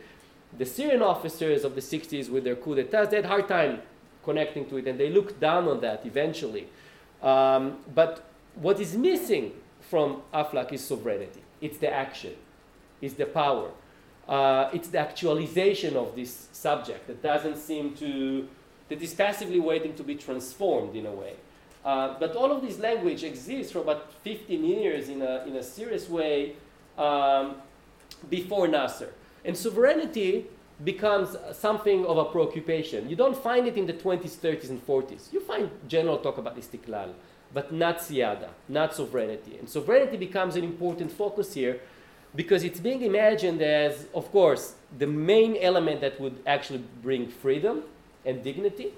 the 0.59 0.67
Syrian 0.67 1.03
officers 1.03 1.65
of 1.65 1.75
the 1.75 1.81
60s 1.81 2.31
with 2.31 2.45
their 2.45 2.57
coup 2.57 2.75
d'etat, 2.75 3.07
they 3.07 3.17
had 3.17 3.27
hard 3.27 3.49
time 3.49 3.81
connecting 4.25 4.69
to 4.69 4.77
it, 4.77 4.87
and 4.87 4.99
they 4.99 5.11
looked 5.11 5.41
down 5.41 5.69
on 5.69 5.81
that 5.81 6.05
eventually. 6.07 6.67
Um, 7.23 7.79
but 7.95 8.25
what 8.55 8.81
is 8.81 8.97
missing 8.97 9.53
from 9.81 10.23
Aflak 10.33 10.73
is 10.73 10.85
sovereignty. 10.85 11.43
It's 11.61 11.79
the 11.79 11.93
action 11.93 12.35
is 13.01 13.15
the 13.15 13.27
power. 13.27 13.71
Uh, 14.29 14.71
it's 14.73 14.89
the 14.89 14.99
actualization 14.99 15.97
of 15.97 16.15
this 16.15 16.49
subject 16.53 17.07
that 17.07 17.23
doesn't 17.23 17.57
seem 17.57 17.95
to, 17.95 18.47
that 18.89 19.03
is 19.03 19.15
passively 19.15 19.59
waiting 19.59 19.95
to 19.95 20.05
be 20.05 20.15
transformed 20.15 20.95
in 20.95 21.07
a 21.07 21.11
way. 21.11 21.35
Uh, 21.85 22.15
but 22.21 22.37
all 22.37 22.53
of 22.53 22.63
this 22.63 22.79
language 22.79 23.25
exists 23.25 23.73
for 23.73 23.81
about 23.81 24.13
15 24.23 24.65
years 24.65 25.09
in 25.09 25.23
a, 25.23 25.45
in 25.47 25.57
a 25.57 25.63
serious 25.63 26.09
way 26.09 26.55
um, 26.99 27.57
before 28.29 28.69
Nasser. 28.69 29.13
And 29.45 29.57
sovereignty 29.57 30.47
becomes 30.85 31.37
something 31.53 32.07
of 32.07 32.19
a 32.19 32.25
preoccupation. 32.27 33.09
You 33.09 33.17
don't 33.17 33.37
find 33.37 33.67
it 33.67 33.77
in 33.77 33.87
the 33.87 33.95
20s, 33.95 34.37
30s, 34.37 34.71
and 34.71 34.87
40s. 34.87 35.33
You 35.33 35.41
find 35.41 35.71
general 35.89 36.19
talk 36.19 36.39
about 36.39 36.57
istiklal, 36.57 37.13
but 37.53 37.73
not 37.73 37.99
siyada, 37.99 38.49
not 38.69 38.95
sovereignty. 38.95 39.57
And 39.59 39.69
sovereignty 39.69 40.17
becomes 40.17 40.57
an 40.57 40.65
important 40.65 41.13
focus 41.13 41.55
here 41.55 41.81
because 42.35 42.63
it's 42.63 42.81
being 42.81 43.03
imagined 43.03 43.61
as, 43.61 44.07
of 44.15 44.31
course, 44.31 44.75
the 44.99 45.07
main 45.07 45.57
element 45.61 46.01
that 46.01 46.21
would 46.21 46.39
actually 46.47 46.83
bring 47.03 47.29
freedom 47.29 47.83
and 48.25 48.43
dignity, 48.43 48.93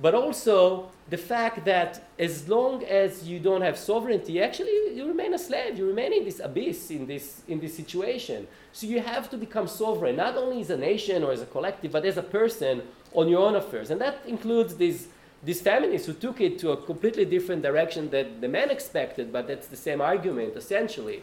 but 0.00 0.14
also 0.14 0.90
the 1.10 1.18
fact 1.18 1.64
that 1.66 2.04
as 2.18 2.48
long 2.48 2.84
as 2.84 3.28
you 3.28 3.38
don't 3.38 3.60
have 3.60 3.76
sovereignty, 3.76 4.42
actually 4.42 4.94
you 4.94 5.06
remain 5.06 5.34
a 5.34 5.38
slave. 5.38 5.76
You 5.76 5.86
remain 5.86 6.12
in 6.12 6.24
this 6.24 6.40
abyss, 6.40 6.90
in 6.90 7.06
this, 7.06 7.42
in 7.48 7.60
this 7.60 7.74
situation. 7.74 8.46
So 8.72 8.86
you 8.86 9.00
have 9.00 9.28
to 9.30 9.36
become 9.36 9.66
sovereign, 9.66 10.16
not 10.16 10.36
only 10.36 10.60
as 10.62 10.70
a 10.70 10.76
nation 10.76 11.22
or 11.22 11.32
as 11.32 11.42
a 11.42 11.46
collective, 11.46 11.92
but 11.92 12.04
as 12.06 12.16
a 12.16 12.22
person 12.22 12.82
on 13.12 13.28
your 13.28 13.40
own 13.40 13.56
affairs. 13.56 13.90
And 13.90 14.00
that 14.00 14.22
includes 14.26 14.76
these, 14.76 15.08
these 15.42 15.60
feminists 15.60 16.06
who 16.06 16.14
took 16.14 16.40
it 16.40 16.58
to 16.60 16.70
a 16.70 16.76
completely 16.76 17.24
different 17.24 17.62
direction 17.62 18.08
that 18.10 18.40
the 18.40 18.48
men 18.48 18.70
expected, 18.70 19.32
but 19.32 19.48
that's 19.48 19.66
the 19.66 19.76
same 19.76 20.00
argument, 20.00 20.56
essentially. 20.56 21.22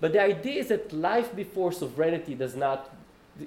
But 0.00 0.12
the 0.12 0.22
idea 0.22 0.60
is 0.60 0.68
that 0.68 0.92
life 0.92 1.34
before 1.34 1.72
sovereignty 1.72 2.34
does 2.34 2.54
not 2.54 2.94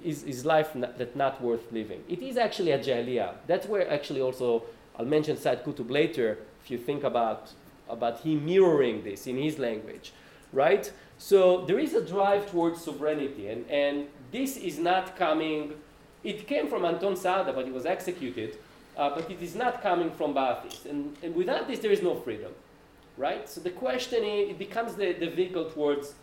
is, 0.03 0.23
is 0.23 0.45
life 0.45 0.73
not, 0.73 0.97
that 0.97 1.15
not 1.15 1.41
worth 1.41 1.69
living. 1.71 2.01
It 2.07 2.21
is 2.21 2.37
actually 2.37 2.71
a 2.71 2.79
jahiliya. 2.79 3.33
That's 3.45 3.67
where 3.67 3.89
actually 3.91 4.21
also 4.21 4.63
I'll 4.97 5.05
mention 5.05 5.37
Said 5.37 5.63
Qutb 5.65 5.89
later 5.89 6.37
if 6.63 6.71
you 6.71 6.77
think 6.77 7.03
about 7.03 7.51
about 7.89 8.19
him 8.21 8.45
mirroring 8.45 9.03
this 9.03 9.27
in 9.27 9.37
his 9.37 9.59
language, 9.59 10.13
right? 10.53 10.91
So 11.17 11.65
there 11.65 11.77
is 11.79 11.93
a 11.93 12.01
drive 12.03 12.49
towards 12.49 12.81
sovereignty, 12.83 13.49
and, 13.49 13.69
and 13.69 14.07
this 14.31 14.57
is 14.57 14.79
not 14.79 15.17
coming. 15.17 15.73
It 16.23 16.47
came 16.47 16.67
from 16.67 16.85
Anton 16.85 17.15
Saada, 17.15 17.53
but 17.53 17.65
he 17.65 17.71
was 17.71 17.85
executed. 17.85 18.57
Uh, 18.97 19.09
but 19.15 19.29
it 19.31 19.41
is 19.41 19.55
not 19.55 19.81
coming 19.81 20.11
from 20.11 20.33
Ba'athists. 20.33 20.85
And, 20.85 21.15
and 21.23 21.33
without 21.33 21.67
this, 21.67 21.79
there 21.79 21.91
is 21.91 22.01
no 22.01 22.15
freedom, 22.15 22.51
right? 23.17 23.47
So 23.49 23.61
the 23.61 23.69
question 23.69 24.23
is, 24.23 24.49
it 24.49 24.59
becomes 24.59 24.95
the, 24.95 25.13
the 25.13 25.29
vehicle 25.29 25.65
towards 25.65 26.13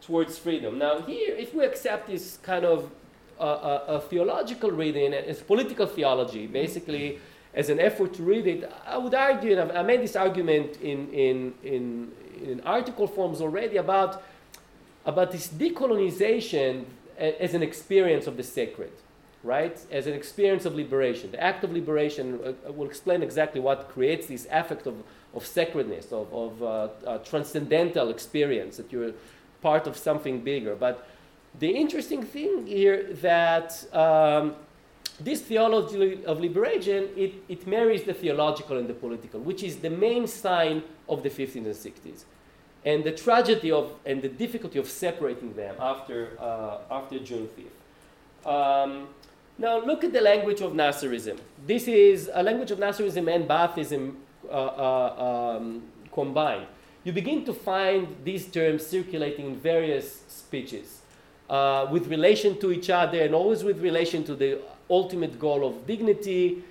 towards 0.00 0.38
freedom. 0.38 0.78
Now, 0.78 1.00
here, 1.02 1.34
if 1.34 1.54
we 1.54 1.64
accept 1.64 2.08
this 2.08 2.38
kind 2.42 2.64
of 2.64 2.90
uh, 3.38 3.44
a, 3.44 3.46
uh, 3.46 3.96
a, 3.96 4.00
theological 4.00 4.70
reading 4.70 5.14
as 5.14 5.40
political 5.40 5.86
theology, 5.86 6.46
basically 6.46 7.18
as 7.54 7.70
an 7.70 7.80
effort 7.80 8.12
to 8.14 8.22
read 8.22 8.46
it, 8.46 8.70
I 8.86 8.98
would 8.98 9.14
argue, 9.14 9.58
and 9.58 9.72
I 9.72 9.82
made 9.82 10.02
this 10.02 10.14
argument 10.14 10.76
in, 10.82 11.10
in, 11.12 11.54
in, 11.62 12.12
in 12.42 12.60
article 12.66 13.06
forms 13.06 13.40
already 13.40 13.78
about, 13.78 14.22
about 15.06 15.32
this 15.32 15.48
decolonization 15.48 16.84
as 17.18 17.54
an 17.54 17.62
experience 17.62 18.26
of 18.26 18.36
the 18.36 18.42
sacred, 18.42 18.92
right? 19.42 19.78
As 19.90 20.06
an 20.06 20.14
experience 20.14 20.64
of 20.64 20.74
liberation. 20.74 21.30
The 21.30 21.42
act 21.42 21.64
of 21.64 21.72
liberation 21.72 22.40
uh, 22.44 22.72
will 22.72 22.86
explain 22.86 23.22
exactly 23.22 23.60
what 23.60 23.88
creates 23.88 24.26
this 24.26 24.46
affect 24.50 24.86
of, 24.86 25.02
of 25.34 25.44
sacredness, 25.44 26.12
of, 26.12 26.32
of 26.32 26.62
uh, 26.62 26.66
uh, 27.06 27.18
transcendental 27.18 28.10
experience 28.10 28.76
that 28.76 28.92
you're 28.92 29.12
part 29.60 29.86
of 29.86 29.96
something 29.96 30.40
bigger. 30.40 30.74
But 30.74 31.06
the 31.58 31.68
interesting 31.68 32.22
thing 32.22 32.66
here 32.66 33.12
that 33.22 33.84
um, 33.94 34.54
this 35.18 35.42
theology 35.42 36.24
of 36.24 36.40
liberation, 36.40 37.08
it, 37.16 37.34
it 37.48 37.66
marries 37.66 38.04
the 38.04 38.14
theological 38.14 38.78
and 38.78 38.88
the 38.88 38.94
political, 38.94 39.40
which 39.40 39.62
is 39.62 39.76
the 39.78 39.90
main 39.90 40.26
sign 40.26 40.82
of 41.08 41.22
the 41.22 41.30
15th 41.30 41.56
and 41.56 41.66
60s. 41.66 42.24
And 42.84 43.04
the 43.04 43.12
tragedy 43.12 43.70
of 43.70 43.92
and 44.06 44.22
the 44.22 44.28
difficulty 44.28 44.78
of 44.78 44.88
separating 44.88 45.52
them 45.52 45.74
after, 45.78 46.38
uh, 46.40 46.78
after 46.90 47.18
June 47.18 47.46
5th. 47.46 48.48
Um, 48.48 49.08
now 49.58 49.84
look 49.84 50.02
at 50.02 50.14
the 50.14 50.22
language 50.22 50.62
of 50.62 50.72
Nasserism. 50.72 51.38
This 51.66 51.86
is 51.86 52.30
a 52.32 52.42
language 52.42 52.70
of 52.70 52.78
Nasserism 52.78 53.34
and 53.34 53.46
Baathism 53.46 54.14
uh, 54.48 54.52
uh, 54.52 55.56
um, 55.58 55.82
combined 56.10 56.66
you 57.04 57.12
begin 57.12 57.44
to 57.44 57.54
find 57.54 58.16
these 58.24 58.46
terms 58.46 58.86
circulating 58.86 59.46
in 59.46 59.56
various 59.56 60.22
speeches 60.28 61.00
uh, 61.48 61.86
with 61.90 62.06
relation 62.08 62.58
to 62.60 62.72
each 62.72 62.90
other 62.90 63.22
and 63.22 63.34
always 63.34 63.64
with 63.64 63.80
relation 63.80 64.22
to 64.24 64.34
the 64.34 64.60
ultimate 64.88 65.38
goal 65.38 65.66
of 65.66 65.86
dignity. 65.86 66.62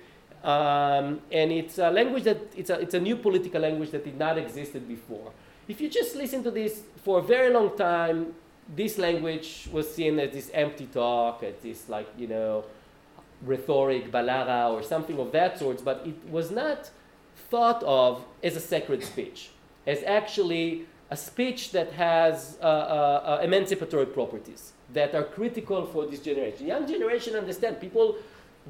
Um, 0.44 1.20
and 1.30 1.52
it's 1.52 1.78
a 1.78 1.90
language 1.90 2.24
that 2.24 2.38
it's 2.56 2.70
a, 2.70 2.80
it's 2.80 2.94
a 2.94 3.00
new 3.00 3.16
political 3.16 3.60
language 3.60 3.90
that 3.90 4.04
did 4.04 4.18
not 4.18 4.38
existed 4.38 4.86
before. 4.88 5.32
If 5.68 5.80
you 5.80 5.88
just 5.88 6.16
listen 6.16 6.42
to 6.44 6.50
this 6.50 6.82
for 7.04 7.18
a 7.18 7.22
very 7.22 7.52
long 7.52 7.76
time, 7.76 8.34
this 8.74 8.98
language 8.98 9.68
was 9.72 9.92
seen 9.92 10.18
as 10.20 10.32
this 10.32 10.50
empty 10.54 10.86
talk, 10.86 11.42
as 11.42 11.54
this 11.62 11.88
like 11.88 12.08
you 12.16 12.28
know 12.28 12.64
rhetoric, 13.42 14.10
balagha, 14.10 14.70
or 14.70 14.82
something 14.82 15.18
of 15.18 15.32
that 15.32 15.58
sort, 15.58 15.84
but 15.84 16.06
it 16.06 16.30
was 16.30 16.50
not 16.50 16.90
thought 17.50 17.82
of 17.82 18.24
as 18.42 18.56
a 18.56 18.60
sacred 18.60 19.02
speech 19.02 19.50
as 19.86 20.02
actually 20.04 20.86
a 21.10 21.16
speech 21.16 21.72
that 21.72 21.92
has 21.92 22.56
uh, 22.60 22.64
uh, 22.64 22.68
uh, 22.68 23.40
emancipatory 23.42 24.06
properties 24.06 24.72
that 24.92 25.14
are 25.14 25.24
critical 25.24 25.86
for 25.86 26.06
this 26.06 26.20
generation. 26.20 26.66
Young 26.66 26.86
generation 26.86 27.34
understand 27.34 27.80
people 27.80 28.16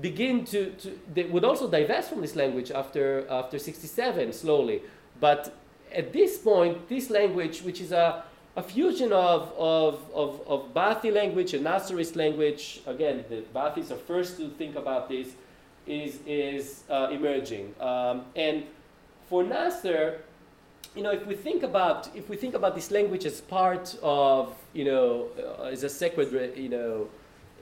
begin 0.01 0.45
to, 0.45 0.71
to 0.73 0.99
they 1.13 1.25
would 1.25 1.45
also 1.45 1.69
divest 1.69 2.11
from 2.11 2.21
this 2.21 2.37
language 2.37 2.71
after 2.71 3.27
after 3.29 3.59
67 3.59 4.33
slowly 4.33 4.83
but 5.19 5.53
at 5.93 6.13
this 6.13 6.39
point 6.39 6.89
this 6.89 7.11
language 7.11 7.63
which 7.63 7.81
is 7.81 7.91
a, 7.91 8.23
a 8.57 8.63
fusion 8.63 9.13
of, 9.13 9.53
of, 9.59 10.01
of, 10.15 10.41
of 10.47 10.73
Baathi 10.73 11.13
language 11.13 11.55
and 11.55 11.67
Nasserist 11.67 12.15
language 12.15 12.81
again 12.87 13.25
the 13.29 13.43
Baathis 13.55 13.91
are 13.91 13.97
first 13.97 14.37
to 14.37 14.49
think 14.51 14.77
about 14.77 15.09
this 15.09 15.29
is, 15.89 16.21
is 16.25 16.85
uh, 16.89 17.09
emerging 17.11 17.75
um, 17.81 18.25
and 18.37 18.65
for 19.29 19.43
Nasser 19.43 20.21
you 20.95 21.03
know, 21.03 21.13
if 21.13 21.27
we 21.27 21.35
think 21.35 21.63
about 21.63 22.09
if 22.15 22.29
we 22.29 22.37
think 22.37 22.55
about 22.55 22.75
this 22.75 22.91
language 22.91 23.25
as 23.25 23.41
part 23.41 23.97
of 24.03 24.55
you 24.73 24.85
know 24.85 25.29
uh, 25.39 25.65
as 25.65 25.83
a 25.85 25.89
sacred 25.89 26.57
you 26.57 26.69
know 26.69 27.09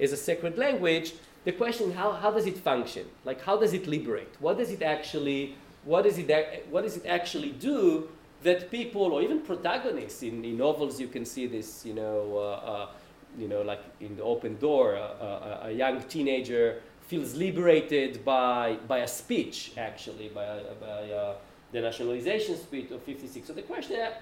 as 0.01 0.13
a 0.13 0.17
sacred 0.17 0.57
language, 0.57 1.15
the 1.45 1.53
question 1.53 1.93
how 1.93 2.13
how 2.13 2.31
does 2.31 2.47
it 2.47 2.57
function? 2.59 3.07
Like 3.25 3.43
how 3.43 3.57
does 3.57 3.73
it 3.73 3.87
liberate? 3.87 4.35
What 4.41 4.59
does 4.59 4.71
it 4.71 4.83
actually 4.83 5.57
what 5.85 6.05
does 6.05 6.19
it 6.19 6.67
what 6.71 6.85
does 6.85 6.97
it 6.97 7.07
actually 7.07 7.51
do 7.51 8.09
that 8.43 8.71
people 8.71 9.03
or 9.03 9.23
even 9.23 9.41
protagonists 9.41 10.23
in, 10.23 10.45
in 10.45 10.57
novels 10.57 11.01
you 11.01 11.09
can 11.09 11.25
see 11.25 11.47
this 11.47 11.85
you 11.85 11.95
know 11.95 12.37
uh, 12.37 12.71
uh, 12.71 12.89
you 13.37 13.49
know 13.49 13.63
like 13.63 13.83
in 14.01 14.17
the 14.17 14.23
open 14.23 14.57
door 14.59 14.97
uh, 14.97 15.01
uh, 15.01 15.61
a 15.65 15.73
young 15.73 16.01
teenager 16.05 16.81
feels 17.09 17.35
liberated 17.35 18.25
by 18.25 18.77
by 18.87 18.99
a 18.99 19.09
speech 19.09 19.73
actually 19.77 20.29
by 20.29 20.61
by 20.81 21.35
the 21.73 21.81
nationalization 21.81 22.57
speech 22.57 22.91
of 22.91 23.03
56. 23.03 23.47
So 23.47 23.53
the 23.53 23.63
question 23.63 23.97
is, 23.97 24.13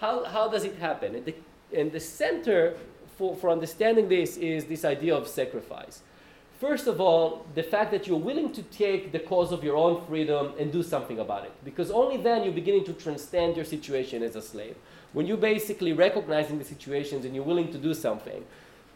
how, 0.00 0.24
how 0.24 0.48
does 0.48 0.64
it 0.64 0.76
happen? 0.76 1.14
And 1.14 1.24
the, 1.24 1.34
and 1.76 1.92
the 1.92 2.00
center 2.00 2.74
for, 3.16 3.36
for 3.36 3.50
understanding 3.50 4.08
this 4.08 4.36
is 4.36 4.64
this 4.64 4.84
idea 4.84 5.14
of 5.14 5.28
sacrifice. 5.28 6.00
First 6.60 6.86
of 6.86 7.00
all, 7.00 7.46
the 7.54 7.62
fact 7.62 7.90
that 7.90 8.06
you're 8.06 8.18
willing 8.18 8.52
to 8.52 8.62
take 8.62 9.12
the 9.12 9.18
cause 9.18 9.52
of 9.52 9.62
your 9.62 9.76
own 9.76 10.04
freedom 10.06 10.52
and 10.58 10.72
do 10.72 10.82
something 10.82 11.18
about 11.18 11.44
it. 11.44 11.52
Because 11.64 11.90
only 11.90 12.16
then 12.16 12.44
you're 12.44 12.52
beginning 12.52 12.84
to 12.86 12.92
transcend 12.92 13.56
your 13.56 13.64
situation 13.64 14.22
as 14.22 14.36
a 14.36 14.42
slave. 14.42 14.76
When 15.12 15.26
you're 15.26 15.36
basically 15.36 15.92
recognizing 15.92 16.58
the 16.58 16.64
situations 16.64 17.24
and 17.24 17.34
you're 17.34 17.44
willing 17.44 17.70
to 17.72 17.78
do 17.78 17.92
something. 17.92 18.44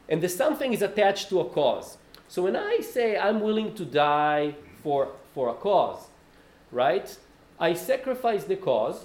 And 0.08 0.22
the 0.22 0.28
something 0.28 0.72
is 0.72 0.82
attached 0.82 1.28
to 1.28 1.40
a 1.40 1.44
cause. 1.44 1.98
So 2.28 2.42
when 2.42 2.56
I 2.56 2.78
say 2.80 3.18
I'm 3.18 3.40
willing 3.40 3.74
to 3.74 3.84
die 3.84 4.54
for, 4.82 5.08
for 5.34 5.48
a 5.48 5.54
cause, 5.54 6.06
right? 6.72 7.16
I 7.60 7.74
sacrifice 7.74 8.44
the 8.44 8.56
cause, 8.56 9.04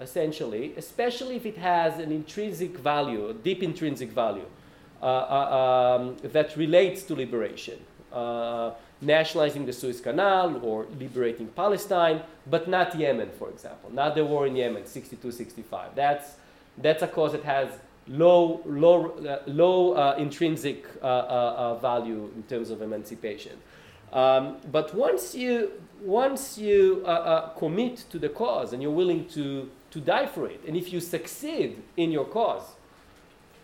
essentially, 0.00 0.74
especially 0.76 1.36
if 1.36 1.46
it 1.46 1.56
has 1.56 1.98
an 1.98 2.12
intrinsic 2.12 2.78
value, 2.78 3.28
a 3.28 3.34
deep 3.34 3.62
intrinsic 3.62 4.10
value 4.10 4.46
uh, 5.02 5.06
uh, 5.06 5.98
um, 6.00 6.16
that 6.22 6.56
relates 6.56 7.02
to 7.04 7.14
liberation. 7.14 7.78
Uh, 8.12 8.70
nationalizing 9.00 9.64
the 9.64 9.72
Suez 9.72 10.00
Canal 10.00 10.58
or 10.64 10.86
liberating 10.98 11.46
Palestine, 11.48 12.22
but 12.48 12.66
not 12.68 12.98
Yemen, 12.98 13.30
for 13.38 13.48
example, 13.48 13.90
not 13.92 14.14
the 14.14 14.24
war 14.24 14.46
in 14.46 14.56
Yemen, 14.56 14.86
62 14.86 15.30
65. 15.30 15.94
That's, 15.94 16.32
that's 16.78 17.02
a 17.02 17.06
cause 17.06 17.32
that 17.32 17.44
has 17.44 17.68
low, 18.08 18.60
low, 18.64 19.10
uh, 19.10 19.42
low 19.46 19.92
uh, 19.92 20.16
intrinsic 20.18 20.86
uh, 21.02 21.74
value 21.76 22.30
in 22.34 22.42
terms 22.44 22.70
of 22.70 22.82
emancipation. 22.82 23.56
Um, 24.12 24.56
but 24.72 24.94
once 24.94 25.34
you 25.34 25.72
once 26.02 26.58
you 26.58 27.02
uh, 27.04 27.08
uh, 27.08 27.48
commit 27.50 28.04
to 28.10 28.18
the 28.18 28.28
cause 28.28 28.72
and 28.72 28.82
you're 28.82 28.90
willing 28.90 29.26
to 29.28 29.70
to 29.90 30.00
die 30.00 30.26
for 30.26 30.46
it, 30.46 30.60
and 30.66 30.76
if 30.76 30.92
you 30.92 31.00
succeed 31.00 31.82
in 31.96 32.12
your 32.12 32.26
cause, 32.26 32.74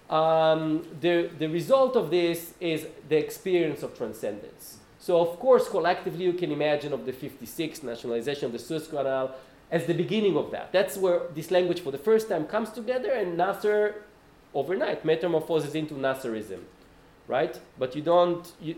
um, 0.09 0.87
the 1.01 1.31
the 1.39 1.49
result 1.49 1.97
of 1.97 2.11
this 2.11 2.55
is 2.61 2.87
the 3.09 3.17
experience 3.17 3.83
of 3.83 3.97
transcendence. 3.97 4.79
So 4.99 5.21
of 5.21 5.39
course, 5.39 5.69
collectively, 5.69 6.25
you 6.25 6.33
can 6.33 6.51
imagine 6.51 6.93
of 6.95 7.05
the 7.05 7.13
56 7.13 7.83
nationalization 7.83 8.47
of 8.47 8.53
the 8.53 8.59
Suez 8.59 8.89
Canal 8.89 9.35
as 9.71 9.87
the 9.87 9.93
beginning 9.93 10.37
of 10.37 10.51
that. 10.51 10.73
That's 10.73 10.97
where 10.97 11.23
this 11.35 11.51
language 11.51 11.81
for 11.81 11.91
the 11.91 11.99
first 11.99 12.29
time 12.29 12.47
comes 12.47 12.71
together, 12.71 13.13
and 13.13 13.37
Nasser 13.37 14.05
overnight 14.55 15.05
metamorphoses 15.05 15.75
into 15.75 15.95
Nasserism, 15.95 16.61
right? 17.29 17.61
But 17.79 17.95
you 17.95 18.03
don't. 18.03 18.51
You, 18.61 18.77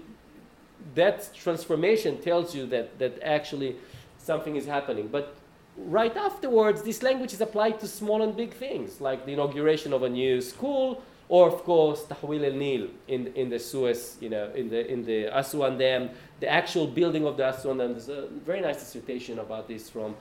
that 0.95 1.31
transformation 1.35 2.21
tells 2.21 2.55
you 2.55 2.67
that, 2.67 2.99
that 2.99 3.19
actually 3.23 3.77
something 4.19 4.57
is 4.57 4.67
happening. 4.67 5.09
But 5.09 5.35
right 5.77 6.17
afterwards, 6.17 6.83
this 6.83 7.03
language 7.03 7.33
is 7.33 7.41
applied 7.41 7.81
to 7.81 7.89
small 7.89 8.23
and 8.23 8.37
big 8.37 8.55
things, 8.55 9.01
like 9.01 9.27
the 9.27 9.33
inauguration 9.33 9.93
of 9.93 10.03
a 10.03 10.09
new 10.09 10.41
school 10.41 11.03
Or 11.29 11.49
of 11.49 11.65
course, 11.65 12.05
Tahwil 12.05 12.45
el 12.45 12.53
Nil 12.53 12.89
in, 13.09 13.29
in 13.35 13.51
the 13.51 13.59
Suez, 13.59 14.17
you 14.21 14.29
know, 14.29 14.51
in 14.55 14.69
the, 14.69 14.89
in 14.91 15.05
the 15.05 15.25
Aswan 15.37 15.77
Dam, 15.77 16.11
the 16.39 16.49
actual 16.49 16.87
building 16.87 17.27
of 17.27 17.37
the 17.37 17.49
Aswan 17.49 17.79
Dam. 17.79 17.93
There's 17.93 18.09
a 18.09 18.29
very 18.45 18.61
nice 18.61 18.79
dissertation 18.79 19.41
about 19.41 19.67
this 19.67 19.91
from 19.91 20.15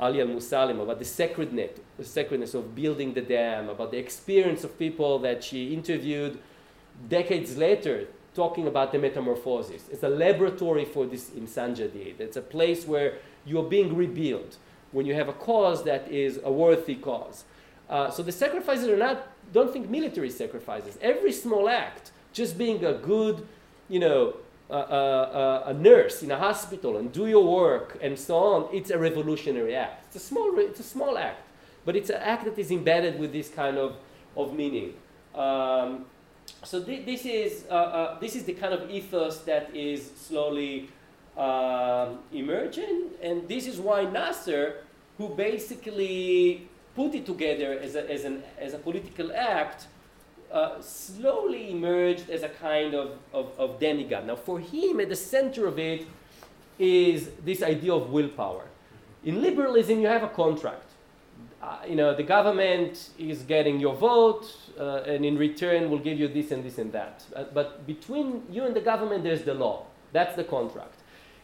Alia 0.00 0.24
Mossallam, 0.24 0.80
about 0.80 0.98
the 0.98 1.04
sacredness, 1.04 1.72
the 1.98 2.04
sacredness 2.04 2.54
of 2.54 2.74
building 2.74 3.12
the 3.12 3.20
dam, 3.20 3.68
about 3.68 3.90
the 3.90 3.98
experience 3.98 4.64
of 4.64 4.78
people 4.78 5.18
that 5.18 5.44
she 5.44 5.74
interviewed 5.74 6.38
decades 7.08 7.56
later 7.58 8.06
talking 8.42 8.66
about 8.68 8.88
the 8.92 8.98
metamorphosis. 9.06 9.82
It's 9.92 10.04
a 10.04 10.12
laboratory 10.24 10.84
for 10.94 11.04
this 11.12 11.24
insan 11.40 11.70
jadid. 11.78 12.20
It's 12.26 12.38
a 12.44 12.46
place 12.56 12.80
where 12.92 13.10
you're 13.44 13.68
being 13.76 13.90
rebuilt 14.04 14.52
when 14.92 15.04
you 15.08 15.14
have 15.20 15.28
a 15.28 15.38
cause 15.48 15.78
that 15.90 16.02
is 16.24 16.32
a 16.50 16.52
worthy 16.62 16.94
cause. 17.08 17.38
Uh, 17.90 18.10
so 18.14 18.22
the 18.22 18.36
sacrifices 18.44 18.86
are 18.86 19.02
not, 19.06 19.16
don't 19.52 19.72
think 19.72 19.90
military 19.90 20.30
sacrifices. 20.30 20.92
Every 21.12 21.32
small 21.32 21.68
act, 21.68 22.12
just 22.32 22.56
being 22.56 22.84
a 22.84 22.94
good, 23.12 23.36
you 23.88 23.98
know, 23.98 24.20
a 24.70 25.74
nurse 25.90 26.22
in 26.22 26.30
a 26.30 26.38
hospital 26.48 26.98
and 26.98 27.06
do 27.20 27.26
your 27.26 27.46
work 27.62 27.98
and 28.04 28.16
so 28.18 28.36
on, 28.36 28.60
it's 28.78 28.90
a 28.90 28.98
revolutionary 29.08 29.74
act. 29.74 30.04
It's 30.06 30.16
a 30.22 30.26
small, 30.30 30.58
it's 30.58 30.80
a 30.86 30.88
small 30.94 31.18
act, 31.18 31.42
but 31.86 31.96
it's 31.96 32.10
an 32.10 32.20
act 32.34 32.44
that 32.44 32.56
is 32.58 32.70
embedded 32.70 33.18
with 33.18 33.32
this 33.32 33.48
kind 33.48 33.78
of, 33.78 33.96
of 34.36 34.54
meaning. 34.62 34.90
Um, 35.34 36.04
so 36.64 36.82
th- 36.82 37.04
this 37.04 37.24
is 37.24 37.64
uh, 37.70 37.74
uh, 37.74 38.18
this 38.18 38.34
is 38.34 38.44
the 38.44 38.54
kind 38.54 38.74
of 38.74 38.90
ethos 38.90 39.38
that 39.40 39.74
is 39.74 40.10
slowly 40.16 40.88
um, 41.36 42.18
emerging, 42.32 43.10
and 43.22 43.48
this 43.48 43.66
is 43.66 43.78
why 43.78 44.04
Nasser, 44.04 44.84
who 45.18 45.28
basically 45.28 46.68
put 46.96 47.14
it 47.14 47.24
together 47.24 47.78
as 47.78 47.94
a, 47.94 48.10
as 48.10 48.24
an, 48.24 48.42
as 48.58 48.74
a 48.74 48.78
political 48.78 49.30
act, 49.32 49.86
uh, 50.52 50.80
slowly 50.80 51.70
emerged 51.70 52.28
as 52.28 52.42
a 52.42 52.48
kind 52.48 52.92
of, 52.92 53.18
of, 53.32 53.52
of 53.56 53.78
demigod. 53.78 54.26
Now, 54.26 54.34
for 54.34 54.58
him, 54.58 54.98
at 54.98 55.08
the 55.08 55.16
center 55.16 55.68
of 55.68 55.78
it 55.78 56.06
is 56.78 57.30
this 57.44 57.62
idea 57.62 57.94
of 57.94 58.10
willpower. 58.10 58.64
In 59.24 59.42
liberalism, 59.42 60.00
you 60.00 60.08
have 60.08 60.24
a 60.24 60.28
contract. 60.28 60.87
Uh, 61.60 61.78
you 61.88 61.96
know, 61.96 62.14
the 62.14 62.22
government 62.22 63.10
is 63.18 63.42
getting 63.42 63.80
your 63.80 63.94
vote, 63.94 64.54
uh, 64.78 65.02
and 65.06 65.24
in 65.24 65.36
return 65.36 65.90
will 65.90 65.98
give 65.98 66.18
you 66.18 66.28
this 66.28 66.52
and 66.52 66.64
this 66.64 66.78
and 66.78 66.92
that. 66.92 67.24
Uh, 67.34 67.44
but 67.52 67.84
between 67.86 68.42
you 68.50 68.64
and 68.64 68.76
the 68.76 68.80
government, 68.80 69.24
there's 69.24 69.42
the 69.42 69.54
law. 69.54 69.84
That's 70.12 70.36
the 70.36 70.44
contract. 70.44 70.94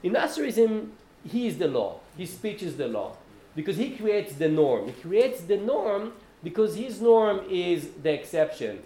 In 0.02 0.12
Nasserism, 0.12 0.90
he 1.28 1.48
is 1.48 1.58
the 1.58 1.66
law. 1.66 2.00
His 2.16 2.30
speech 2.30 2.62
is 2.62 2.76
the 2.76 2.86
law. 2.86 3.16
Because 3.56 3.76
he 3.76 3.96
creates 3.96 4.34
the 4.34 4.48
norm. 4.48 4.86
He 4.86 4.92
creates 4.92 5.40
the 5.42 5.56
norm 5.56 6.12
because 6.42 6.76
his 6.76 7.00
norm 7.00 7.40
is 7.48 7.88
the 8.02 8.12
exception. 8.12 8.82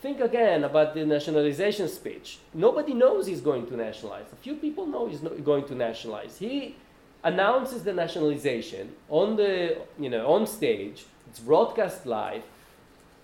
Think 0.00 0.20
again 0.20 0.64
about 0.64 0.94
the 0.94 1.04
nationalization 1.04 1.88
speech. 1.88 2.38
Nobody 2.54 2.94
knows 2.94 3.26
he's 3.26 3.40
going 3.40 3.66
to 3.66 3.76
nationalize. 3.76 4.26
A 4.32 4.36
few 4.36 4.54
people 4.54 4.86
know 4.86 5.08
he's 5.08 5.20
going 5.20 5.64
to 5.64 5.74
nationalize. 5.74 6.38
He 6.38 6.76
announces 7.22 7.82
the 7.82 7.92
nationalization 7.92 8.92
on 9.08 9.36
the 9.36 9.78
you 9.98 10.10
know 10.10 10.26
on 10.26 10.46
stage. 10.46 11.04
It's 11.28 11.40
broadcast 11.40 12.06
live. 12.06 12.42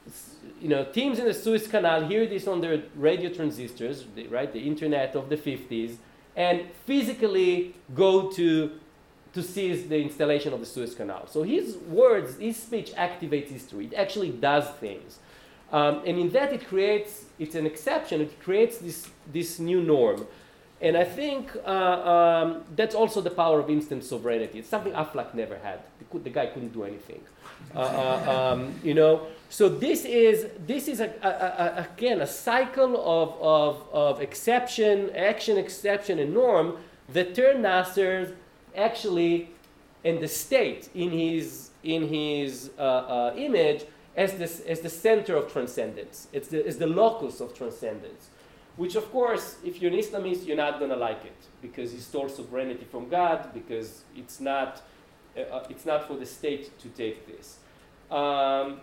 It's, 0.07 0.37
you 0.61 0.69
know, 0.69 0.85
teams 0.85 1.19
in 1.19 1.25
the 1.25 1.35
Suez 1.35 1.67
Canal 1.67 2.07
hear 2.07 2.27
this 2.27 2.47
on 2.47 2.61
their 2.61 2.83
radio 2.95 3.31
transistors, 3.33 4.05
right? 4.31 4.53
The 4.53 4.61
internet 4.61 5.17
of 5.17 5.29
the 5.29 5.37
50s 5.37 5.97
and 6.37 6.63
physically 6.85 7.75
go 7.95 8.31
to, 8.33 8.71
to 9.33 9.43
seize 9.43 9.89
the 9.89 10.01
installation 10.01 10.53
of 10.53 10.61
the 10.61 10.67
Suez 10.67 10.95
Canal. 10.95 11.27
So 11.27 11.43
his 11.43 11.77
words, 11.89 12.37
his 12.37 12.57
speech 12.57 12.93
activates 12.93 13.49
history. 13.49 13.87
It 13.87 13.95
actually 13.95 14.31
does 14.31 14.69
things. 14.77 15.19
Um, 15.73 16.03
and 16.07 16.19
in 16.19 16.31
that, 16.31 16.53
it 16.53 16.69
creates, 16.69 17.25
it's 17.39 17.55
an 17.55 17.67
exception, 17.67 18.21
it 18.21 18.41
creates 18.41 18.79
this, 18.79 19.09
this 19.33 19.59
new 19.59 19.83
norm. 19.83 20.27
And 20.81 20.97
I 20.97 21.05
think 21.05 21.57
uh, 21.65 21.71
um, 21.71 22.65
that's 22.75 22.95
also 22.95 23.23
the 23.23 23.31
power 23.31 23.61
of 23.61 23.71
instant 23.71 24.05
sovereignty. 24.05 24.59
It's 24.59 24.69
something 24.69 24.93
Aflaq 24.93 25.33
never 25.35 25.57
had. 25.57 25.81
The, 26.13 26.31
guy 26.31 26.47
couldn't 26.47 26.73
do 26.73 26.85
anything. 26.85 27.21
Uh, 27.75 27.79
uh, 27.79 28.53
um, 28.53 28.75
you 28.83 28.95
know, 28.95 29.27
so 29.49 29.69
this 29.69 30.05
is 30.05 30.47
this 30.67 30.89
is 30.89 31.01
a, 31.01 31.11
a, 31.23 31.29
a, 31.29 31.89
again 31.95 32.21
a 32.21 32.27
cycle 32.27 32.97
of, 32.97 33.35
of, 33.41 33.89
of 33.93 34.21
exception, 34.21 35.11
action, 35.17 35.57
exception, 35.57 36.19
and 36.19 36.35
norm 36.35 36.77
that 37.09 37.35
turn 37.35 37.63
Nasser 37.63 38.37
actually 38.77 39.51
in 40.05 40.21
the 40.21 40.29
state 40.29 40.89
in 40.95 41.11
his 41.11 41.71
in 41.83 42.09
his 42.09 42.71
uh, 42.79 42.83
uh, 42.83 43.35
image 43.37 43.85
as 44.17 44.35
this 44.35 44.61
as 44.61 44.81
the 44.81 44.91
center 44.91 45.37
of 45.37 45.53
transcendence. 45.53 46.29
It's 46.33 46.49
the, 46.49 46.67
it's 46.67 46.77
the 46.77 46.87
locus 46.87 47.41
of 47.41 47.55
transcendence, 47.55 48.29
which 48.77 48.95
of 48.95 49.11
course, 49.11 49.57
if 49.65 49.81
you're 49.81 49.93
an 49.93 49.99
Islamist, 49.99 50.47
you're 50.47 50.57
not 50.57 50.79
gonna 50.79 50.97
like 50.97 51.25
it 51.25 51.37
because 51.63 51.93
he 51.93 51.99
stole 51.99 52.29
sovereignty 52.29 52.87
from 52.91 53.09
God 53.09 53.51
because 53.55 54.03
it's 54.17 54.41
not 54.41 54.83
uh, 55.37 55.41
uh 55.41 55.67
it's 55.69 55.87
not 55.87 56.07
for 56.07 56.17
the 56.17 56.27
state 56.27 56.79
to 56.79 56.89
take 56.89 57.27
this. 57.27 57.59
Um, 58.11 58.81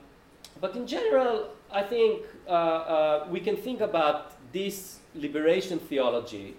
but 0.59 0.75
in 0.75 0.85
general, 0.85 1.49
I 1.71 1.83
think 1.83 2.23
uh, 2.47 2.51
uh, 2.51 3.27
we 3.29 3.39
can 3.39 3.57
think 3.57 3.81
about 3.81 4.33
this 4.51 4.99
liberation 5.15 5.79
theology 5.79 6.55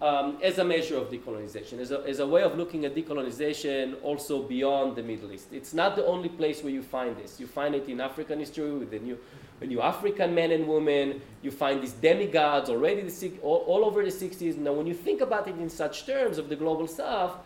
um, 0.00 0.38
as 0.42 0.58
a 0.58 0.64
measure 0.64 0.96
of 0.96 1.10
decolonization, 1.10 1.78
as 1.78 1.90
a, 1.90 2.00
as 2.00 2.20
a 2.20 2.26
way 2.26 2.42
of 2.42 2.56
looking 2.56 2.84
at 2.84 2.94
decolonization 2.94 3.96
also 4.02 4.42
beyond 4.42 4.96
the 4.96 5.02
Middle 5.02 5.32
East. 5.32 5.48
It's 5.52 5.74
not 5.74 5.96
the 5.96 6.06
only 6.06 6.28
place 6.28 6.62
where 6.62 6.72
you 6.72 6.82
find 6.82 7.16
this. 7.16 7.40
You 7.40 7.46
find 7.46 7.74
it 7.74 7.88
in 7.88 8.00
African 8.00 8.38
history 8.38 8.72
with 8.72 8.90
the 8.90 9.00
new, 9.00 9.18
the 9.60 9.66
new 9.66 9.80
African 9.80 10.34
men 10.34 10.50
and 10.52 10.66
women. 10.66 11.20
You 11.42 11.50
find 11.50 11.82
these 11.82 11.92
demigods 11.92 12.70
already 12.70 13.02
the, 13.02 13.32
all, 13.42 13.64
all 13.66 13.84
over 13.84 14.04
the 14.04 14.10
60s. 14.10 14.56
Now, 14.56 14.72
when 14.72 14.86
you 14.86 14.94
think 14.94 15.20
about 15.20 15.48
it 15.48 15.56
in 15.56 15.68
such 15.68 16.06
terms 16.06 16.38
of 16.38 16.48
the 16.48 16.56
global 16.56 16.86
south, 16.86 17.36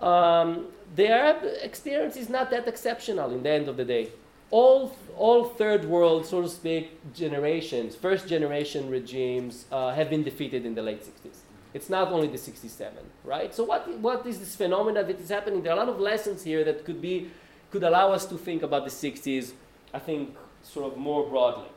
um, 0.00 0.66
the 0.94 1.08
Arab 1.08 1.42
experience 1.62 2.16
is 2.16 2.28
not 2.28 2.50
that 2.50 2.68
exceptional 2.68 3.32
in 3.32 3.42
the 3.42 3.50
end 3.50 3.68
of 3.68 3.76
the 3.76 3.84
day 3.84 4.10
all, 4.50 4.96
all 5.16 5.44
third 5.44 5.84
world, 5.84 6.26
so 6.26 6.42
to 6.42 6.48
speak, 6.48 7.12
generations, 7.14 7.96
first 7.96 8.28
generation 8.28 8.88
regimes 8.88 9.66
uh, 9.72 9.92
have 9.92 10.10
been 10.10 10.22
defeated 10.22 10.64
in 10.64 10.74
the 10.74 10.82
late 10.82 11.02
60s. 11.02 11.38
It's 11.74 11.90
not 11.90 12.08
only 12.08 12.28
the 12.28 12.38
67, 12.38 12.96
right? 13.24 13.54
So 13.54 13.64
what, 13.64 13.88
what 13.98 14.24
is 14.26 14.38
this 14.38 14.56
phenomena 14.56 15.04
that 15.04 15.20
is 15.20 15.28
happening? 15.28 15.62
There 15.62 15.72
are 15.72 15.76
a 15.76 15.78
lot 15.78 15.88
of 15.88 16.00
lessons 16.00 16.42
here 16.42 16.64
that 16.64 16.84
could 16.84 17.02
be, 17.02 17.30
could 17.70 17.82
allow 17.82 18.12
us 18.12 18.24
to 18.26 18.38
think 18.38 18.62
about 18.62 18.84
the 18.84 18.90
60s, 18.90 19.52
I 19.92 19.98
think, 19.98 20.34
sort 20.66 20.92
of 20.92 20.98
more 20.98 21.26
broadly. 21.28 21.68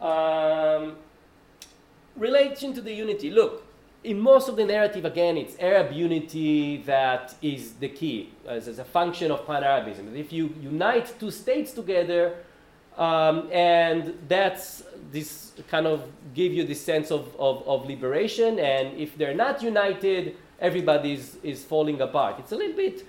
Um, 0.00 0.96
to 2.74 2.80
the 2.80 2.92
unity. 2.92 3.30
Look, 3.30 3.64
in 4.04 4.18
most 4.18 4.48
of 4.48 4.56
the 4.56 4.64
narrative, 4.64 5.04
again, 5.04 5.36
it's 5.36 5.56
Arab 5.58 5.92
unity 5.92 6.78
that 6.78 7.34
is 7.40 7.74
the 7.74 7.88
key 7.88 8.30
as, 8.46 8.68
as 8.68 8.78
a 8.78 8.84
function 8.84 9.30
of 9.30 9.46
pan 9.46 9.62
Arabism. 9.62 10.14
If 10.16 10.32
you 10.32 10.54
unite 10.60 11.14
two 11.20 11.30
states 11.30 11.72
together, 11.72 12.34
um, 12.98 13.48
and 13.52 14.18
that's 14.28 14.82
this 15.10 15.52
kind 15.68 15.86
of 15.86 16.02
give 16.34 16.52
you 16.52 16.64
this 16.64 16.80
sense 16.80 17.10
of, 17.10 17.34
of, 17.38 17.66
of, 17.66 17.86
liberation, 17.86 18.58
and 18.58 18.98
if 18.98 19.16
they're 19.16 19.34
not 19.34 19.62
united, 19.62 20.36
everybody 20.60 21.14
is, 21.14 21.38
is 21.42 21.64
falling 21.64 22.00
apart. 22.00 22.38
It's 22.38 22.52
a 22.52 22.56
little 22.56 22.76
bit 22.76 23.06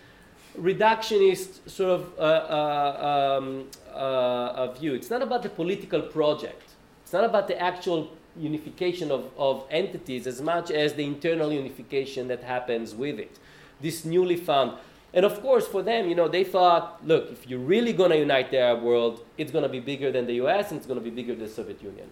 reductionist 0.58 1.70
sort 1.70 2.02
of 2.02 2.14
uh, 2.18 2.22
uh, 2.22 3.38
um, 3.40 3.66
uh, 3.94 4.72
view. 4.74 4.94
It's 4.94 5.10
not 5.10 5.22
about 5.22 5.44
the 5.44 5.50
political 5.50 6.02
project. 6.02 6.64
It's 7.04 7.14
not 7.14 7.24
about 7.24 7.48
the 7.48 7.60
actual 7.60 8.12
unification 8.38 9.12
of, 9.12 9.30
of 9.38 9.66
entities 9.70 10.28
as 10.28 10.42
much 10.42 10.72
as 10.72 10.94
the 10.94 11.04
internal 11.04 11.52
unification 11.52 12.28
that 12.28 12.44
happens 12.44 12.96
with 12.96 13.20
it. 13.20 13.38
This 13.82 14.06
newly 14.06 14.38
found. 14.38 14.78
And 15.14 15.26
of 15.26 15.42
course, 15.42 15.68
for 15.68 15.84
them, 15.84 16.10
you 16.10 16.16
know, 16.16 16.28
they 16.28 16.44
thought, 16.44 17.06
look, 17.06 17.32
if 17.32 17.48
you're 17.48 17.60
really 17.60 17.94
going 17.94 18.10
to 18.10 18.18
unite 18.18 18.50
the 18.50 18.58
Arab 18.58 18.82
world, 18.82 19.24
it's 19.38 19.52
going 19.52 19.64
to 19.64 19.70
be 19.70 19.80
bigger 19.80 20.12
than 20.12 20.26
the 20.26 20.34
US 20.46 20.72
and 20.72 20.78
it's 20.78 20.88
going 20.88 21.00
to 21.00 21.04
be 21.04 21.12
bigger 21.12 21.36
than 21.36 21.44
the 21.44 21.54
Soviet 21.54 21.84
Union. 21.84 22.10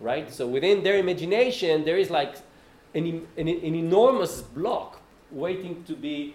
Right? 0.00 0.32
So 0.32 0.48
within 0.48 0.82
their 0.82 0.98
imagination, 0.98 1.84
there 1.84 1.96
is 1.98 2.10
like 2.10 2.34
an, 2.94 3.26
an, 3.36 3.48
an 3.48 3.74
enormous 3.74 4.40
block 4.42 5.00
waiting 5.30 5.84
to 5.84 5.94
be 5.94 6.34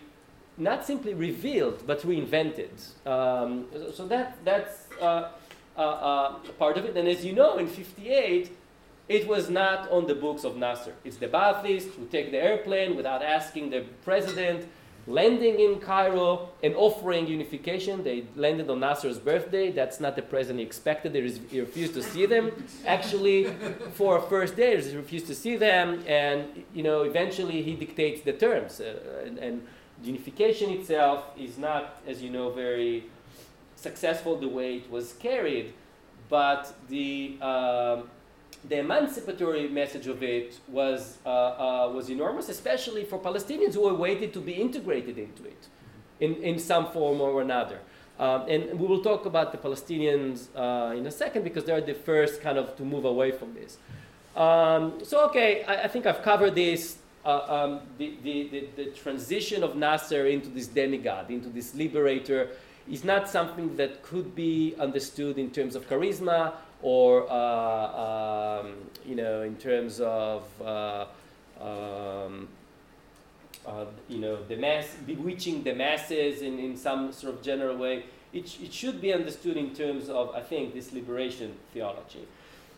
not 0.57 0.85
simply 0.85 1.13
revealed, 1.13 1.83
but 1.85 2.01
reinvented. 2.01 2.71
Um, 3.05 3.65
so 3.93 4.07
that, 4.07 4.37
that's 4.43 4.87
uh, 4.99 5.29
uh, 5.77 5.81
uh, 5.81 6.33
part 6.57 6.77
of 6.77 6.85
it. 6.85 6.97
And 6.97 7.07
as 7.07 7.23
you 7.23 7.33
know, 7.33 7.57
in 7.57 7.67
58, 7.67 8.51
it 9.07 9.27
was 9.27 9.49
not 9.49 9.89
on 9.91 10.07
the 10.07 10.15
books 10.15 10.43
of 10.43 10.57
Nasser. 10.57 10.93
It's 11.05 11.17
the 11.17 11.27
Baathists 11.27 11.93
who 11.93 12.05
take 12.07 12.31
the 12.31 12.43
airplane 12.43 12.95
without 12.95 13.21
asking 13.23 13.69
the 13.69 13.85
president, 14.03 14.67
landing 15.05 15.59
in 15.59 15.79
Cairo 15.79 16.49
and 16.61 16.75
offering 16.75 17.27
unification. 17.27 18.03
They 18.03 18.25
landed 18.35 18.69
on 18.69 18.81
Nasser's 18.81 19.19
birthday. 19.19 19.71
That's 19.71 20.01
not 20.01 20.15
the 20.17 20.23
president 20.23 20.59
expected. 20.59 21.15
He 21.49 21.59
refused 21.61 21.93
to 21.93 22.03
see 22.03 22.25
them. 22.25 22.51
Actually, 22.85 23.45
for 23.93 24.17
a 24.17 24.21
first 24.23 24.57
day, 24.57 24.81
he 24.81 24.97
refused 24.97 25.27
to 25.27 25.35
see 25.35 25.55
them, 25.55 26.03
and 26.05 26.65
you 26.73 26.83
know, 26.83 27.03
eventually 27.03 27.61
he 27.61 27.75
dictates 27.75 28.21
the 28.23 28.33
terms. 28.33 28.81
Uh, 28.81 29.23
and, 29.25 29.37
and 29.37 29.67
unification 30.03 30.69
itself 30.71 31.25
is 31.37 31.57
not, 31.57 32.01
as 32.07 32.21
you 32.21 32.29
know, 32.29 32.49
very 32.49 33.05
successful 33.75 34.37
the 34.37 34.47
way 34.47 34.77
it 34.77 34.89
was 34.89 35.13
carried 35.13 35.73
but 36.29 36.73
the 36.89 37.37
um, 37.41 38.09
the 38.67 38.79
emancipatory 38.79 39.69
message 39.69 40.07
of 40.07 40.23
it 40.23 40.59
was, 40.67 41.19
uh, 41.25 41.29
uh, 41.29 41.91
was 41.93 42.09
enormous, 42.09 42.49
especially 42.49 43.05
for 43.05 43.19
Palestinians 43.19 43.75
who 43.75 43.93
waiting 43.93 44.31
to 44.31 44.39
be 44.41 44.53
integrated 44.53 45.17
into 45.17 45.45
it 45.45 45.67
in, 46.19 46.35
in 46.37 46.59
some 46.59 46.87
form 46.87 47.21
or 47.21 47.41
another. 47.41 47.79
Um, 48.19 48.45
and 48.49 48.79
we 48.79 48.87
will 48.87 49.03
talk 49.03 49.25
about 49.25 49.51
the 49.51 49.57
Palestinians 49.57 50.47
uh, 50.55 50.95
in 50.95 51.05
a 51.05 51.11
second 51.11 51.43
because 51.43 51.63
they're 51.65 51.79
the 51.79 51.93
first 51.93 52.41
kind 52.41 52.57
of 52.57 52.75
to 52.77 52.83
move 52.83 53.05
away 53.05 53.31
from 53.31 53.53
this. 53.53 53.77
Um, 54.35 54.99
so, 55.03 55.25
okay, 55.27 55.63
I, 55.63 55.83
I, 55.83 55.87
think 55.87 56.05
I've 56.05 56.23
covered 56.23 56.55
this. 56.55 56.97
Uh, 57.27 57.45
um, 57.49 57.79
the, 57.97 58.13
the, 58.23 58.47
the, 58.47 58.67
the, 58.77 58.85
transition 58.91 59.61
of 59.61 59.75
Nasser 59.75 60.27
into 60.27 60.47
this 60.47 60.67
demigod, 60.67 61.29
into 61.29 61.49
this 61.49 61.75
liberator, 61.75 62.51
is 62.89 63.03
not 63.03 63.27
something 63.27 63.75
that 63.75 64.01
could 64.01 64.33
be 64.33 64.73
understood 64.79 65.37
in 65.37 65.51
terms 65.51 65.75
of 65.75 65.89
charisma 65.89 66.53
or 66.81 67.29
uh, 67.29 68.61
um, 68.61 68.75
you 69.05 69.15
know 69.15 69.41
in 69.41 69.57
terms 69.57 69.99
of 69.99 70.45
uh, 70.61 71.05
um, 71.59 72.47
uh, 73.65 73.83
you 74.07 74.19
know 74.19 74.41
the 74.45 74.55
mass 74.55 74.87
bewitching 75.05 75.63
the 75.63 75.75
masses 75.75 76.41
in, 76.41 76.57
in 76.57 76.77
some 76.77 77.11
sort 77.11 77.33
of 77.33 77.41
general 77.41 77.75
way. 77.75 78.05
It, 78.31 78.57
it 78.61 78.71
should 78.71 79.01
be 79.01 79.11
understood 79.13 79.57
in 79.57 79.73
terms 79.73 80.09
of 80.09 80.35
i 80.35 80.41
think 80.41 80.73
this 80.73 80.91
liberation 80.91 81.55
theology 81.73 82.27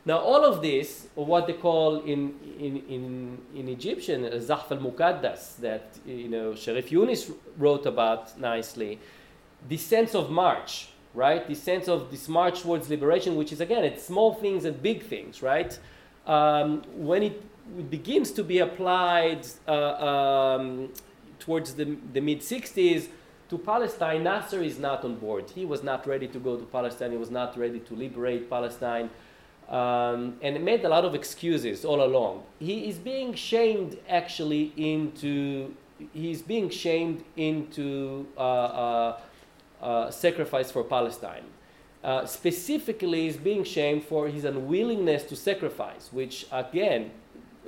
now 0.05 0.17
all 0.17 0.43
of 0.45 0.61
this 0.61 1.07
what 1.15 1.47
they 1.47 1.53
call 1.53 2.01
in, 2.01 2.33
in, 2.59 2.77
in, 2.87 3.37
in 3.55 3.67
egyptian 3.67 4.23
zahf 4.23 4.71
al-mukaddas 4.71 5.57
that 5.57 5.97
you 6.05 6.29
know 6.29 6.55
sharif 6.55 6.89
Yunis 6.89 7.33
wrote 7.57 7.85
about 7.85 8.39
nicely 8.39 8.99
the 9.67 9.77
sense 9.77 10.15
of 10.15 10.29
march 10.29 10.89
right? 11.13 11.47
The 11.47 11.55
sense 11.55 11.87
of 11.87 12.11
this 12.11 12.27
march 12.27 12.61
towards 12.61 12.89
liberation, 12.89 13.35
which 13.35 13.51
is 13.51 13.61
again, 13.61 13.83
it's 13.83 14.03
small 14.05 14.33
things 14.33 14.65
and 14.65 14.81
big 14.81 15.03
things, 15.03 15.41
right? 15.41 15.77
Um, 16.25 16.83
when 16.95 17.23
it, 17.23 17.41
begins 17.89 18.31
to 18.31 18.43
be 18.43 18.57
applied 18.59 19.45
uh, 19.67 20.53
um, 20.53 20.89
towards 21.37 21.75
the, 21.75 21.97
the 22.13 22.19
mid 22.19 22.39
60s 22.39 23.07
to 23.47 23.57
Palestine, 23.59 24.23
Nasser 24.23 24.63
is 24.63 24.79
not 24.79 25.05
on 25.05 25.17
board. 25.17 25.51
He 25.51 25.65
was 25.65 25.83
not 25.83 26.07
ready 26.07 26.27
to 26.29 26.39
go 26.39 26.57
to 26.57 26.65
Palestine, 26.65 27.11
he 27.11 27.17
was 27.17 27.29
not 27.29 27.57
ready 27.57 27.79
to 27.79 27.93
liberate 27.95 28.49
Palestine. 28.49 29.11
Um, 29.69 30.37
and 30.41 30.65
made 30.65 30.83
a 30.83 30.89
lot 30.89 31.05
of 31.05 31.13
excuses 31.13 31.85
all 31.85 32.03
along. 32.03 32.43
He 32.57 32.89
is 32.89 32.97
being 32.97 33.35
shamed 33.35 33.99
actually 34.09 34.73
into, 34.75 35.75
he's 36.11 36.41
being 36.41 36.71
shamed 36.71 37.23
into 37.37 38.25
uh, 38.35 38.41
uh, 38.41 39.19
uh, 39.79 40.09
sacrifice 40.09 40.71
for 40.71 40.83
Palestine. 40.83 41.43
Uh, 42.03 42.25
specifically, 42.25 43.27
is 43.27 43.37
being 43.37 43.63
shamed 43.63 44.03
for 44.05 44.27
his 44.27 44.43
unwillingness 44.43 45.23
to 45.23 45.35
sacrifice, 45.35 46.09
which 46.11 46.47
again 46.51 47.11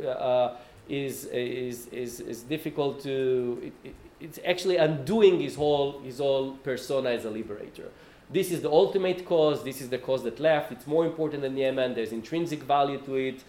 uh, 0.01 0.07
uh, 0.07 0.57
is, 0.89 1.25
is, 1.25 1.87
is, 1.87 2.19
is 2.21 2.41
difficult 2.41 3.03
to. 3.03 3.61
It, 3.61 3.73
it, 3.89 3.95
it's 4.21 4.39
actually 4.45 4.77
undoing 4.77 5.39
his 5.39 5.55
whole, 5.55 5.99
his 5.99 6.19
whole 6.19 6.53
persona 6.63 7.09
as 7.09 7.25
a 7.25 7.29
liberator. 7.29 7.89
This 8.31 8.51
is 8.51 8.61
the 8.61 8.71
ultimate 8.71 9.25
cause. 9.25 9.63
This 9.63 9.81
is 9.81 9.89
the 9.89 9.97
cause 9.97 10.23
that 10.23 10.39
left. 10.39 10.71
It's 10.71 10.87
more 10.87 11.05
important 11.05 11.41
than 11.41 11.57
Yemen. 11.57 11.93
There's 11.93 12.13
intrinsic 12.13 12.63
value 12.63 12.97
to 12.99 13.15
it. 13.15 13.43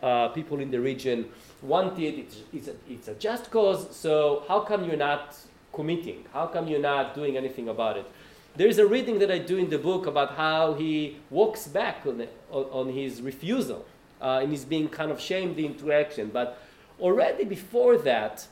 Uh, 0.00 0.28
people 0.28 0.60
in 0.60 0.70
the 0.70 0.78
region 0.78 1.26
want 1.60 1.98
it. 1.98 2.14
It's, 2.18 2.36
it's, 2.52 2.68
a, 2.68 2.74
it's 2.88 3.08
a 3.08 3.14
just 3.14 3.50
cause. 3.50 3.96
So 3.96 4.44
how 4.46 4.60
come 4.60 4.84
you're 4.84 4.96
not 4.96 5.36
committing? 5.72 6.24
How 6.32 6.46
come 6.46 6.68
you're 6.68 6.80
not 6.80 7.16
doing 7.16 7.36
anything 7.36 7.68
about 7.68 7.96
it? 7.96 8.06
There's 8.54 8.78
a 8.78 8.86
reading 8.86 9.18
that 9.18 9.30
I 9.30 9.38
do 9.38 9.56
in 9.56 9.70
the 9.70 9.78
book 9.78 10.06
about 10.06 10.36
how 10.36 10.74
he 10.74 11.18
walks 11.30 11.66
back 11.66 12.06
on, 12.06 12.18
the, 12.18 12.28
on, 12.50 12.92
his 12.92 13.20
refusal 13.20 13.84
uh, 14.20 14.40
and 14.42 14.50
he's 14.50 14.64
being 14.64 14.88
kind 14.88 15.10
of 15.10 15.20
shamed 15.20 15.58
into 15.58 15.90
action. 15.92 16.30
But 16.32 16.60
already 17.00 17.44
before 17.44 17.98
that, 17.98 18.46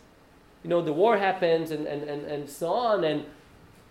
you 0.65 0.71
know, 0.71 0.83
the 0.83 0.93
war 0.93 1.17
happens 1.17 1.71
and, 1.71 1.87
and, 1.87 2.03
and, 2.09 2.25
and 2.25 2.51
so 2.51 2.73
on. 2.73 3.05
And, 3.05 3.25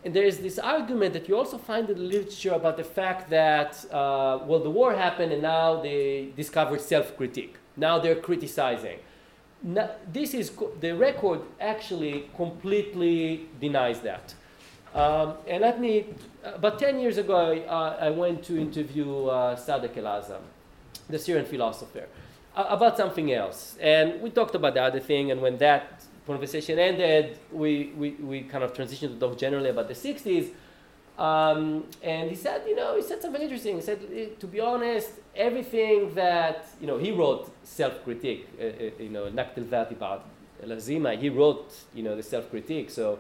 and 0.06 0.14
there 0.14 0.24
is 0.24 0.38
this 0.38 0.58
argument 0.58 1.12
that 1.14 1.28
you 1.28 1.36
also 1.36 1.58
find 1.58 1.90
in 1.90 1.98
the 1.98 2.04
literature 2.04 2.54
about 2.54 2.78
the 2.78 2.84
fact 2.84 3.30
that, 3.32 3.84
uh, 3.92 4.40
well, 4.46 4.60
the 4.60 4.70
war 4.70 4.94
happened 4.94 5.34
and 5.34 5.42
now 5.42 5.82
they 5.82 6.30
discovered 6.38 6.80
self 6.80 7.18
critique. 7.18 7.56
Now 7.76 8.00
they're 8.00 8.16
criticizing 8.16 9.00
this 10.12 10.34
is 10.34 10.52
the 10.80 10.94
record 10.94 11.42
actually 11.60 12.30
completely 12.36 13.48
denies 13.60 14.02
that. 14.02 14.34
Um, 14.94 15.34
and 15.48 15.62
let 15.62 15.80
me, 15.82 16.06
about 16.44 16.80
10 16.80 17.00
years 17.00 17.18
ago, 17.18 17.36
I, 17.36 17.60
uh, 17.62 17.98
I 18.02 18.10
went 18.12 18.44
to 18.46 18.58
interview 18.58 19.26
uh, 19.26 19.56
Sadek 19.56 19.98
El-Azam, 19.98 20.42
the 21.10 21.20
Syrian 21.20 21.46
philosopher, 21.46 22.08
uh, 22.56 22.66
about 22.70 22.96
something 22.96 23.34
else. 23.34 23.76
And 23.82 24.22
we 24.22 24.30
talked 24.30 24.56
about 24.56 24.76
the 24.76 24.84
other 24.84 25.02
thing, 25.02 25.32
and 25.32 25.42
when 25.42 25.58
that 25.58 26.05
conversation 26.26 26.80
ended, 26.80 27.40
we, 27.52 27.94
we, 27.98 28.12
we 28.12 28.42
kind 28.42 28.64
of 28.64 28.74
transitioned 28.74 29.14
to 29.14 29.20
talk 29.20 29.38
generally 29.38 29.70
about 29.70 29.88
the 29.88 29.94
60s. 29.94 30.50
Um, 31.18 31.86
and 32.04 32.30
he 32.30 32.36
said, 32.36 32.64
you 32.68 32.76
know, 32.76 32.96
he 32.96 33.02
said 33.02 33.22
something 33.22 33.42
interesting. 33.42 33.76
He 33.76 33.82
said, 33.82 34.00
eh, 34.14 34.28
to 34.40 34.48
be 34.48 34.60
honest, 34.60 35.12
everything 35.36 36.14
that, 36.16 36.68
you 36.82 36.88
know, 36.88 36.98
he 36.98 37.12
wrote 37.12 37.52
self-critique, 37.64 38.50
uh, 38.60 38.64
uh, 38.64 38.90
you 39.00 39.10
know, 39.10 39.26
Naqt 39.32 39.58
al 39.72 39.88
about 39.92 40.26
Lazima, 40.64 41.18
he 41.18 41.30
wrote, 41.30 41.74
you 41.94 42.04
know, 42.04 42.16
the 42.16 42.24
self-critique, 42.24 42.90
so 42.90 43.20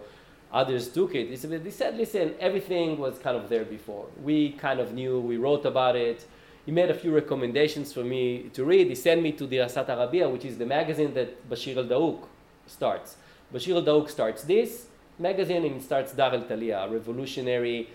others 0.52 0.90
took 0.90 1.16
it. 1.16 1.30
He 1.30 1.36
said, 1.72 1.98
listen, 1.98 2.34
everything 2.40 2.98
was 2.98 3.18
kind 3.20 3.38
of 3.38 3.48
there 3.48 3.66
before. 3.66 4.08
We 4.22 4.52
kind 4.54 4.80
of 4.80 4.94
knew, 4.94 5.20
we 5.20 5.38
wrote 5.38 5.66
about 5.66 5.96
it. 5.96 6.26
He 6.66 6.72
made 6.72 6.90
a 6.90 6.96
few 6.96 7.14
recommendations 7.14 7.94
for 7.94 8.04
me 8.04 8.50
to 8.54 8.66
read. 8.66 8.88
He 8.88 8.96
sent 8.96 9.22
me 9.22 9.32
to 9.34 9.48
Dirasat 9.48 9.88
Arabia, 9.88 10.28
which 10.28 10.46
is 10.46 10.58
the 10.58 10.66
magazine 10.66 11.14
that 11.14 11.48
Bashir 11.50 11.78
al-Daouk 11.78 12.24
starts. 12.68 13.18
Bashir 13.54 13.76
al-Daouk 13.76 14.10
starts 14.10 14.44
this, 14.44 14.88
magazine 15.20 15.66
and 15.66 15.82
starts 15.82 16.14
Dar 16.14 16.34
al-Talia, 16.34 16.80
a 16.80 16.90
revolutionary, 16.90 17.90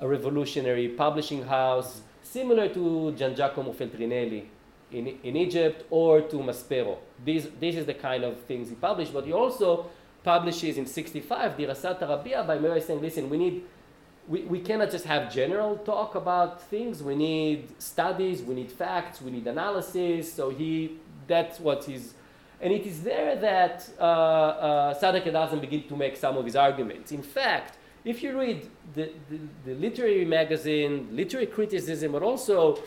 a 0.00 0.06
revolutionary 0.06 0.88
publishing 0.88 1.44
house 1.44 2.02
similar 2.22 2.68
to 2.68 3.12
Gian 3.12 3.34
Giacomo 3.34 3.72
Feltrinelli 3.72 4.44
in, 4.92 5.06
in 5.22 5.36
Egypt 5.36 5.84
or 5.90 6.20
to 6.22 6.36
Maspero. 6.36 6.98
These, 7.24 7.48
this 7.58 7.76
is 7.76 7.86
the 7.86 7.94
kind 7.94 8.24
of 8.24 8.40
things 8.42 8.68
he 8.68 8.74
published, 8.74 9.12
but 9.12 9.24
he 9.24 9.32
also 9.32 9.86
publishes 10.22 10.76
in 10.76 10.86
65 10.86 11.56
Dirasat 11.56 12.02
Arabia 12.02 12.44
by 12.44 12.58
Mary 12.58 12.80
saying, 12.80 13.00
listen, 13.00 13.30
we 13.30 13.38
need 13.38 13.64
we, 14.28 14.42
we 14.42 14.60
cannot 14.60 14.90
just 14.90 15.06
have 15.06 15.32
general 15.32 15.78
talk 15.78 16.14
about 16.14 16.62
things. 16.62 17.02
We 17.02 17.16
need 17.16 17.68
studies, 17.80 18.42
we 18.42 18.54
need 18.54 18.70
facts, 18.70 19.20
we 19.20 19.32
need 19.32 19.46
analysis. 19.46 20.32
So 20.32 20.50
he 20.50 20.98
that's 21.26 21.58
what 21.58 21.84
he's 21.84 22.14
and 22.60 22.72
it 22.72 22.86
is 22.86 23.02
there 23.02 23.36
that 23.36 23.88
uh, 23.98 24.02
uh, 24.02 25.30
doesn't 25.30 25.60
begin 25.60 25.88
to 25.88 25.96
make 25.96 26.16
some 26.16 26.36
of 26.36 26.44
his 26.44 26.56
arguments. 26.56 27.10
In 27.10 27.22
fact, 27.22 27.78
if 28.04 28.22
you 28.22 28.38
read 28.38 28.68
the, 28.94 29.12
the, 29.28 29.38
the, 29.64 29.74
literary 29.74 30.24
magazine, 30.24 31.08
literary 31.12 31.46
criticism, 31.46 32.12
but 32.12 32.22
also 32.22 32.78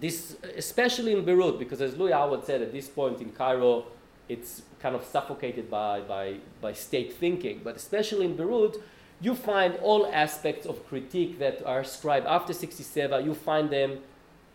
this, 0.00 0.36
especially 0.56 1.12
in 1.12 1.24
Beirut, 1.24 1.58
because 1.58 1.80
as 1.80 1.96
Louis 1.96 2.12
Awad 2.12 2.44
said 2.44 2.62
at 2.62 2.72
this 2.72 2.88
point 2.88 3.20
in 3.20 3.30
Cairo, 3.30 3.86
it's 4.28 4.62
kind 4.80 4.94
of 4.94 5.04
suffocated 5.04 5.70
by, 5.70 6.00
by, 6.00 6.36
by 6.60 6.72
state 6.72 7.12
thinking, 7.14 7.60
but 7.62 7.76
especially 7.76 8.26
in 8.26 8.36
Beirut, 8.36 8.76
you 9.20 9.34
find 9.34 9.76
all 9.76 10.06
aspects 10.12 10.66
of 10.66 10.86
critique 10.88 11.38
that 11.38 11.64
are 11.64 11.80
ascribed 11.80 12.26
after 12.26 12.52
67, 12.52 13.24
you 13.24 13.34
find 13.34 13.70
them, 13.70 13.98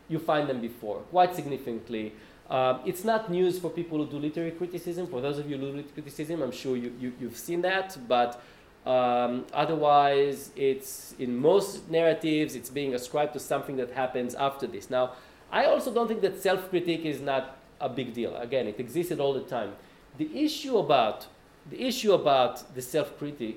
you 0.08 0.20
find 0.20 0.50
them 0.50 0.62
before, 0.62 1.00
quite 1.12 1.36
significantly. 1.36 2.14
Um, 2.50 2.80
it's 2.84 3.04
not 3.04 3.30
news 3.30 3.60
for 3.60 3.70
people 3.70 4.00
who 4.00 4.10
do 4.10 4.18
literary 4.18 4.52
criticism. 4.52 5.06
For 5.08 5.22
those 5.22 5.38
of 5.38 5.50
you 5.50 5.58
who 5.58 5.62
do 5.62 5.68
literary 5.68 5.94
criticism, 5.94 6.42
I'm 6.42 6.52
sure 6.52 6.76
you, 6.76 6.94
you, 7.00 7.14
you've 7.20 7.38
seen 7.38 7.62
that. 7.62 7.98
But 8.08 8.42
um, 8.86 9.46
otherwise, 9.54 10.52
it's 10.56 11.14
in 11.20 11.38
most 11.38 11.90
narratives, 11.90 12.56
it's 12.56 12.70
being 12.70 12.96
ascribed 12.96 13.34
to 13.34 13.40
something 13.40 13.78
that 13.78 13.92
happens 13.92 14.34
after 14.34 14.66
this. 14.66 14.90
Now, 14.90 15.14
I 15.52 15.66
also 15.66 15.94
don't 15.94 16.08
think 16.08 16.22
that 16.22 16.42
self 16.42 16.70
critique 16.70 17.06
is 17.06 17.22
not 17.22 17.58
a 17.80 17.90
big 17.90 18.14
deal. 18.14 18.36
Again, 18.36 18.68
it 18.68 18.80
existed 18.80 19.20
all 19.20 19.34
the 19.34 19.42
time. 19.42 19.74
The 20.18 20.30
issue 20.44 20.78
about 20.78 21.28
the 21.70 21.86
issue 21.86 22.14
about 22.14 22.74
the 22.74 22.82
self 22.82 23.12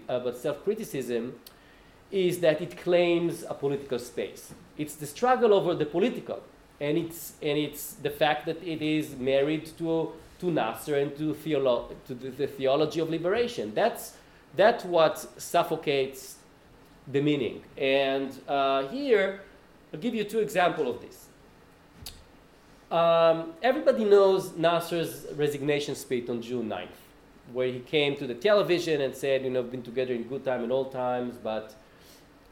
about 0.09 0.37
self 0.37 0.63
criticism 0.65 1.35
is 2.11 2.41
that 2.41 2.61
it 2.61 2.77
claims 2.77 3.43
a 3.49 3.55
political 3.55 3.99
space. 3.99 4.53
It's 4.77 4.97
the 4.97 5.07
struggle 5.07 5.55
over 5.55 5.75
the 5.75 5.87
political 5.87 6.43
and 6.83 6.99
it's 6.99 7.35
and 7.41 7.57
it's 7.57 7.95
the 7.95 8.11
fact 8.11 8.45
that 8.47 8.61
it 8.63 8.83
is 8.83 9.15
married 9.17 9.67
to 9.79 10.13
to 10.41 10.51
Nasser 10.51 10.97
and 10.97 11.17
to, 11.17 11.35
theolo- 11.35 11.95
to 12.09 12.15
the, 12.15 12.31
the, 12.31 12.49
theology 12.49 12.99
of 12.99 13.09
liberation. 13.09 13.73
That's 13.75 14.17
that's 14.57 14.85
what 14.85 15.17
suffocates 15.41 16.37
the 17.07 17.21
meaning. 17.21 17.63
And 17.79 18.37
uh, 18.49 18.89
here, 18.89 19.43
I'll 19.95 20.01
give 20.01 20.15
you 20.15 20.25
two 20.25 20.41
examples 20.41 20.89
of 20.89 21.01
this. 21.01 21.19
Um, 22.91 23.53
everybody 23.63 24.05
knows 24.05 24.53
Nasser's 24.57 25.27
resignation 25.37 25.95
speech 25.95 26.29
on 26.29 26.43
June 26.43 26.69
9th, 26.69 26.99
where 27.53 27.69
he 27.69 27.79
came 27.79 28.17
to 28.17 28.27
the 28.27 28.35
television 28.35 29.01
and 29.01 29.15
said, 29.15 29.45
you 29.45 29.51
know, 29.51 29.61
I've 29.61 29.71
been 29.71 29.83
together 29.83 30.13
in 30.13 30.25
good 30.25 30.45
time 30.45 30.65
and 30.65 30.73
old 30.73 30.93
times, 30.93 31.37
but 31.43 31.75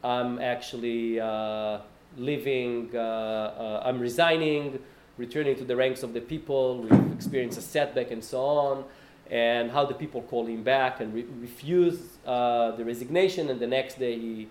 I'm 0.03 0.39
actually 0.39 1.19
uh, 1.19 1.79
leaving, 2.17 2.89
uh, 2.93 2.99
uh, 2.99 3.83
I'm 3.85 3.99
resigning, 3.99 4.79
returning 5.17 5.55
to 5.57 5.63
the 5.63 5.75
ranks 5.75 6.03
of 6.03 6.13
the 6.13 6.21
people. 6.21 6.81
We've 6.81 7.13
experienced 7.13 7.57
a 7.57 7.61
setback 7.61 8.11
and 8.11 8.23
so 8.23 8.41
on. 8.41 8.83
And 9.29 9.71
how 9.71 9.85
the 9.85 9.93
people 9.93 10.21
call 10.23 10.45
him 10.45 10.61
back 10.61 10.99
and 10.99 11.13
re- 11.13 11.25
refuse 11.39 11.99
uh, 12.25 12.71
the 12.71 12.83
resignation, 12.83 13.49
and 13.49 13.61
the 13.61 13.67
next 13.67 13.97
day 13.97 14.19
he 14.19 14.47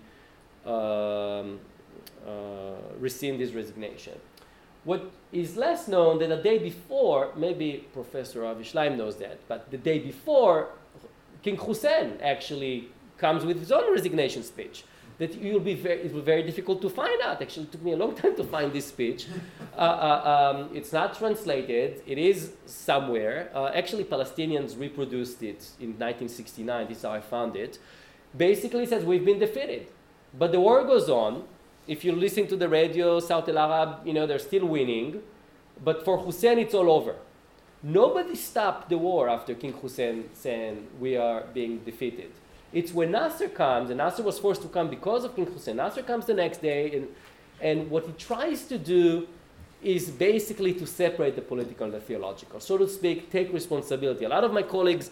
um, 0.65 1.59
uh, 2.25 2.73
rescind 2.99 3.39
his 3.39 3.53
resignation. 3.53 4.13
What 4.83 5.11
is 5.31 5.55
less 5.55 5.87
known 5.87 6.17
that 6.19 6.29
the 6.29 6.37
day 6.37 6.57
before, 6.57 7.29
maybe 7.35 7.85
Professor 7.93 8.43
Avi 8.43 8.63
Shlaim 8.63 8.97
knows 8.97 9.17
that, 9.17 9.39
but 9.47 9.69
the 9.69 9.77
day 9.77 9.99
before, 9.99 10.69
King 11.43 11.57
Hussein 11.57 12.17
actually 12.21 12.89
comes 13.19 13.45
with 13.45 13.59
his 13.59 13.71
own 13.71 13.93
resignation 13.93 14.41
speech 14.41 14.83
that 15.21 15.35
you'll 15.35 15.59
be 15.59 15.75
very, 15.75 15.99
it 16.01 16.11
will 16.11 16.21
be 16.21 16.31
very 16.35 16.41
difficult 16.41 16.81
to 16.81 16.89
find 16.89 17.21
out. 17.21 17.39
Actually, 17.43 17.65
it 17.67 17.71
took 17.71 17.83
me 17.83 17.91
a 17.91 17.95
long 17.95 18.15
time 18.21 18.35
to 18.35 18.43
find 18.43 18.73
this 18.73 18.87
speech. 18.87 19.27
Uh, 19.77 19.81
uh, 19.81 20.55
um, 20.55 20.75
it's 20.75 20.91
not 20.91 21.15
translated. 21.15 22.01
It 22.07 22.17
is 22.17 22.53
somewhere. 22.65 23.51
Uh, 23.53 23.67
actually, 23.81 24.03
Palestinians 24.03 24.79
reproduced 24.79 25.43
it 25.43 25.61
in 25.79 25.89
1969. 25.89 26.87
This 26.87 26.97
is 26.97 27.03
how 27.03 27.11
I 27.11 27.21
found 27.21 27.55
it. 27.55 27.77
Basically, 28.35 28.83
it 28.83 28.89
says 28.89 29.05
we've 29.05 29.23
been 29.23 29.37
defeated, 29.37 29.87
but 30.39 30.51
the 30.51 30.59
war 30.59 30.83
goes 30.85 31.07
on. 31.07 31.43
If 31.87 32.03
you 32.03 32.13
listen 32.13 32.47
to 32.47 32.55
the 32.55 32.67
radio, 32.67 33.19
Sawt 33.19 33.47
al-Arab, 33.47 34.07
you 34.07 34.13
know 34.13 34.25
they're 34.25 34.47
still 34.51 34.65
winning, 34.65 35.21
but 35.83 36.03
for 36.03 36.17
Hussein, 36.17 36.57
it's 36.57 36.73
all 36.73 36.89
over. 36.89 37.15
Nobody 37.83 38.35
stopped 38.35 38.89
the 38.89 38.97
war 38.97 39.29
after 39.29 39.53
King 39.53 39.73
Hussein 39.73 40.29
saying 40.33 40.87
we 40.99 41.15
are 41.15 41.41
being 41.53 41.79
defeated. 41.79 42.31
It's 42.73 42.93
when 42.93 43.11
Nasser 43.11 43.49
comes, 43.49 43.89
and 43.89 43.97
Nasser 43.97 44.23
was 44.23 44.39
forced 44.39 44.61
to 44.61 44.67
come 44.69 44.89
because 44.89 45.25
of 45.25 45.35
King 45.35 45.45
Hussein. 45.45 45.75
Nasser 45.75 46.03
comes 46.03 46.25
the 46.25 46.33
next 46.33 46.61
day, 46.61 46.95
and, 46.95 47.07
and 47.59 47.89
what 47.89 48.05
he 48.05 48.13
tries 48.13 48.63
to 48.65 48.77
do 48.77 49.27
is 49.83 50.09
basically 50.09 50.73
to 50.75 50.85
separate 50.85 51.35
the 51.35 51.41
political 51.41 51.85
and 51.85 51.93
the 51.93 51.99
theological, 51.99 52.59
so 52.59 52.77
to 52.77 52.87
speak, 52.87 53.29
take 53.31 53.51
responsibility. 53.51 54.25
A 54.25 54.29
lot 54.29 54.43
of 54.43 54.53
my 54.53 54.61
colleagues, 54.61 55.09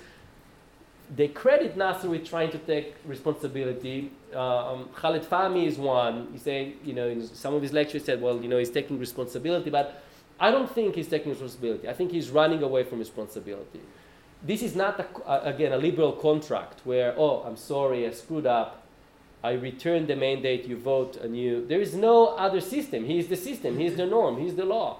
they 1.16 1.28
credit 1.28 1.76
Nasser 1.76 2.08
with 2.08 2.24
trying 2.24 2.52
to 2.52 2.60
take 2.60 2.96
responsibility. 3.06 4.12
Um, 4.34 4.90
Khaled 4.94 5.24
Fahmy 5.24 5.66
is 5.66 5.78
one. 5.78 6.28
He 6.32 6.38
said, 6.38 6.74
you 6.86 6.94
know, 6.94 7.08
in 7.08 7.26
some 7.28 7.56
of 7.56 7.64
his 7.64 7.74
lectures 7.74 8.04
he 8.04 8.06
said, 8.06 8.22
well, 8.22 8.40
you 8.40 8.48
know, 8.48 8.60
he's 8.60 8.70
taking 8.70 9.00
responsibility, 9.00 9.72
but 9.72 10.04
I 10.40 10.52
don't 10.52 10.72
think 10.72 10.96
he's 10.96 11.08
taking 11.08 11.32
responsibility. 11.32 11.90
I 11.90 11.94
think 11.94 12.12
he's 12.12 12.30
running 12.30 12.62
away 12.62 12.84
from 12.84 13.00
responsibility 13.00 13.82
this 14.42 14.62
is 14.62 14.76
not, 14.76 15.00
a, 15.00 15.48
again, 15.48 15.74
a 15.74 15.78
liberal 15.78 16.14
contract 16.14 16.82
where, 16.86 17.14
oh, 17.18 17.44
I'm 17.46 17.58
sorry, 17.58 18.08
I 18.08 18.12
screwed 18.12 18.46
up. 18.46 18.84
I 19.44 19.54
return 19.54 20.08
the 20.08 20.16
mandate, 20.16 20.66
you 20.66 20.78
vote 20.78 21.16
anew. 21.18 21.66
There 21.66 21.80
is 21.80 21.96
no 21.96 22.28
other 22.28 22.60
system. 22.60 23.06
He 23.06 23.20
is 23.20 23.28
the 23.28 23.38
system, 23.38 23.78
he 23.78 23.86
is 23.86 23.96
the 23.96 24.06
norm, 24.06 24.38
he 24.38 24.48
is 24.48 24.56
the 24.56 24.66
law. 24.66 24.98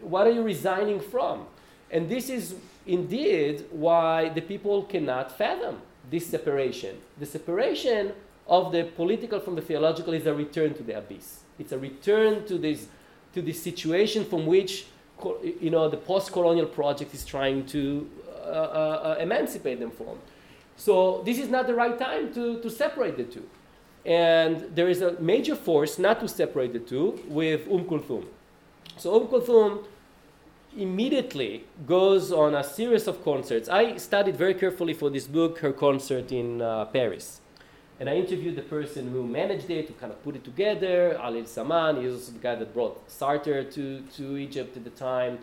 What 0.00 0.26
are 0.26 0.30
you 0.30 0.42
resigning 0.42 1.00
from? 1.00 1.46
And 1.90 2.08
this 2.08 2.28
is 2.28 2.54
indeed 2.86 3.64
why 3.70 4.28
the 4.28 4.40
people 4.40 4.84
cannot 4.84 5.36
fathom 5.36 5.80
this 6.10 6.26
separation. 6.26 6.96
The 7.18 7.26
separation 7.26 8.12
of 8.46 8.72
the 8.72 8.84
political 8.84 9.40
from 9.40 9.56
the 9.56 9.62
theological 9.62 10.12
is 10.12 10.26
a 10.26 10.34
return 10.34 10.74
to 10.74 10.82
the 10.82 10.98
abyss. 10.98 11.40
It's 11.58 11.72
a 11.72 11.78
return 11.78 12.46
to 12.46 12.58
this, 12.58 12.86
to 13.32 13.42
this 13.42 13.60
situation 13.60 14.24
from 14.24 14.46
which 14.46 14.86
you 15.60 15.70
know, 15.70 15.88
the 15.88 15.96
post-colonial 15.96 16.66
project 16.66 17.14
is 17.14 17.24
trying 17.24 17.66
to 17.66 18.08
uh, 18.44 18.48
uh, 18.48 19.16
uh, 19.18 19.20
emancipate 19.20 19.80
them 19.80 19.90
from. 19.90 20.18
So 20.76 21.22
this 21.24 21.38
is 21.38 21.48
not 21.48 21.66
the 21.66 21.74
right 21.74 21.98
time 21.98 22.32
to, 22.34 22.60
to 22.60 22.70
separate 22.70 23.16
the 23.16 23.24
two. 23.24 23.48
And 24.04 24.74
there 24.74 24.88
is 24.88 25.00
a 25.00 25.18
major 25.20 25.56
force 25.56 25.98
not 25.98 26.20
to 26.20 26.28
separate 26.28 26.72
the 26.72 26.78
two 26.78 27.20
with 27.28 27.66
Umm 27.68 27.84
Kulthum. 27.84 28.26
So 28.96 29.14
Umm 29.14 29.28
Kulthum 29.28 29.84
immediately 30.76 31.64
goes 31.86 32.32
on 32.32 32.54
a 32.54 32.64
series 32.64 33.06
of 33.06 33.24
concerts. 33.24 33.68
I 33.68 33.96
studied 33.96 34.36
very 34.36 34.54
carefully 34.54 34.92
for 34.92 35.08
this 35.08 35.26
book 35.26 35.58
her 35.58 35.72
concert 35.72 36.32
in 36.32 36.60
uh, 36.60 36.86
Paris. 36.86 37.40
And 38.00 38.10
I 38.10 38.16
interviewed 38.16 38.56
the 38.56 38.62
person 38.62 39.12
who 39.12 39.24
managed 39.24 39.70
it, 39.70 39.86
who 39.88 39.94
kind 39.94 40.12
of 40.12 40.22
put 40.24 40.34
it 40.34 40.42
together, 40.44 41.16
Ali 41.20 41.42
Samman. 41.42 42.00
He 42.00 42.06
was 42.06 42.14
also 42.16 42.32
the 42.32 42.40
guy 42.40 42.56
that 42.56 42.74
brought 42.74 43.08
Sartre 43.08 43.72
to, 43.72 44.00
to 44.16 44.36
Egypt 44.36 44.76
at 44.76 44.82
the 44.82 44.90
time. 44.90 45.38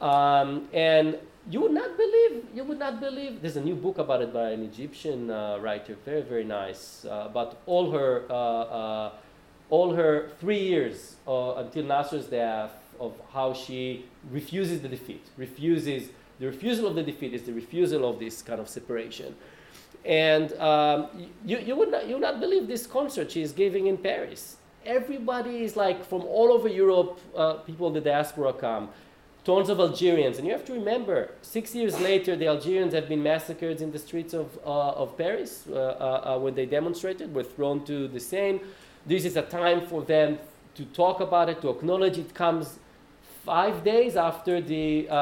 Um, 0.00 0.68
and 0.72 1.18
you 1.50 1.60
would 1.60 1.72
not 1.72 1.96
believe, 1.96 2.44
you 2.54 2.64
would 2.64 2.78
not 2.78 3.00
believe, 3.00 3.42
there's 3.42 3.56
a 3.56 3.60
new 3.60 3.74
book 3.74 3.98
about 3.98 4.22
it 4.22 4.32
by 4.32 4.50
an 4.50 4.62
Egyptian 4.62 5.30
uh, 5.30 5.58
writer, 5.60 5.96
very, 6.04 6.22
very 6.22 6.44
nice, 6.44 7.04
uh, 7.04 7.26
about 7.26 7.58
all 7.66 7.90
her, 7.90 8.24
uh, 8.30 8.34
uh 8.34 9.10
all 9.70 9.94
her 9.94 10.30
three 10.40 10.60
years 10.60 11.16
uh, 11.26 11.54
until 11.56 11.84
Nasser's 11.84 12.26
death 12.26 12.72
of 13.00 13.12
how 13.32 13.52
she 13.52 14.04
refuses 14.30 14.80
the 14.80 14.88
defeat, 14.88 15.24
refuses, 15.36 16.08
the 16.38 16.46
refusal 16.46 16.86
of 16.86 16.94
the 16.94 17.02
defeat 17.02 17.34
is 17.34 17.42
the 17.42 17.52
refusal 17.52 18.08
of 18.08 18.18
this 18.18 18.42
kind 18.42 18.60
of 18.60 18.68
separation. 18.68 19.34
And 20.04 20.52
um, 20.54 21.08
you, 21.44 21.58
you, 21.58 21.76
would 21.76 21.90
not, 21.90 22.06
you 22.06 22.14
would 22.14 22.22
not 22.22 22.40
believe 22.40 22.68
this 22.68 22.86
concert 22.86 23.30
she 23.30 23.42
is 23.42 23.52
giving 23.52 23.86
in 23.86 23.96
Paris. 23.96 24.56
Everybody 24.84 25.64
is 25.64 25.76
like 25.76 26.04
from 26.04 26.22
all 26.22 26.52
over 26.52 26.68
Europe, 26.68 27.18
uh, 27.34 27.54
people 27.54 27.88
in 27.88 27.94
the 27.94 28.02
diaspora 28.02 28.52
come 28.52 28.90
tons 29.44 29.68
of 29.68 29.78
Algerians. 29.78 30.38
And 30.38 30.46
you 30.46 30.52
have 30.52 30.64
to 30.64 30.72
remember, 30.72 31.30
six 31.42 31.74
years 31.74 32.00
later, 32.00 32.34
the 32.34 32.48
Algerians 32.48 32.94
have 32.94 33.08
been 33.08 33.22
massacred 33.22 33.80
in 33.80 33.92
the 33.92 33.98
streets 33.98 34.32
of, 34.32 34.58
uh, 34.64 35.02
of 35.02 35.16
Paris 35.18 35.64
uh, 35.68 35.74
uh, 35.74 36.34
uh, 36.36 36.38
when 36.38 36.54
they 36.54 36.66
demonstrated, 36.66 37.34
were 37.34 37.44
thrown 37.44 37.84
to 37.84 38.08
the 38.08 38.20
Seine. 38.20 38.60
This 39.06 39.24
is 39.24 39.36
a 39.36 39.42
time 39.42 39.86
for 39.86 40.02
them 40.02 40.38
to 40.74 40.84
talk 40.86 41.20
about 41.20 41.48
it, 41.50 41.60
to 41.60 41.68
acknowledge 41.68 42.18
it 42.18 42.34
comes 42.34 42.78
five 43.44 43.84
days 43.84 44.16
after 44.16 44.62
the 44.62 45.06
uh, 45.10 45.12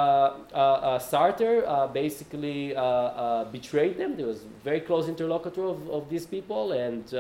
uh, 0.55 0.99
Sartre 1.01 1.93
basically 1.93 2.69
betrayed 3.51 3.99
them. 3.99 4.17
There 4.17 4.27
was 4.27 4.45
a 4.45 4.65
very 4.65 4.81
close 4.81 5.09
interlocutor 5.09 5.65
of, 5.65 5.91
of 5.91 6.09
these 6.09 6.27
people 6.27 6.71
and 6.71 7.13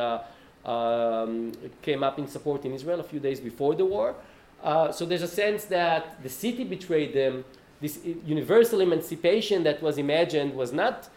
um, 0.64 1.52
came 1.82 2.04
up 2.04 2.20
in 2.20 2.28
support 2.28 2.64
in 2.64 2.72
Israel 2.72 3.00
a 3.00 3.02
few 3.02 3.18
days 3.18 3.40
before 3.40 3.74
the 3.74 3.84
war. 3.84 4.14
Uh, 4.62 4.92
so 4.92 5.04
there's 5.04 5.22
a 5.22 5.28
sense 5.28 5.64
that 5.64 6.22
the 6.22 6.28
city 6.28 6.64
betrayed 6.64 7.12
them. 7.12 7.44
This 7.80 7.98
universal 8.24 8.80
emancipation 8.80 9.64
that 9.64 9.82
was 9.82 9.98
imagined 9.98 10.54
was 10.54 10.72
not, 10.72 11.08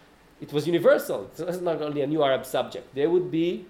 it 0.42 0.52
was 0.52 0.66
universal. 0.66 1.30
So 1.36 1.48
it's 1.48 1.62
not 1.62 1.82
only 1.82 2.02
a 2.02 2.08
new 2.08 2.24
Arab 2.24 2.46
subject. 2.46 2.96
They 2.96 3.06
would 3.06 3.30
be, 3.30 3.66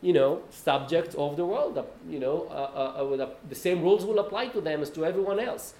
you 0.00 0.14
know, 0.14 0.42
subjects 0.50 1.14
of 1.14 1.36
the 1.36 1.44
world. 1.44 1.76
Uh, 1.76 1.82
you 2.08 2.18
know, 2.18 2.46
uh, 2.50 3.00
uh, 3.02 3.22
uh 3.22 3.28
the 3.48 3.54
same 3.54 3.82
rules 3.82 4.06
will 4.06 4.18
apply 4.18 4.48
to 4.48 4.60
them 4.62 4.80
as 4.80 4.90
to 4.90 5.04
everyone 5.04 5.40
else. 5.40 5.74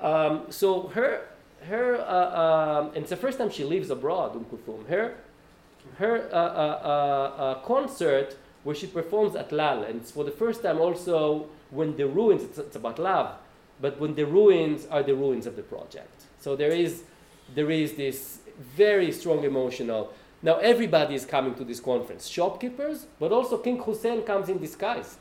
Um, 0.00 0.46
so 0.50 0.88
her, 0.88 1.28
her, 1.68 2.00
um, 2.08 2.88
and 2.88 2.98
it's 2.98 3.10
the 3.10 3.16
first 3.16 3.38
time 3.38 3.50
she 3.50 3.64
lives 3.64 3.90
abroad, 3.90 4.36
Um 4.36 4.44
Kulthum. 4.44 4.86
Her, 4.88 5.14
her 5.98 7.60
concert 7.64 8.36
where 8.64 8.74
she 8.74 8.86
performs 8.86 9.34
at 9.34 9.52
Lal, 9.52 9.82
and 9.82 10.00
it's 10.00 10.10
for 10.10 10.24
the 10.24 10.30
first 10.30 10.62
time 10.62 10.78
also 10.78 11.46
when 11.70 11.96
the 11.96 12.06
ruins, 12.06 12.42
it's, 12.44 12.58
it's, 12.58 12.76
about 12.76 12.98
love, 12.98 13.34
but 13.80 13.98
when 13.98 14.14
the 14.14 14.24
ruins 14.24 14.86
are 14.90 15.02
the 15.02 15.14
ruins 15.14 15.46
of 15.46 15.56
the 15.56 15.62
project. 15.62 16.24
So 16.40 16.54
there 16.54 16.70
is, 16.70 17.02
there 17.54 17.70
is 17.70 17.94
this 17.94 18.38
very 18.76 19.10
strong 19.10 19.42
emotional. 19.44 20.12
Now 20.42 20.56
everybody 20.56 21.14
is 21.14 21.24
coming 21.24 21.54
to 21.56 21.64
this 21.64 21.80
conference, 21.80 22.28
shopkeepers, 22.28 23.06
but 23.18 23.32
also 23.32 23.58
King 23.58 23.80
Hussein 23.82 24.22
comes 24.22 24.48
in 24.48 24.58
disguise. 24.58 25.16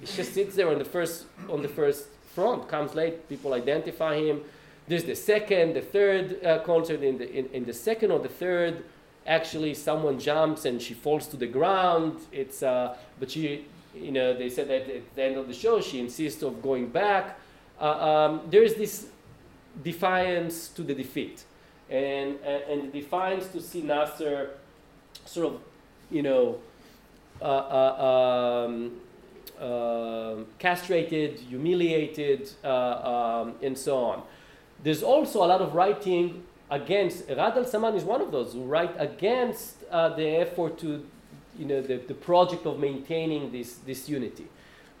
He 0.00 0.06
just 0.06 0.34
sits 0.34 0.56
there 0.56 0.68
on 0.68 0.78
the 0.78 0.84
first, 0.84 1.26
on 1.48 1.62
the 1.62 1.68
first 1.68 2.06
front, 2.34 2.68
comes 2.68 2.94
late, 2.94 3.28
people 3.28 3.54
identify 3.54 4.16
him. 4.16 4.40
There's 4.88 5.04
the 5.04 5.14
second, 5.14 5.74
the 5.74 5.80
third 5.80 6.44
uh, 6.44 6.58
concert. 6.60 7.02
In 7.02 7.18
the, 7.18 7.32
in, 7.32 7.46
in 7.52 7.64
the 7.64 7.72
second 7.72 8.10
or 8.10 8.18
the 8.18 8.28
third, 8.28 8.84
actually 9.26 9.74
someone 9.74 10.18
jumps 10.18 10.64
and 10.64 10.80
she 10.80 10.94
falls 10.94 11.26
to 11.28 11.36
the 11.36 11.46
ground. 11.46 12.18
It's, 12.32 12.62
uh, 12.62 12.96
but 13.18 13.30
she, 13.30 13.66
you 13.94 14.12
know, 14.12 14.34
they 14.34 14.50
said 14.50 14.68
that 14.68 14.88
at 14.88 15.14
the 15.14 15.22
end 15.22 15.36
of 15.36 15.48
the 15.48 15.54
show 15.54 15.80
she 15.80 16.00
insists 16.00 16.42
of 16.42 16.62
going 16.62 16.88
back. 16.88 17.38
Uh, 17.80 17.84
um, 17.84 18.40
there's 18.50 18.74
this 18.74 19.06
defiance 19.82 20.68
to 20.68 20.82
the 20.82 20.94
defeat, 20.94 21.44
and 21.90 22.38
and 22.40 22.92
the 22.92 23.00
defiance 23.00 23.48
to 23.48 23.60
see 23.60 23.82
Nasser 23.82 24.50
sort 25.24 25.46
of, 25.46 25.60
you 26.10 26.22
know, 26.22 26.58
uh, 27.40 27.44
uh, 27.44 28.64
um, 28.66 29.00
uh, 29.60 30.36
castrated, 30.58 31.38
humiliated, 31.40 32.50
uh, 32.62 33.42
um, 33.42 33.54
and 33.62 33.76
so 33.76 33.96
on. 33.98 34.22
There's 34.82 35.02
also 35.02 35.44
a 35.44 35.46
lot 35.46 35.60
of 35.60 35.74
writing 35.74 36.44
against. 36.70 37.26
Ghada 37.28 37.56
al 37.56 37.64
Samman 37.64 37.96
is 37.96 38.04
one 38.04 38.20
of 38.20 38.30
those 38.32 38.52
who 38.52 38.62
write 38.64 38.94
against 38.98 39.76
uh, 39.90 40.10
the 40.10 40.26
effort 40.26 40.78
to 40.78 41.04
you 41.58 41.66
know, 41.66 41.80
the, 41.80 41.96
the 41.96 42.14
project 42.14 42.66
of 42.66 42.78
maintaining 42.78 43.52
this, 43.52 43.74
this 43.86 44.08
unity. 44.08 44.46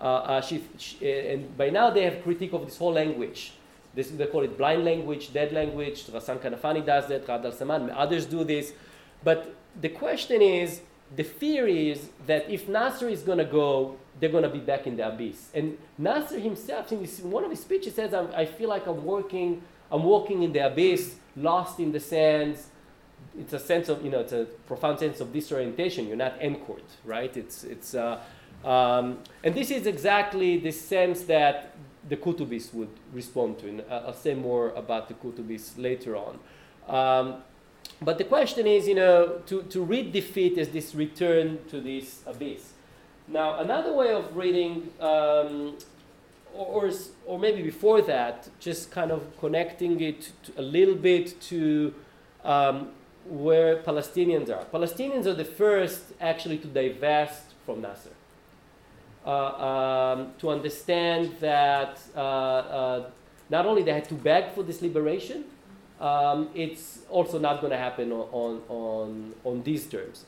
Uh, 0.00 0.04
uh, 0.04 0.40
she, 0.40 0.62
she, 0.78 1.10
and 1.10 1.56
by 1.56 1.70
now 1.70 1.90
they 1.90 2.04
have 2.04 2.22
critique 2.22 2.52
of 2.52 2.64
this 2.64 2.76
whole 2.76 2.92
language. 2.92 3.52
This, 3.94 4.10
they 4.10 4.26
call 4.26 4.42
it 4.42 4.58
blind 4.58 4.84
language, 4.84 5.32
dead 5.32 5.52
language. 5.52 6.06
Ghassan 6.06 6.38
Kanafani 6.38 6.84
does 6.84 7.08
that, 7.08 7.26
Ghada 7.26 7.46
al 7.46 7.52
Samman, 7.52 7.92
others 7.94 8.26
do 8.26 8.44
this. 8.44 8.72
But 9.22 9.54
the 9.80 9.88
question 9.88 10.42
is 10.42 10.80
the 11.16 11.24
fear 11.24 11.66
is 11.66 12.08
that 12.26 12.48
if 12.50 12.68
Nasser 12.68 13.08
is 13.08 13.22
going 13.22 13.38
to 13.38 13.44
go, 13.44 13.96
they're 14.18 14.30
going 14.30 14.42
to 14.42 14.48
be 14.48 14.58
back 14.58 14.86
in 14.86 14.96
the 14.96 15.08
abyss. 15.08 15.50
And 15.54 15.78
Nasser 15.98 16.38
himself, 16.38 16.92
in, 16.92 17.02
this, 17.02 17.20
in 17.20 17.30
one 17.30 17.44
of 17.44 17.50
his 17.50 17.60
speeches, 17.60 17.94
says, 17.94 18.14
I 18.14 18.46
feel 18.46 18.68
like 18.68 18.86
I'm 18.86 19.04
working, 19.04 19.62
I'm 19.90 20.04
walking 20.04 20.42
in 20.42 20.52
the 20.52 20.66
abyss, 20.66 21.16
lost 21.36 21.80
in 21.80 21.92
the 21.92 22.00
sands. 22.00 22.68
It's 23.38 23.52
a 23.52 23.58
sense 23.58 23.88
of, 23.88 24.04
you 24.04 24.10
know, 24.10 24.20
it's 24.20 24.32
a 24.32 24.46
profound 24.66 24.98
sense 24.98 25.20
of 25.20 25.32
disorientation. 25.32 26.06
You're 26.06 26.16
not 26.16 26.34
anchored, 26.40 26.84
right? 27.04 27.34
It's, 27.36 27.64
it's, 27.64 27.94
uh, 27.94 28.20
um, 28.64 29.18
and 29.42 29.54
this 29.54 29.70
is 29.70 29.86
exactly 29.86 30.58
the 30.58 30.70
sense 30.70 31.22
that 31.24 31.74
the 32.08 32.16
Kutubis 32.16 32.72
would 32.74 32.90
respond 33.12 33.58
to. 33.60 33.68
And 33.68 33.84
I'll 33.90 34.14
say 34.14 34.34
more 34.34 34.70
about 34.70 35.08
the 35.08 35.14
Kutubis 35.14 35.72
later 35.76 36.16
on. 36.16 36.38
Um, 36.88 37.42
but 38.00 38.18
the 38.18 38.24
question 38.24 38.66
is, 38.66 38.86
you 38.86 38.94
know, 38.94 39.40
to, 39.46 39.62
to 39.62 39.82
read 39.82 40.12
defeat 40.12 40.58
as 40.58 40.68
this 40.68 40.94
return 40.94 41.58
to 41.70 41.80
this 41.80 42.20
abyss. 42.26 42.72
Now, 43.26 43.60
another 43.60 43.92
way 43.92 44.12
of 44.12 44.36
reading, 44.36 44.90
um, 45.00 45.76
or, 46.54 46.84
or, 46.84 46.90
or, 47.26 47.38
maybe 47.38 47.62
before 47.62 48.00
that, 48.02 48.48
just 48.60 48.90
kind 48.90 49.10
of 49.10 49.22
connecting 49.40 50.00
it 50.00 50.32
a 50.56 50.62
little 50.62 50.94
bit 50.94 51.40
to 51.42 51.94
um, 52.44 52.90
where 53.26 53.82
Palestinians 53.82 54.50
are. 54.50 54.64
Palestinians 54.66 55.26
are 55.26 55.34
the 55.34 55.44
first 55.44 56.12
actually 56.20 56.58
to 56.58 56.68
divest 56.68 57.42
from 57.64 57.80
Nasser. 57.80 58.10
Uh, 59.26 59.30
um, 59.30 60.32
to 60.38 60.50
understand 60.50 61.34
that 61.40 61.98
uh, 62.14 62.20
uh, 62.20 63.10
not 63.48 63.64
only 63.64 63.82
they 63.82 63.92
had 63.92 64.06
to 64.06 64.14
beg 64.14 64.52
for 64.52 64.62
this 64.62 64.82
liberation, 64.82 65.44
um, 65.98 66.50
it's 66.54 66.98
also 67.08 67.38
not 67.38 67.60
going 67.60 67.70
to 67.70 67.78
happen 67.78 68.12
on, 68.12 68.60
on, 68.68 69.34
on 69.44 69.62
these 69.62 69.86
terms. 69.86 70.26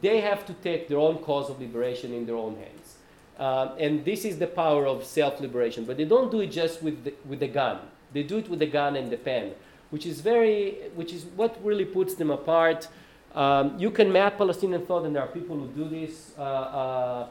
They 0.00 0.20
have 0.20 0.46
to 0.46 0.54
take 0.54 0.88
their 0.88 0.98
own 0.98 1.18
cause 1.18 1.50
of 1.50 1.60
liberation 1.60 2.14
in 2.14 2.24
their 2.24 2.36
own 2.36 2.56
hands. 2.56 2.97
Um, 3.38 3.70
and 3.78 4.04
this 4.04 4.24
is 4.24 4.38
the 4.38 4.46
power 4.46 4.86
of 4.86 5.04
self 5.04 5.40
liberation. 5.40 5.84
But 5.84 5.96
they 5.96 6.04
don't 6.04 6.30
do 6.30 6.40
it 6.40 6.48
just 6.48 6.82
with 6.82 7.04
the, 7.04 7.14
with 7.26 7.40
the 7.40 7.48
gun, 7.48 7.78
they 8.12 8.22
do 8.22 8.38
it 8.38 8.48
with 8.48 8.58
the 8.58 8.66
gun 8.66 8.96
and 8.96 9.10
the 9.10 9.16
pen, 9.16 9.52
which 9.90 10.06
is, 10.06 10.20
very, 10.20 10.78
which 10.94 11.12
is 11.12 11.24
what 11.36 11.56
really 11.64 11.84
puts 11.84 12.14
them 12.14 12.30
apart. 12.30 12.88
Um, 13.34 13.78
you 13.78 13.90
can 13.90 14.12
map 14.12 14.38
Palestinian 14.38 14.84
thought, 14.86 15.04
and 15.04 15.14
there 15.14 15.22
are 15.22 15.28
people 15.28 15.56
who 15.56 15.68
do 15.68 15.88
this. 15.88 16.32
Uh, 16.38 16.42
uh, 16.42 17.28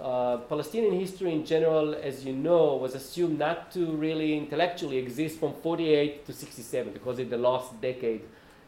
uh, 0.00 0.36
Palestinian 0.48 0.92
history 0.92 1.32
in 1.32 1.44
general, 1.46 1.94
as 1.94 2.22
you 2.22 2.34
know, 2.34 2.76
was 2.76 2.94
assumed 2.94 3.38
not 3.38 3.72
to 3.72 3.92
really 3.92 4.36
intellectually 4.36 4.98
exist 4.98 5.40
from 5.40 5.54
48 5.62 6.26
to 6.26 6.32
67 6.34 6.92
because 6.92 7.18
of 7.18 7.30
the 7.30 7.38
last 7.38 7.80
decade 7.80 8.20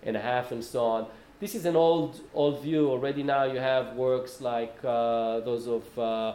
and 0.02 0.16
a 0.16 0.20
half 0.20 0.52
and 0.52 0.64
so 0.64 0.84
on. 0.84 1.06
This 1.38 1.54
is 1.54 1.66
an 1.66 1.76
old, 1.76 2.20
old 2.32 2.62
view. 2.62 2.90
Already 2.90 3.22
now 3.22 3.44
you 3.44 3.58
have 3.58 3.94
works 3.94 4.40
like 4.40 4.74
uh, 4.82 5.40
those 5.40 5.68
of 5.68 5.98
uh, 5.98 6.34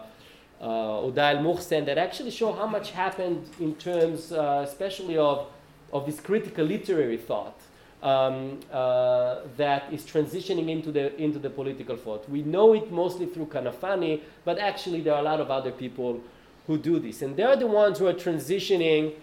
uh, 0.64 1.02
Uday 1.08 1.36
al-Muhsen 1.36 1.86
that 1.86 1.98
actually 1.98 2.32
show 2.32 2.54
how 2.54 2.66
much 2.66 2.92
happened 2.92 3.50
in 3.60 3.76
terms, 3.76 4.32
uh, 4.32 4.66
especially 4.66 5.18
of, 5.18 5.48
of 5.92 6.06
this 6.06 6.22
critical 6.22 6.66
literary 6.66 7.18
thought 7.18 7.60
um, 8.02 8.60
uh, 8.72 9.42
that 9.58 9.92
is 9.92 10.04
transitioning 10.04 10.70
into 10.70 10.92
the, 10.92 11.14
into 11.22 11.38
the 11.38 11.50
political 11.50 11.98
thought. 11.98 12.28
We 12.30 12.44
know 12.44 12.74
it 12.74 12.92
mostly 12.92 13.26
through 13.26 13.48
Kanafani, 13.48 14.22
but 14.46 14.58
actually 14.58 15.02
there 15.02 15.14
are 15.14 15.20
a 15.20 15.24
lot 15.24 15.42
of 15.42 15.52
other 15.52 15.72
people 15.72 16.22
who 16.66 16.78
do 16.78 16.98
this. 16.98 17.22
And 17.22 17.36
they're 17.36 17.58
the 17.58 17.68
ones 17.68 18.00
who 18.00 18.08
are 18.08 18.14
transitioning. 18.14 19.16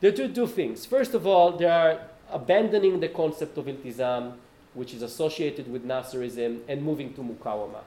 They 0.00 0.10
do 0.10 0.28
two 0.28 0.46
things. 0.46 0.84
First 0.84 1.14
of 1.14 1.26
all, 1.26 1.52
they 1.52 1.64
are 1.64 2.00
abandoning 2.30 3.00
the 3.00 3.08
concept 3.08 3.56
of 3.56 3.64
iltizam, 3.64 4.34
which 4.74 4.92
is 4.92 5.00
associated 5.00 5.72
with 5.72 5.86
Nasserism, 5.86 6.60
and 6.68 6.82
moving 6.82 7.14
to 7.14 7.22
Mukawama. 7.22 7.80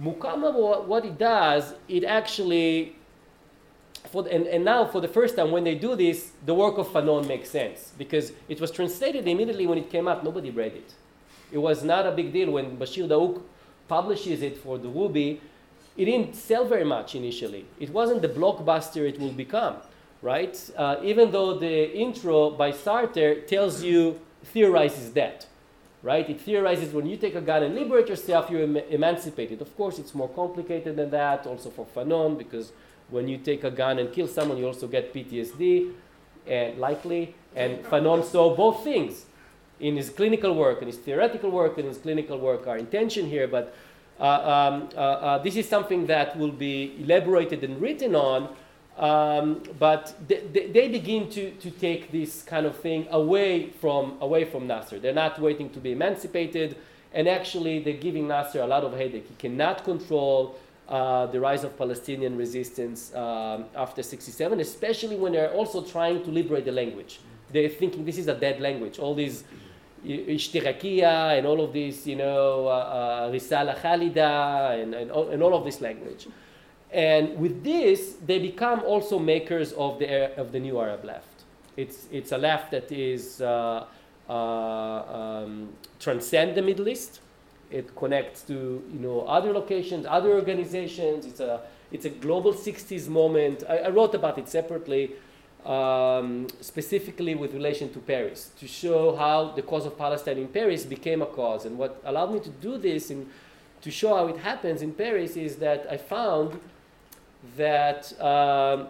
Mukawama, 0.00 0.84
what 0.86 1.04
it 1.04 1.18
does, 1.18 1.74
it 1.88 2.04
actually 2.04 2.96
for, 4.10 4.26
and, 4.28 4.46
and 4.46 4.64
now 4.64 4.84
for 4.84 5.00
the 5.00 5.08
first 5.08 5.36
time 5.36 5.50
when 5.50 5.64
they 5.64 5.74
do 5.74 5.94
this, 5.96 6.32
the 6.44 6.54
work 6.54 6.76
of 6.78 6.88
Fanon 6.88 7.26
makes 7.26 7.50
sense 7.50 7.92
because 7.96 8.32
it 8.48 8.60
was 8.60 8.70
translated 8.70 9.26
immediately 9.26 9.66
when 9.66 9.78
it 9.78 9.90
came 9.90 10.08
out. 10.08 10.24
Nobody 10.24 10.50
read 10.50 10.72
it. 10.72 10.94
It 11.50 11.58
was 11.58 11.82
not 11.84 12.06
a 12.06 12.12
big 12.12 12.32
deal 12.32 12.50
when 12.50 12.76
Bashir 12.76 13.08
Daouk 13.08 13.42
publishes 13.88 14.42
it 14.42 14.58
for 14.58 14.78
the 14.78 14.88
Ruby. 14.88 15.40
It 15.96 16.06
didn't 16.06 16.34
sell 16.34 16.64
very 16.64 16.84
much 16.84 17.14
initially. 17.14 17.66
It 17.78 17.90
wasn't 17.90 18.22
the 18.22 18.28
blockbuster 18.28 19.08
it 19.08 19.20
will 19.20 19.32
become, 19.32 19.76
right? 20.20 20.58
Uh, 20.76 20.96
even 21.02 21.30
though 21.30 21.58
the 21.58 21.94
intro 21.94 22.50
by 22.50 22.72
Sartre 22.72 23.46
tells 23.46 23.82
you, 23.82 24.20
theorizes 24.44 25.12
that, 25.12 25.46
right? 26.02 26.28
It 26.28 26.40
theorizes 26.40 26.92
when 26.92 27.06
you 27.06 27.16
take 27.16 27.34
a 27.34 27.40
gun 27.40 27.62
and 27.62 27.74
liberate 27.74 28.08
yourself, 28.08 28.50
you're 28.50 28.62
em- 28.62 28.76
emancipated. 28.76 29.60
Of 29.60 29.76
course, 29.76 29.98
it's 29.98 30.14
more 30.14 30.28
complicated 30.28 30.96
than 30.96 31.10
that, 31.10 31.46
also 31.46 31.70
for 31.70 31.86
Fanon, 31.86 32.36
because 32.36 32.72
when 33.08 33.28
you 33.28 33.38
take 33.38 33.64
a 33.64 33.70
gun 33.70 33.98
and 33.98 34.12
kill 34.12 34.26
someone, 34.26 34.58
you 34.58 34.66
also 34.66 34.88
get 34.88 35.14
PTSD, 35.14 35.92
and 36.46 36.78
likely. 36.78 37.34
And 37.54 37.84
Fanon 37.84 38.24
saw 38.24 38.56
both 38.56 38.82
things 38.82 39.26
in 39.78 39.96
his 39.96 40.10
clinical 40.10 40.54
work, 40.54 40.78
and 40.78 40.86
his 40.86 40.98
theoretical 40.98 41.50
work, 41.50 41.78
and 41.78 41.86
his 41.86 41.98
clinical 41.98 42.38
work. 42.38 42.66
Our 42.66 42.78
intention 42.78 43.26
here, 43.26 43.46
but 43.46 43.74
uh, 44.18 44.24
um, 44.24 44.88
uh, 44.94 44.98
uh, 44.98 45.38
this 45.38 45.56
is 45.56 45.68
something 45.68 46.06
that 46.06 46.36
will 46.36 46.52
be 46.52 46.96
elaborated 47.00 47.64
and 47.64 47.80
written 47.80 48.14
on. 48.14 48.54
Um, 48.98 49.62
but 49.78 50.14
they, 50.28 50.68
they 50.72 50.88
begin 50.88 51.30
to, 51.30 51.50
to 51.52 51.70
take 51.70 52.12
this 52.12 52.42
kind 52.42 52.66
of 52.66 52.76
thing 52.76 53.06
away 53.10 53.70
from 53.80 54.18
away 54.20 54.44
from 54.44 54.66
Nasser. 54.66 54.98
They're 54.98 55.14
not 55.14 55.40
waiting 55.40 55.70
to 55.70 55.80
be 55.80 55.92
emancipated, 55.92 56.76
and 57.14 57.26
actually 57.26 57.78
they're 57.78 57.94
giving 57.94 58.28
Nasser 58.28 58.60
a 58.60 58.66
lot 58.66 58.84
of 58.84 58.92
headache. 58.92 59.26
He 59.28 59.34
cannot 59.36 59.82
control 59.84 60.58
uh, 60.88 61.26
the 61.26 61.40
rise 61.40 61.64
of 61.64 61.76
Palestinian 61.78 62.36
resistance 62.36 63.14
um, 63.14 63.64
after 63.74 64.02
67, 64.02 64.60
especially 64.60 65.16
when 65.16 65.32
they're 65.32 65.52
also 65.52 65.82
trying 65.82 66.22
to 66.24 66.30
liberate 66.30 66.66
the 66.66 66.72
language. 66.72 67.20
They're 67.50 67.70
thinking 67.70 68.04
this 68.04 68.18
is 68.18 68.28
a 68.28 68.34
dead 68.34 68.60
language. 68.60 68.98
All 68.98 69.14
these 69.14 69.44
ishtirakiya 70.04 71.38
and 71.38 71.46
all 71.46 71.62
of 71.64 71.72
this, 71.72 72.06
you 72.06 72.16
know, 72.16 72.66
uh, 72.66 72.70
uh, 72.70 73.30
risala 73.30 73.78
khalida 73.80 74.82
and, 74.82 74.94
and, 74.94 75.10
and 75.10 75.42
all 75.42 75.54
of 75.54 75.64
this 75.64 75.80
language. 75.80 76.26
And 76.92 77.38
with 77.38 77.64
this, 77.64 78.16
they 78.26 78.38
become 78.38 78.80
also 78.80 79.18
makers 79.18 79.72
of 79.72 79.98
the, 79.98 80.38
of 80.38 80.52
the 80.52 80.60
new 80.60 80.78
Arab 80.78 81.04
left. 81.04 81.26
It's, 81.76 82.06
it's 82.12 82.32
a 82.32 82.38
left 82.38 82.70
that 82.72 82.92
is 82.92 83.40
uh, 83.40 83.86
uh, 84.28 84.32
um, 84.32 85.70
transcend 85.98 86.54
the 86.54 86.62
Middle 86.62 86.88
East, 86.88 87.20
it 87.72 87.96
connects 87.96 88.42
to 88.42 88.82
you 88.92 89.00
know 89.00 89.22
other 89.22 89.52
locations, 89.52 90.06
other 90.06 90.32
organizations. 90.32 91.24
It's 91.24 91.40
a 91.40 91.62
it's 91.90 92.04
a 92.04 92.10
global 92.10 92.52
60s 92.52 93.08
moment. 93.08 93.64
I, 93.68 93.78
I 93.78 93.88
wrote 93.90 94.14
about 94.14 94.38
it 94.38 94.48
separately, 94.48 95.12
um, 95.64 96.46
specifically 96.60 97.34
with 97.34 97.52
relation 97.54 97.92
to 97.92 97.98
Paris, 97.98 98.50
to 98.60 98.66
show 98.66 99.16
how 99.16 99.52
the 99.52 99.62
cause 99.62 99.86
of 99.86 99.98
Palestine 99.98 100.38
in 100.38 100.48
Paris 100.48 100.84
became 100.84 101.22
a 101.22 101.26
cause. 101.26 101.64
And 101.64 101.76
what 101.78 102.00
allowed 102.04 102.32
me 102.32 102.40
to 102.40 102.50
do 102.50 102.78
this 102.78 103.10
and 103.10 103.28
to 103.82 103.90
show 103.90 104.14
how 104.16 104.28
it 104.28 104.38
happens 104.38 104.80
in 104.80 104.92
Paris 104.92 105.36
is 105.36 105.56
that 105.56 105.86
I 105.90 105.96
found 105.96 106.60
that 107.56 108.20
um, 108.20 108.88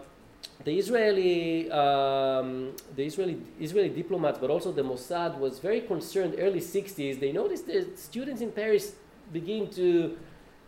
the 0.63 0.77
Israeli, 0.77 1.69
um, 1.71 2.71
the 2.95 3.05
Israeli, 3.05 3.37
Israeli 3.59 3.89
diplomats, 3.89 4.39
but 4.39 4.49
also 4.49 4.71
the 4.71 4.83
Mossad, 4.83 5.37
was 5.37 5.59
very 5.59 5.81
concerned. 5.81 6.35
Early 6.37 6.61
60s, 6.61 7.19
they 7.19 7.31
noticed 7.31 7.67
that 7.67 7.99
students 7.99 8.41
in 8.41 8.51
Paris 8.51 8.93
begin 9.31 9.69
to 9.71 10.17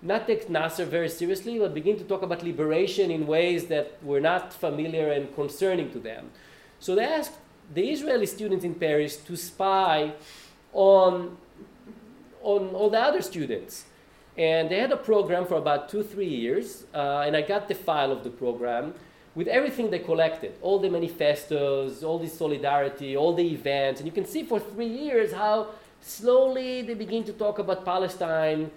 not 0.01 0.27
take 0.27 0.49
Nasser 0.49 0.85
very 0.85 1.09
seriously, 1.09 1.57
but 1.59 1.73
begin 1.73 1.97
to 1.97 2.03
talk 2.03 2.21
about 2.21 2.43
liberation 2.43 3.09
in 3.09 3.25
ways 3.25 3.67
that 3.67 3.97
were 4.03 4.19
not 4.19 4.53
familiar 4.53 5.11
and 5.11 5.33
concerning 5.33 5.91
to 5.91 5.99
them. 5.99 6.29
So 6.79 6.95
they 6.95 7.05
asked 7.05 7.33
the 7.73 7.89
Israeli 7.89 8.25
students 8.25 8.63
in 8.65 8.75
Paris 8.75 9.17
to 9.17 9.35
spy 9.35 10.13
on, 10.73 11.37
on 12.43 12.69
all 12.69 12.89
the 12.89 12.99
other 12.99 13.21
students. 13.21 13.85
And 14.37 14.69
they 14.69 14.79
had 14.79 14.91
a 14.91 14.97
program 14.97 15.45
for 15.45 15.55
about 15.55 15.87
two, 15.87 16.03
three 16.03 16.27
years, 16.27 16.85
uh, 16.93 17.23
and 17.25 17.37
I 17.37 17.41
got 17.41 17.67
the 17.67 17.75
file 17.75 18.11
of 18.11 18.23
the 18.23 18.29
program 18.29 18.93
with 19.33 19.47
everything 19.47 19.91
they 19.91 19.99
collected, 19.99 20.53
all 20.61 20.79
the 20.79 20.89
manifestos, 20.89 22.03
all 22.03 22.19
the 22.19 22.27
solidarity, 22.27 23.15
all 23.15 23.33
the 23.33 23.47
events, 23.53 23.99
and 23.99 24.07
you 24.07 24.13
can 24.13 24.25
see 24.25 24.43
for 24.43 24.59
three 24.59 24.87
years 24.87 25.33
how 25.33 25.67
slowly 26.01 26.81
they 26.81 26.93
begin 26.93 27.23
to 27.25 27.33
talk 27.33 27.59
about 27.59 27.83
Palestine. 27.85 28.71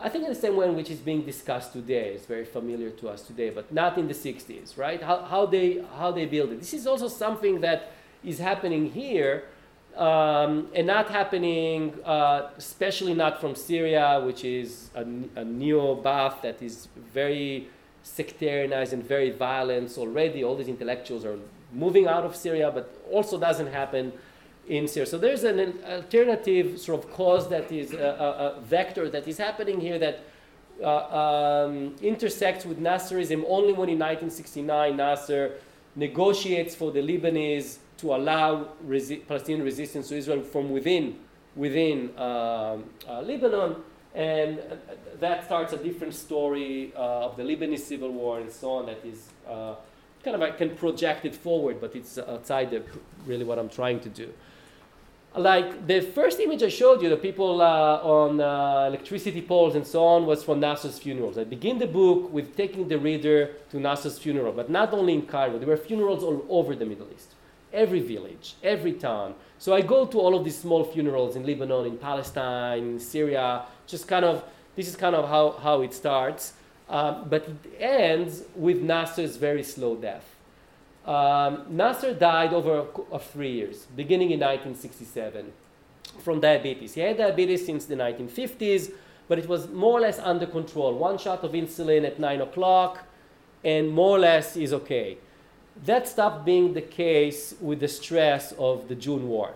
I 0.00 0.08
think 0.08 0.24
in 0.24 0.30
the 0.30 0.38
same 0.38 0.56
way 0.56 0.68
in 0.68 0.76
which 0.76 0.90
it's 0.90 1.00
being 1.00 1.22
discussed 1.22 1.72
today, 1.72 2.12
it's 2.14 2.26
very 2.26 2.44
familiar 2.44 2.90
to 2.90 3.08
us 3.08 3.22
today, 3.22 3.50
but 3.50 3.72
not 3.72 3.98
in 3.98 4.08
the 4.08 4.14
60s, 4.14 4.76
right? 4.76 5.02
How, 5.02 5.22
how, 5.22 5.46
they, 5.46 5.84
how 5.96 6.12
they 6.12 6.26
build 6.26 6.50
it. 6.52 6.60
This 6.60 6.74
is 6.74 6.86
also 6.86 7.08
something 7.08 7.60
that 7.62 7.92
is 8.24 8.38
happening 8.38 8.90
here 8.90 9.44
um, 9.96 10.68
and 10.74 10.86
not 10.86 11.10
happening, 11.10 11.94
uh, 12.04 12.50
especially 12.56 13.14
not 13.14 13.40
from 13.40 13.54
Syria, 13.54 14.20
which 14.24 14.44
is 14.44 14.90
a, 14.94 15.00
a 15.36 15.44
neo-Ba'ath 15.44 16.42
that 16.42 16.62
is 16.62 16.88
very 17.14 17.68
sectarianized 18.04 18.92
and 18.92 19.02
very 19.02 19.30
violent 19.30 19.96
already. 19.96 20.44
All 20.44 20.56
these 20.56 20.68
intellectuals 20.68 21.24
are 21.24 21.38
moving 21.72 22.06
out 22.06 22.24
of 22.24 22.36
Syria, 22.36 22.70
but 22.72 22.94
also 23.10 23.38
doesn't 23.38 23.68
happen 23.68 24.12
in 24.68 24.86
Syria. 24.86 25.06
So 25.06 25.18
there's 25.18 25.44
an 25.44 25.78
alternative 25.88 26.78
sort 26.78 27.02
of 27.02 27.10
cause 27.12 27.48
that 27.48 27.72
is 27.72 27.92
a, 27.92 27.98
a, 27.98 28.58
a 28.58 28.60
vector 28.60 29.08
that 29.10 29.26
is 29.26 29.38
happening 29.38 29.80
here 29.80 29.98
that 29.98 30.24
uh, 30.82 31.66
um, 31.66 31.94
intersects 32.02 32.66
with 32.66 32.78
Nasserism 32.78 33.44
only 33.48 33.72
when 33.72 33.88
in 33.88 33.98
1969 33.98 34.96
Nasser 34.96 35.52
negotiates 35.94 36.74
for 36.74 36.92
the 36.92 37.00
Lebanese 37.00 37.78
to 37.98 38.14
allow 38.14 38.68
resi- 38.86 39.26
Palestinian 39.26 39.64
resistance 39.64 40.08
to 40.08 40.16
Israel 40.16 40.42
from 40.42 40.70
within 40.70 41.18
within 41.54 42.10
um, 42.18 42.84
uh, 43.08 43.22
Lebanon, 43.22 43.76
and 44.14 44.58
uh, 44.58 44.76
that 45.20 45.44
starts 45.44 45.72
a 45.72 45.78
different 45.78 46.14
story 46.14 46.92
uh, 46.94 47.26
of 47.26 47.36
the 47.36 47.42
Lebanese 47.42 47.80
civil 47.80 48.12
war 48.12 48.40
and 48.40 48.50
so 48.50 48.70
on. 48.72 48.86
That 48.86 49.04
is 49.04 49.28
uh, 49.48 49.74
kind 50.22 50.34
of 50.34 50.42
I 50.42 50.50
can 50.50 50.76
project 50.76 51.24
it 51.24 51.34
forward, 51.34 51.80
but 51.80 51.96
it's 51.96 52.18
outside 52.18 52.82
really 53.26 53.44
what 53.44 53.58
I'm 53.58 53.70
trying 53.70 54.00
to 54.00 54.08
do 54.08 54.32
like 55.36 55.86
the 55.86 56.00
first 56.00 56.40
image 56.40 56.62
I 56.62 56.68
showed 56.68 57.02
you, 57.02 57.08
the 57.08 57.16
people 57.16 57.60
uh, 57.60 58.00
on 58.02 58.40
uh, 58.40 58.86
electricity 58.88 59.42
poles 59.42 59.74
and 59.74 59.86
so 59.86 60.04
on, 60.04 60.26
was 60.26 60.42
from 60.42 60.60
Nasser's 60.60 60.98
funerals. 60.98 61.36
I 61.36 61.44
begin 61.44 61.78
the 61.78 61.86
book 61.86 62.32
with 62.32 62.56
taking 62.56 62.88
the 62.88 62.98
reader 62.98 63.52
to 63.70 63.76
Nasser's 63.76 64.18
funeral, 64.18 64.52
but 64.52 64.70
not 64.70 64.92
only 64.92 65.12
in 65.12 65.22
Cairo. 65.22 65.58
There 65.58 65.68
were 65.68 65.76
funerals 65.76 66.22
all 66.22 66.44
over 66.48 66.74
the 66.74 66.86
Middle 66.86 67.08
East, 67.14 67.34
every 67.72 68.00
village, 68.00 68.54
every 68.62 68.92
town. 68.92 69.34
So 69.58 69.74
I 69.74 69.80
go 69.80 70.06
to 70.06 70.18
all 70.18 70.34
of 70.34 70.44
these 70.44 70.58
small 70.58 70.84
funerals 70.84 71.36
in 71.36 71.44
Lebanon, 71.46 71.86
in 71.86 71.98
Palestine, 71.98 72.78
in 72.78 73.00
Syria. 73.00 73.64
Just 73.86 74.06
kind 74.08 74.24
of 74.24 74.44
this 74.76 74.88
is 74.88 74.94
kind 74.94 75.16
of 75.16 75.28
how, 75.28 75.52
how 75.52 75.80
it 75.80 75.94
starts, 75.94 76.52
um, 76.88 77.26
but 77.28 77.48
it 77.48 77.80
ends 77.80 78.42
with 78.54 78.82
Nasser's 78.82 79.36
very 79.36 79.62
slow 79.62 79.96
death. 79.96 80.24
Um, 81.06 81.64
Nasser 81.70 82.12
died 82.12 82.52
over 82.52 82.84
of 83.10 83.24
three 83.24 83.52
years, 83.52 83.86
beginning 83.96 84.32
in 84.32 84.40
1967, 84.40 85.50
from 86.18 86.40
diabetes. 86.40 86.94
He 86.94 87.00
had 87.00 87.16
diabetes 87.16 87.64
since 87.64 87.86
the 87.86 87.94
1950s, 87.94 88.92
but 89.28 89.38
it 89.38 89.48
was 89.48 89.68
more 89.68 89.98
or 89.98 90.00
less 90.02 90.18
under 90.18 90.46
control. 90.46 90.94
One 90.94 91.16
shot 91.16 91.42
of 91.42 91.52
insulin 91.52 92.06
at 92.06 92.20
9 92.20 92.42
o'clock, 92.42 93.04
and 93.64 93.88
more 93.88 94.16
or 94.16 94.20
less 94.20 94.56
is 94.56 94.74
okay. 94.74 95.16
That 95.84 96.08
stopped 96.08 96.44
being 96.44 96.74
the 96.74 96.82
case 96.82 97.54
with 97.60 97.80
the 97.80 97.88
stress 97.88 98.52
of 98.58 98.88
the 98.88 98.94
June 98.94 99.28
war. 99.28 99.52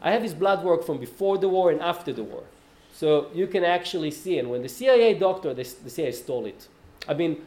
I 0.00 0.12
have 0.12 0.22
his 0.22 0.34
blood 0.34 0.64
work 0.64 0.84
from 0.84 0.98
before 0.98 1.38
the 1.38 1.48
war 1.48 1.70
and 1.70 1.80
after 1.80 2.12
the 2.12 2.22
war. 2.22 2.44
So 2.92 3.28
you 3.34 3.46
can 3.46 3.64
actually 3.64 4.12
see, 4.12 4.38
and 4.38 4.50
when 4.50 4.62
the 4.62 4.68
CIA 4.68 5.14
doctor, 5.14 5.52
the, 5.52 5.64
the 5.82 5.90
CIA 5.90 6.12
stole 6.12 6.46
it. 6.46 6.68
I 7.08 7.14
mean, 7.14 7.42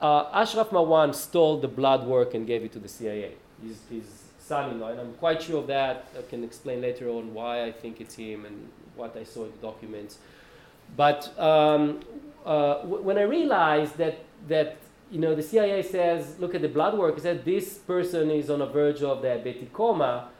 uh, 0.00 0.28
Ashraf 0.32 0.70
Marwan 0.70 1.14
stole 1.14 1.58
the 1.60 1.68
blood 1.68 2.06
work 2.06 2.34
and 2.34 2.46
gave 2.46 2.64
it 2.64 2.72
to 2.72 2.80
the 2.80 2.88
CIA. 2.88 3.32
His, 3.62 3.78
his 3.88 4.04
son-in-law, 4.40 4.88
and 4.88 5.00
I'm 5.00 5.12
quite 5.14 5.40
sure 5.40 5.58
of 5.60 5.68
that. 5.68 6.06
I 6.18 6.22
can 6.28 6.42
explain 6.42 6.80
later 6.80 7.08
on 7.08 7.32
why 7.32 7.64
I 7.64 7.70
think 7.70 8.00
it's 8.00 8.16
him 8.16 8.44
and 8.44 8.68
what 8.96 9.16
I 9.16 9.22
saw 9.22 9.44
in 9.44 9.52
the 9.52 9.58
documents. 9.58 10.18
But 10.96 11.32
um, 11.38 12.00
uh, 12.44 12.78
w- 12.78 13.02
when 13.02 13.18
I 13.18 13.22
realized 13.22 13.96
that 13.98 14.18
that 14.48 14.76
you 15.12 15.18
know 15.18 15.34
the 15.34 15.42
CIA 15.42 15.82
says, 15.82 16.36
look 16.38 16.54
at 16.54 16.62
the 16.62 16.68
blood 16.68 16.96
work, 16.96 17.18
it 17.18 17.22
said 17.22 17.44
this 17.44 17.74
person 17.74 18.30
is 18.30 18.48
on 18.48 18.62
a 18.62 18.66
verge 18.66 19.02
of 19.02 19.22
diabetic 19.22 19.70
coma. 19.74 20.30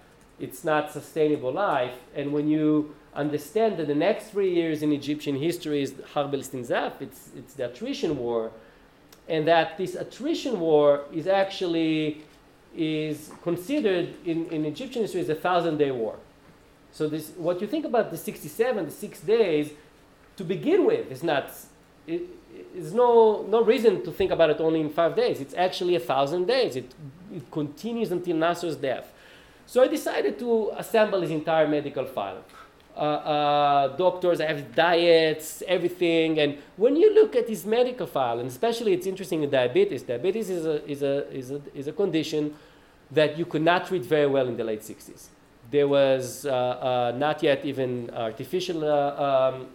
It's 0.40 0.64
not 0.64 0.90
sustainable 0.90 1.52
life. 1.52 1.94
And 2.16 2.32
when 2.32 2.48
you 2.48 2.94
understand 3.14 3.76
that 3.76 3.86
the 3.86 3.94
next 3.94 4.30
three 4.30 4.52
years 4.52 4.82
in 4.82 4.90
Egyptian 4.90 5.36
history 5.36 5.82
is 5.82 5.92
Harb 6.14 6.32
el-Istinzaf, 6.32 7.02
it's, 7.02 7.28
it's 7.36 7.52
the 7.52 7.66
attrition 7.66 8.16
war, 8.16 8.50
and 9.28 9.46
that 9.46 9.76
this 9.76 9.94
attrition 9.94 10.58
war 10.58 11.02
is 11.12 11.26
actually 11.26 12.24
is 12.74 13.30
considered 13.42 14.14
in, 14.24 14.46
in 14.46 14.64
Egyptian 14.64 15.02
history 15.02 15.20
as 15.20 15.28
a 15.28 15.34
thousand 15.34 15.76
day 15.76 15.90
war. 15.90 16.16
So 16.92 17.08
this, 17.08 17.32
what 17.36 17.60
you 17.60 17.66
think 17.66 17.84
about 17.84 18.10
the 18.10 18.16
67, 18.16 18.86
the 18.86 18.90
six 18.90 19.20
days, 19.20 19.70
to 20.36 20.44
begin 20.44 20.86
with, 20.86 21.12
is 21.12 21.22
not, 21.22 21.50
it, 22.06 22.22
there's 22.74 22.94
no, 22.94 23.44
no 23.48 23.62
reason 23.62 24.02
to 24.04 24.10
think 24.10 24.30
about 24.30 24.50
it 24.50 24.60
only 24.60 24.80
in 24.80 24.90
five 24.90 25.14
days. 25.14 25.40
It's 25.40 25.54
actually 25.54 25.96
a 25.96 26.00
thousand 26.00 26.46
days. 26.46 26.76
It, 26.76 26.94
it 27.32 27.50
continues 27.50 28.12
until 28.12 28.36
Nasser's 28.36 28.76
death. 28.76 29.12
So 29.66 29.82
I 29.82 29.88
decided 29.88 30.38
to 30.40 30.72
assemble 30.76 31.20
his 31.20 31.30
entire 31.30 31.68
medical 31.68 32.04
file 32.04 32.42
uh, 32.96 33.00
uh, 33.00 33.96
doctors, 33.96 34.40
have 34.40 34.74
diets, 34.74 35.62
everything. 35.66 36.38
And 36.38 36.58
when 36.76 36.96
you 36.96 37.14
look 37.14 37.34
at 37.34 37.48
his 37.48 37.64
medical 37.64 38.06
file, 38.06 38.38
and 38.38 38.48
especially 38.48 38.92
it's 38.92 39.06
interesting 39.06 39.42
in 39.42 39.50
diabetes, 39.50 40.02
diabetes 40.02 40.50
is 40.50 40.66
a, 40.66 40.90
is 40.90 41.02
a, 41.02 41.30
is 41.32 41.50
a, 41.50 41.62
is 41.74 41.86
a 41.86 41.92
condition 41.92 42.54
that 43.10 43.38
you 43.38 43.44
could 43.44 43.62
not 43.62 43.86
treat 43.86 44.04
very 44.04 44.26
well 44.26 44.46
in 44.48 44.56
the 44.56 44.64
late 44.64 44.82
60s. 44.82 45.26
There 45.70 45.88
was 45.88 46.44
uh, 46.44 46.52
uh, 46.52 47.12
not 47.16 47.42
yet 47.42 47.64
even 47.64 48.10
artificial 48.10 48.84
uh, 48.84 49.52
um, 49.54 49.68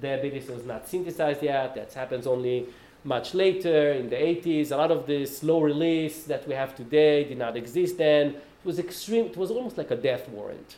diabetes 0.00 0.48
was 0.48 0.64
not 0.64 0.88
synthesized 0.88 1.42
yet. 1.42 1.74
That 1.74 1.92
happens 1.92 2.26
only 2.26 2.66
much 3.04 3.34
later 3.34 3.92
in 3.92 4.10
the 4.10 4.16
80s. 4.16 4.72
A 4.72 4.76
lot 4.76 4.90
of 4.90 5.06
the 5.06 5.26
slow 5.26 5.60
release 5.60 6.24
that 6.24 6.46
we 6.48 6.54
have 6.54 6.74
today 6.74 7.24
did 7.24 7.38
not 7.38 7.56
exist 7.56 7.98
then. 7.98 8.26
It 8.28 8.64
was 8.64 8.78
extreme. 8.78 9.26
It 9.26 9.36
was 9.36 9.50
almost 9.50 9.78
like 9.78 9.90
a 9.90 9.96
death 9.96 10.28
warrant 10.28 10.76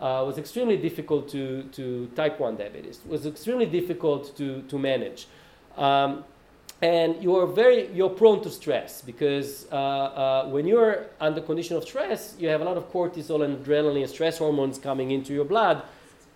uh, 0.00 0.22
was 0.26 0.38
extremely 0.38 0.76
difficult 0.76 1.28
to, 1.30 1.64
to 1.64 2.06
type 2.14 2.38
1 2.38 2.56
diabetes. 2.56 3.00
It 3.04 3.10
was 3.10 3.26
extremely 3.26 3.66
difficult 3.66 4.36
to, 4.36 4.62
to 4.62 4.78
manage. 4.78 5.26
Um, 5.76 6.24
and 6.80 7.20
you're 7.20 7.46
very 7.46 7.88
you're 7.92 8.10
prone 8.10 8.40
to 8.42 8.50
stress 8.50 9.02
because 9.02 9.66
uh, 9.72 9.74
uh, 9.74 10.48
when 10.48 10.64
you're 10.64 11.06
under 11.20 11.40
condition 11.40 11.76
of 11.76 11.82
stress 11.82 12.36
you 12.38 12.46
have 12.46 12.60
a 12.60 12.64
lot 12.64 12.76
of 12.76 12.92
cortisol 12.92 13.44
and 13.44 13.64
adrenaline 13.64 14.02
and 14.02 14.08
stress 14.10 14.38
hormones 14.38 14.78
coming 14.78 15.10
into 15.10 15.34
your 15.34 15.44
blood 15.44 15.82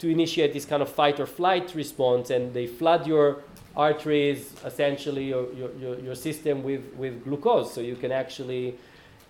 to 0.02 0.08
initiate 0.08 0.52
this 0.52 0.66
kind 0.66 0.82
of 0.82 0.88
fight 0.88 1.18
or 1.18 1.26
flight 1.26 1.74
response 1.74 2.30
and 2.30 2.52
they 2.52 2.66
flood 2.66 3.06
your 3.06 3.42
arteries 3.74 4.52
essentially 4.66 5.24
your, 5.24 5.44
your, 5.54 5.98
your 6.00 6.14
system 6.14 6.62
with, 6.62 6.84
with 6.94 7.24
glucose 7.24 7.72
so 7.72 7.80
you 7.80 7.96
can 7.96 8.12
actually 8.12 8.76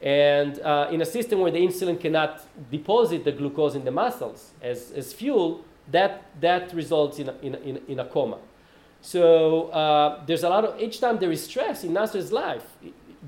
and 0.03 0.59
uh, 0.61 0.89
in 0.91 1.01
a 1.01 1.07
system 1.07 1.39
where 1.41 1.53
the 1.53 1.61
insulin 1.61 1.99
cannot 2.01 2.45
deposit 2.71 3.25
the 3.25 3.33
glucose 3.33 3.77
in 3.77 3.85
the 3.85 3.91
muscles 3.91 4.51
as, 4.61 4.91
as 4.93 5.13
fuel, 5.13 5.65
that, 5.91 6.27
that 6.41 6.75
results 6.75 7.21
in 7.21 7.29
a, 7.29 7.35
in, 7.41 7.55
in, 7.55 7.81
in 7.87 8.01
a 8.01 8.05
coma. 8.05 8.39
So 9.01 9.69
uh, 9.69 10.25
there's 10.27 10.43
a 10.43 10.49
lot 10.49 10.65
of, 10.65 10.81
each 10.81 11.01
time 11.01 11.19
there 11.19 11.31
is 11.31 11.45
stress 11.45 11.85
in 11.85 11.93
Nasser's 11.93 12.33
life, 12.33 12.65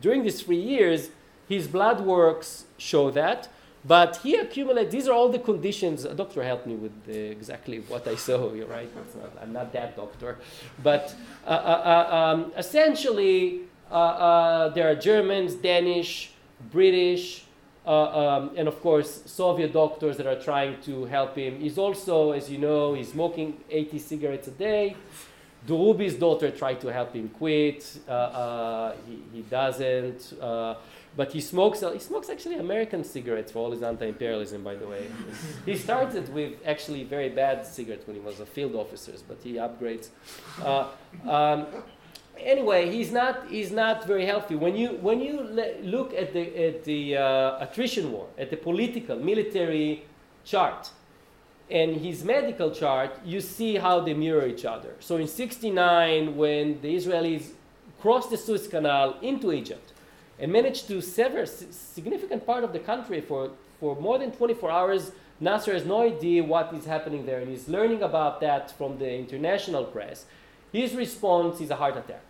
during 0.01 0.25
these 0.25 0.43
three 0.43 0.61
years, 0.61 1.11
his 1.49 1.69
blood 1.69 2.01
works 2.01 2.65
show 2.77 3.11
that, 3.13 3.49
but 3.87 4.17
he 4.17 4.37
accumulates, 4.37 4.93
these 4.93 5.09
are 5.09 5.13
all 5.13 5.29
the 5.29 5.39
conditions, 5.39 6.05
a 6.05 6.15
doctor 6.15 6.43
helped 6.43 6.67
me 6.67 6.75
with 6.75 7.05
the, 7.05 7.31
exactly 7.31 7.81
what 7.81 8.09
I 8.09 8.17
saw, 8.17 8.53
you're 8.55 8.67
right, 8.67 8.91
not, 8.95 9.43
I'm 9.43 9.53
not 9.53 9.73
that 9.73 9.97
doctor. 9.97 10.39
But 10.83 11.15
uh, 11.47 11.51
uh, 11.51 11.53
uh 11.53 12.17
um, 12.17 12.53
essentially, 12.57 13.63
uh, 13.91 14.71
there 14.71 14.91
are 14.91 14.95
Germans, 14.95 15.55
Danish, 15.55 16.33
British, 16.73 17.45
uh, 17.87 18.37
um, 18.37 18.51
and 18.57 18.67
of 18.67 18.81
course 18.81 19.23
Soviet 19.27 19.73
doctors 19.73 20.17
that 20.17 20.27
are 20.27 20.41
trying 20.41 20.81
to 20.83 21.05
help 21.05 21.37
him. 21.37 21.61
He's 21.61 21.77
also, 21.77 22.33
as 22.33 22.51
you 22.51 22.59
know, 22.59 22.95
he's 22.95 23.13
smoking 23.13 23.59
80 23.71 23.99
cigarettes 23.99 24.49
a 24.49 24.53
day. 24.53 24.97
Durubi's 25.67 26.15
daughter 26.15 26.51
tried 26.51 26.81
to 26.81 26.93
help 26.93 27.15
him 27.15 27.29
quit. 27.29 27.99
Uh, 28.07 28.13
uh, 28.13 28.97
he, 29.07 29.23
he, 29.33 29.43
doesn't. 29.43 30.35
But 31.17 31.33
he 31.33 31.41
smokes. 31.41 31.81
He 31.81 31.99
smokes 31.99 32.29
actually 32.29 32.57
American 32.57 33.05
cigarettes 33.05 33.53
for 33.53 33.61
all 33.61 33.71
his 33.71 33.83
anti-imperialism, 33.83 34.65
by 34.65 34.75
the 34.75 34.87
way. 34.87 35.07
he 35.65 35.77
started 35.77 36.33
with 36.35 36.55
actually 36.67 37.05
very 37.05 37.29
bad 37.29 37.67
cigarettes 37.67 38.07
when 38.07 38.17
he 38.17 38.23
was 38.23 38.41
a 38.41 38.47
field 38.47 38.75
officer, 38.75 39.13
but 39.29 39.39
he 39.43 39.55
upgrades. 39.55 40.09
Uh, 40.63 40.89
um, 41.29 41.67
anyway, 42.39 42.91
he's 42.91 43.13
not, 43.13 43.49
he's 43.49 43.71
not 43.71 44.07
very 44.07 44.27
healthy. 44.27 44.57
When 44.57 44.77
you, 44.77 44.99
when 45.01 45.21
you 45.21 45.41
le- 45.41 45.81
look 45.83 46.15
at 46.15 46.33
the, 46.33 46.67
at 46.67 46.85
the 46.85 47.17
uh, 47.17 47.65
attrition 47.65 48.11
war, 48.13 48.27
at 48.37 48.51
the 48.51 48.57
political, 48.57 49.17
military 49.17 50.05
chart, 50.45 50.91
and 51.71 51.97
his 51.97 52.25
medical 52.25 52.71
chart, 52.71 53.19
you 53.25 53.41
see 53.41 53.77
how 53.77 54.01
they 54.01 54.15
mirror 54.15 54.47
each 54.47 54.65
other. 54.65 54.95
So 55.01 55.17
in 55.17 55.27
69, 55.27 56.37
when 56.37 56.81
the 56.83 56.95
Israelis 56.95 57.53
crossed 58.01 58.31
the 58.31 58.37
Suez 58.37 58.69
Canal 58.69 59.17
into 59.23 59.51
Egypt 59.53 59.94
and 60.39 60.53
managed 60.53 60.89
to 60.89 61.01
sever 61.01 61.41
a 61.41 61.47
significant 61.47 62.45
part 62.45 62.65
of 62.65 62.73
the 62.73 62.79
country 62.79 63.21
for, 63.21 63.51
for 63.81 63.97
more 63.97 64.19
than 64.19 64.33
24 64.33 64.71
hours, 64.71 65.13
Nasser 65.41 65.73
has 65.73 65.85
no 65.85 66.03
idea 66.03 66.43
what 66.43 66.73
is 66.75 66.85
happening 66.85 67.27
there, 67.27 67.41
and 67.41 67.49
he's 67.49 67.69
learning 67.69 68.03
about 68.03 68.41
that 68.41 68.71
from 68.71 68.99
the 68.99 69.13
international 69.13 69.85
press. 69.85 70.27
His 70.73 70.95
response 70.95 71.61
is 71.61 71.71
a 71.71 71.77
heart 71.77 71.97
attack. 71.97 72.25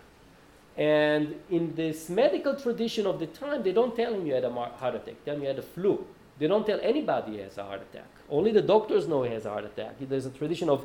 And 0.76 1.36
in 1.50 1.74
this 1.76 2.08
medical 2.08 2.56
tradition 2.56 3.06
of 3.06 3.20
the 3.20 3.26
time, 3.26 3.62
they 3.62 3.72
don't 3.72 3.94
tell 3.94 4.12
him 4.12 4.26
you 4.26 4.34
had 4.34 4.44
a 4.44 4.50
heart 4.50 4.94
attack, 4.94 5.16
they 5.24 5.30
tell 5.30 5.36
him 5.36 5.42
you 5.42 5.48
had 5.48 5.58
a 5.58 5.62
flu. 5.62 6.04
They 6.38 6.48
don't 6.48 6.66
tell 6.66 6.80
anybody 6.82 7.32
he 7.32 7.38
has 7.38 7.56
a 7.58 7.64
heart 7.64 7.82
attack. 7.82 8.08
Only 8.28 8.50
the 8.50 8.62
doctors 8.62 9.06
know 9.06 9.22
he 9.22 9.32
has 9.32 9.46
a 9.46 9.50
heart 9.50 9.64
attack. 9.64 9.96
There's 10.00 10.26
a 10.26 10.30
tradition 10.30 10.68
of 10.68 10.84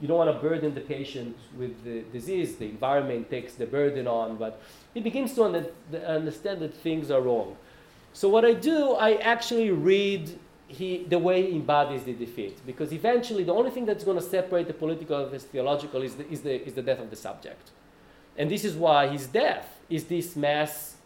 you 0.00 0.08
don't 0.08 0.18
want 0.18 0.34
to 0.34 0.48
burden 0.48 0.74
the 0.74 0.80
patient 0.80 1.36
with 1.56 1.82
the 1.84 2.02
disease. 2.12 2.56
The 2.56 2.66
environment 2.66 3.30
takes 3.30 3.54
the 3.54 3.66
burden 3.66 4.06
on, 4.06 4.36
but 4.36 4.60
he 4.92 5.00
begins 5.00 5.34
to 5.34 5.44
understand 5.44 6.60
that 6.60 6.74
things 6.74 7.10
are 7.10 7.20
wrong. 7.20 7.56
So 8.12 8.28
what 8.28 8.44
I 8.44 8.52
do, 8.52 8.92
I 8.92 9.14
actually 9.16 9.70
read 9.70 10.38
he, 10.68 11.04
the 11.04 11.18
way 11.18 11.50
he 11.50 11.56
embodies 11.56 12.04
the 12.04 12.12
defeat. 12.12 12.58
Because 12.66 12.92
eventually, 12.92 13.44
the 13.44 13.52
only 13.52 13.70
thing 13.70 13.86
that's 13.86 14.04
going 14.04 14.18
to 14.18 14.22
separate 14.22 14.66
the 14.66 14.74
political 14.74 15.24
and 15.24 15.32
the 15.32 15.38
theological 15.38 16.02
is 16.02 16.14
the, 16.16 16.28
is, 16.30 16.40
the, 16.40 16.66
is 16.66 16.74
the 16.74 16.82
death 16.82 16.98
of 16.98 17.10
the 17.10 17.16
subject. 17.16 17.70
And 18.36 18.50
this 18.50 18.64
is 18.64 18.74
why 18.74 19.08
his 19.08 19.26
death 19.26 19.80
is 19.88 20.04
this 20.04 20.36
mass. 20.36 20.96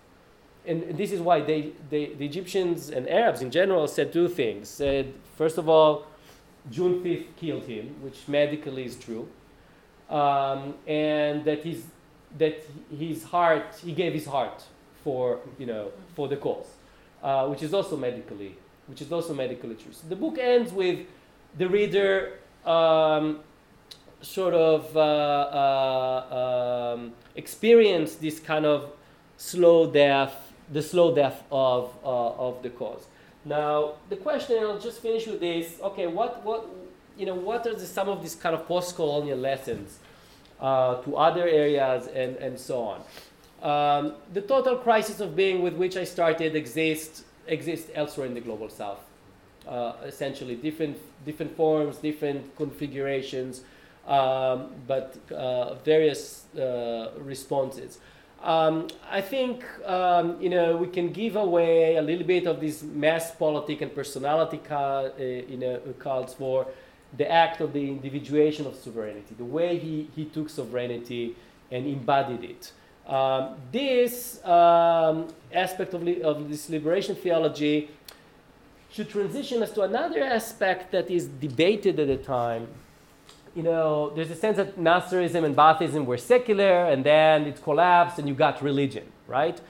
And 0.67 0.97
this 0.97 1.13
is 1.13 1.21
why 1.21 1.41
they, 1.41 1.73
they, 1.91 2.15
the 2.15 2.25
Egyptians 2.25 2.91
and 2.91 3.09
Arabs 3.09 3.41
in 3.41 3.51
general 3.51 3.87
said 3.87 4.13
two 4.13 4.29
things. 4.29 4.69
Said, 4.69 5.13
first 5.37 5.59
of 5.59 5.69
all, 5.69 6.07
June 6.71 7.03
5th 7.03 7.27
killed 7.37 7.65
him, 7.65 7.95
which 8.03 8.29
medically 8.29 8.85
is 8.85 8.97
true. 8.97 9.29
Um, 10.09 10.75
and 10.87 11.45
that 11.45 11.63
his, 11.63 11.85
that 12.37 12.65
his 12.97 13.23
heart, 13.25 13.77
he 13.83 13.93
gave 13.93 14.13
his 14.13 14.27
heart 14.27 14.65
for, 15.05 15.39
you 15.59 15.67
know, 15.67 15.93
for 16.15 16.29
the 16.29 16.37
cause, 16.37 16.67
uh, 17.23 17.47
which 17.47 17.63
is 17.63 17.73
also 17.73 17.97
medically 17.97 18.57
which 18.91 19.01
is 19.01 19.13
also 19.13 19.33
medically 19.33 19.77
true. 19.77 19.93
So 19.93 20.09
the 20.09 20.17
book 20.17 20.37
ends 20.37 20.73
with 20.73 21.07
the 21.57 21.69
reader 21.69 22.39
um, 22.67 23.39
sort 24.21 24.53
of 24.53 24.95
uh, 24.97 25.01
uh, 25.01 26.95
um, 26.97 27.13
experience 27.37 28.17
this 28.17 28.41
kind 28.41 28.67
of 28.67 28.91
slow 29.37 29.91
death, 29.91 30.53
the 30.73 30.83
slow 30.83 31.15
death 31.15 31.45
of, 31.53 31.97
uh, 32.05 32.49
of 32.49 32.63
the 32.65 32.71
cause. 32.71 33.07
Now, 33.45 33.95
the 34.09 34.17
question, 34.17 34.59
I'll 34.63 34.79
just 34.79 35.01
finish 35.01 35.27
with 35.27 35.41
this. 35.41 35.79
Okay, 35.83 36.07
what, 36.07 36.45
what, 36.45 36.67
you 37.17 37.27
know, 37.27 37.35
what 37.35 37.67
are 37.67 37.75
the, 37.75 37.87
some 37.87 38.09
of 38.09 38.21
these 38.23 38.35
kind 38.35 38.55
of 38.55 38.67
post-colonial 38.67 39.39
lessons 39.39 39.99
uh, 40.61 40.97
to 41.03 41.17
other 41.17 41.49
areas 41.49 42.07
and, 42.09 42.37
and 42.37 42.59
so 42.59 42.83
on? 42.83 43.01
Um, 43.63 44.15
the 44.33 44.41
total 44.43 44.77
crisis 44.77 45.21
of 45.21 45.37
being 45.37 45.63
with 45.63 45.75
which 45.75 45.97
I 45.97 46.05
started 46.05 46.55
exists 46.55 47.25
exist 47.47 47.89
elsewhere 47.95 48.27
in 48.27 48.35
the 48.35 48.41
global 48.41 48.69
south. 48.69 49.01
Uh, 49.67 49.93
essentially, 50.05 50.55
different, 50.57 50.99
different 51.25 51.55
forms, 51.57 51.99
different 51.99 52.57
configurations, 52.57 53.63
um, 54.07 54.71
but 54.87 55.17
uh, 55.31 55.75
various 55.75 56.47
uh, 56.55 57.11
responses. 57.19 57.99
Um, 58.43 58.89
I 59.11 59.21
think 59.21 59.65
um, 59.87 60.41
you 60.41 60.49
know 60.49 60.77
we 60.77 60.87
can 60.87 61.13
give 61.13 61.37
away 61.37 61.97
a 61.97 62.03
little 62.03 62.27
bit 62.27 62.47
of 62.47 62.59
this 62.61 62.83
mass 62.83 63.31
politic 63.33 63.83
and 63.83 63.95
personality 63.95 64.59
ca- 64.59 65.11
uh, 65.19 65.23
you 65.23 65.59
know 65.59 65.79
calls 65.99 66.33
for 66.35 66.67
the 67.17 67.31
act 67.31 67.61
of 67.61 67.73
the 67.73 67.89
individuation 67.89 68.67
of 68.67 68.75
sovereignty, 68.77 69.35
the 69.37 69.45
way 69.45 69.79
he, 69.79 70.09
he 70.15 70.25
took 70.25 70.49
sovereignty 70.49 71.35
and 71.71 71.87
embodied 71.87 72.45
it. 72.45 72.73
Um, 73.13 73.57
this 73.73 74.45
um, 74.45 75.29
aspect 75.53 75.95
of, 75.95 76.03
li- 76.03 76.23
of 76.23 76.49
this 76.49 76.69
liberation 76.71 77.17
theology 77.17 77.91
should 78.91 79.09
transition 79.09 79.63
us 79.63 79.73
to 79.73 79.83
another 79.83 80.23
aspect 80.23 80.93
that 80.93 81.11
is 81.11 81.27
debated 81.27 81.99
at 81.99 82.07
the 82.07 82.17
time. 82.17 82.69
You 83.55 83.63
know, 83.65 84.11
there's 84.15 84.31
a 84.31 84.37
sense 84.37 84.57
that 84.59 84.79
Nasserism 84.79 85.45
and 85.45 85.57
Baathism 85.57 86.07
were 86.07 86.17
secular, 86.17 86.85
and 86.87 87.05
then 87.05 87.47
it 87.47 87.63
collapsed, 87.63 88.19
and 88.19 88.29
you 88.29 88.35
got 88.35 88.63
religion, 88.63 89.07
right? 89.27 89.61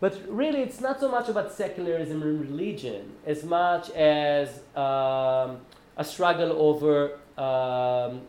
But 0.00 0.18
really, 0.28 0.60
it's 0.62 0.80
not 0.80 1.00
so 1.00 1.08
much 1.10 1.28
about 1.28 1.52
secularism 1.52 2.22
and 2.22 2.40
religion 2.40 3.12
as 3.26 3.44
much 3.44 3.90
as 3.90 4.60
um, 4.76 5.60
a 5.96 6.04
struggle 6.04 6.52
over 6.52 7.18
um, 7.36 8.22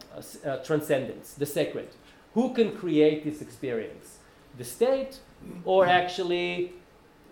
uh, 0.46 0.58
transcendence, 0.66 1.34
the 1.34 1.46
sacred. 1.46 1.90
Who 2.34 2.54
can 2.54 2.76
create 2.76 3.24
this 3.24 3.42
experience? 3.42 4.20
the 4.60 4.66
state, 4.66 5.20
or 5.64 5.88
actually 5.88 6.74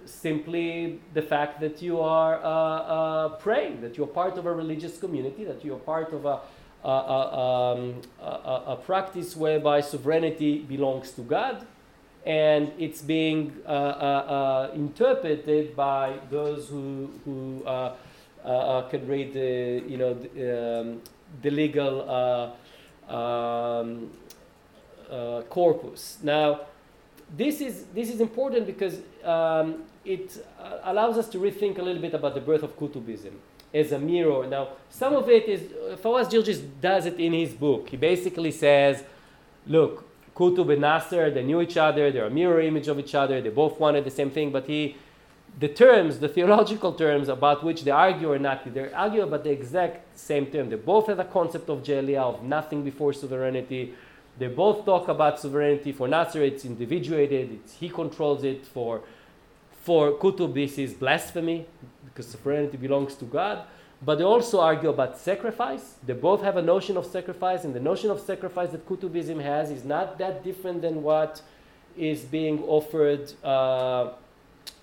simply 0.06 1.02
the 1.14 1.22
fact 1.22 1.60
that 1.60 1.82
you 1.82 2.00
are 2.00 2.36
uh, 2.42 2.48
uh, 2.48 3.30
praying, 3.38 3.82
that 3.82 3.98
you're 3.98 4.08
part 4.08 4.38
of 4.38 4.46
a 4.46 4.54
religious 4.54 4.98
community, 4.98 5.44
that 5.44 5.64
you're 5.66 5.80
part 5.80 6.14
of 6.14 6.26
a, 6.26 6.40
um, 6.88 8.02
a, 8.22 8.78
practice 8.86 9.36
whereby 9.36 9.82
sovereignty 9.82 10.60
belongs 10.60 11.12
to 11.12 11.22
God 11.22 11.66
and 12.26 12.72
it's 12.78 13.02
being 13.02 13.54
uh, 13.66 13.70
uh, 13.70 14.70
uh 14.72 14.72
interpreted 14.74 15.76
by 15.76 16.18
those 16.30 16.68
who, 16.70 17.10
who 17.26 17.62
can 18.90 19.08
read 19.08 19.34
the, 19.34 19.84
you 19.88 19.98
know, 19.98 20.14
the, 20.14 20.80
um, 20.80 21.02
the 21.42 21.50
legal 21.50 22.56
um, 23.10 24.10
corpus. 25.50 26.18
Now, 26.24 26.62
this 27.36 27.60
is 27.60 27.86
this 27.94 28.10
is 28.10 28.22
important 28.22 28.66
because 28.66 29.02
um, 29.26 29.84
it 30.06 30.46
allows 30.84 31.18
us 31.18 31.28
to 31.30 31.38
rethink 31.38 31.78
a 31.78 31.82
little 31.82 32.02
bit 32.02 32.14
about 32.14 32.34
the 32.34 32.42
birth 32.42 32.64
of 32.64 32.78
Kutubism 32.80 33.34
as 33.74 33.92
a 33.92 34.00
mirror. 34.00 34.48
Now, 34.48 34.70
some 34.90 35.14
of 35.14 35.30
it 35.30 35.48
is 35.48 35.62
uh, 35.72 35.96
Fawaz 35.98 36.30
Gerges 36.30 36.62
does 36.82 37.06
it 37.06 37.20
in 37.20 37.34
his 37.34 37.54
book. 37.54 37.90
He 37.90 37.98
basically 37.98 38.52
says, 38.52 39.04
"Look, 39.66 40.06
Kutub 40.36 40.72
and 40.72 40.82
Nasser, 40.82 41.30
they 41.32 41.44
knew 41.44 41.62
each 41.62 41.78
other. 41.78 42.12
They're 42.12 42.26
a 42.26 42.30
mirror 42.30 42.62
image 42.62 42.88
of 42.88 43.00
each 43.00 43.16
other. 43.16 43.42
They 43.42 43.50
both 43.50 43.80
wanted 43.80 44.04
the 44.06 44.12
same 44.12 44.32
thing, 44.32 44.52
but 44.52 44.66
he." 44.66 44.96
The 45.60 45.70
terms, 45.70 46.20
the 46.20 46.30
theological 46.38 46.94
terms 46.94 47.30
about 47.30 47.64
which 47.64 47.84
they 47.84 47.90
argue 47.90 48.32
or 48.32 48.38
not, 48.38 48.72
they 48.72 48.92
argue 48.94 49.24
about 49.24 49.44
the 49.44 49.50
exact 49.50 50.18
same 50.18 50.46
term. 50.46 50.70
They 50.70 50.76
both 50.76 51.08
have 51.08 51.18
a 51.18 51.26
concept 51.26 51.68
of 51.70 51.82
Jelia, 51.82 52.22
of 52.22 52.44
nothing 52.44 52.84
before 52.84 53.12
sovereignty, 53.14 53.96
they 54.38 54.48
both 54.48 54.86
talk 54.86 55.08
about 55.08 55.40
sovereignty. 55.40 55.92
For 55.92 56.08
Nasser, 56.08 56.44
it's 56.44 56.64
individuated, 56.66 57.54
it's, 57.54 57.74
he 57.74 57.90
controls 57.90 58.44
it. 58.44 58.66
For, 58.66 59.02
for 59.88 60.12
Kutub, 60.12 60.54
this 60.54 60.78
is 60.78 60.94
blasphemy 60.94 61.66
because 62.04 62.28
sovereignty 62.28 62.76
belongs 62.76 63.16
to 63.16 63.24
God. 63.24 63.64
But 64.04 64.16
they 64.18 64.26
also 64.26 64.60
argue 64.60 64.90
about 64.90 65.18
sacrifice. 65.18 65.96
They 66.06 66.12
both 66.12 66.42
have 66.42 66.58
a 66.58 66.62
notion 66.62 66.98
of 66.98 67.06
sacrifice, 67.06 67.64
and 67.64 67.74
the 67.74 67.80
notion 67.80 68.12
of 68.12 68.20
sacrifice 68.20 68.72
that 68.72 68.86
Kutubism 68.86 69.42
has 69.42 69.72
is 69.72 69.86
not 69.86 70.18
that 70.18 70.44
different 70.44 70.82
than 70.82 71.04
what 71.04 71.42
is 71.96 72.20
being 72.26 72.64
offered 72.64 73.32
uh, 73.46 74.10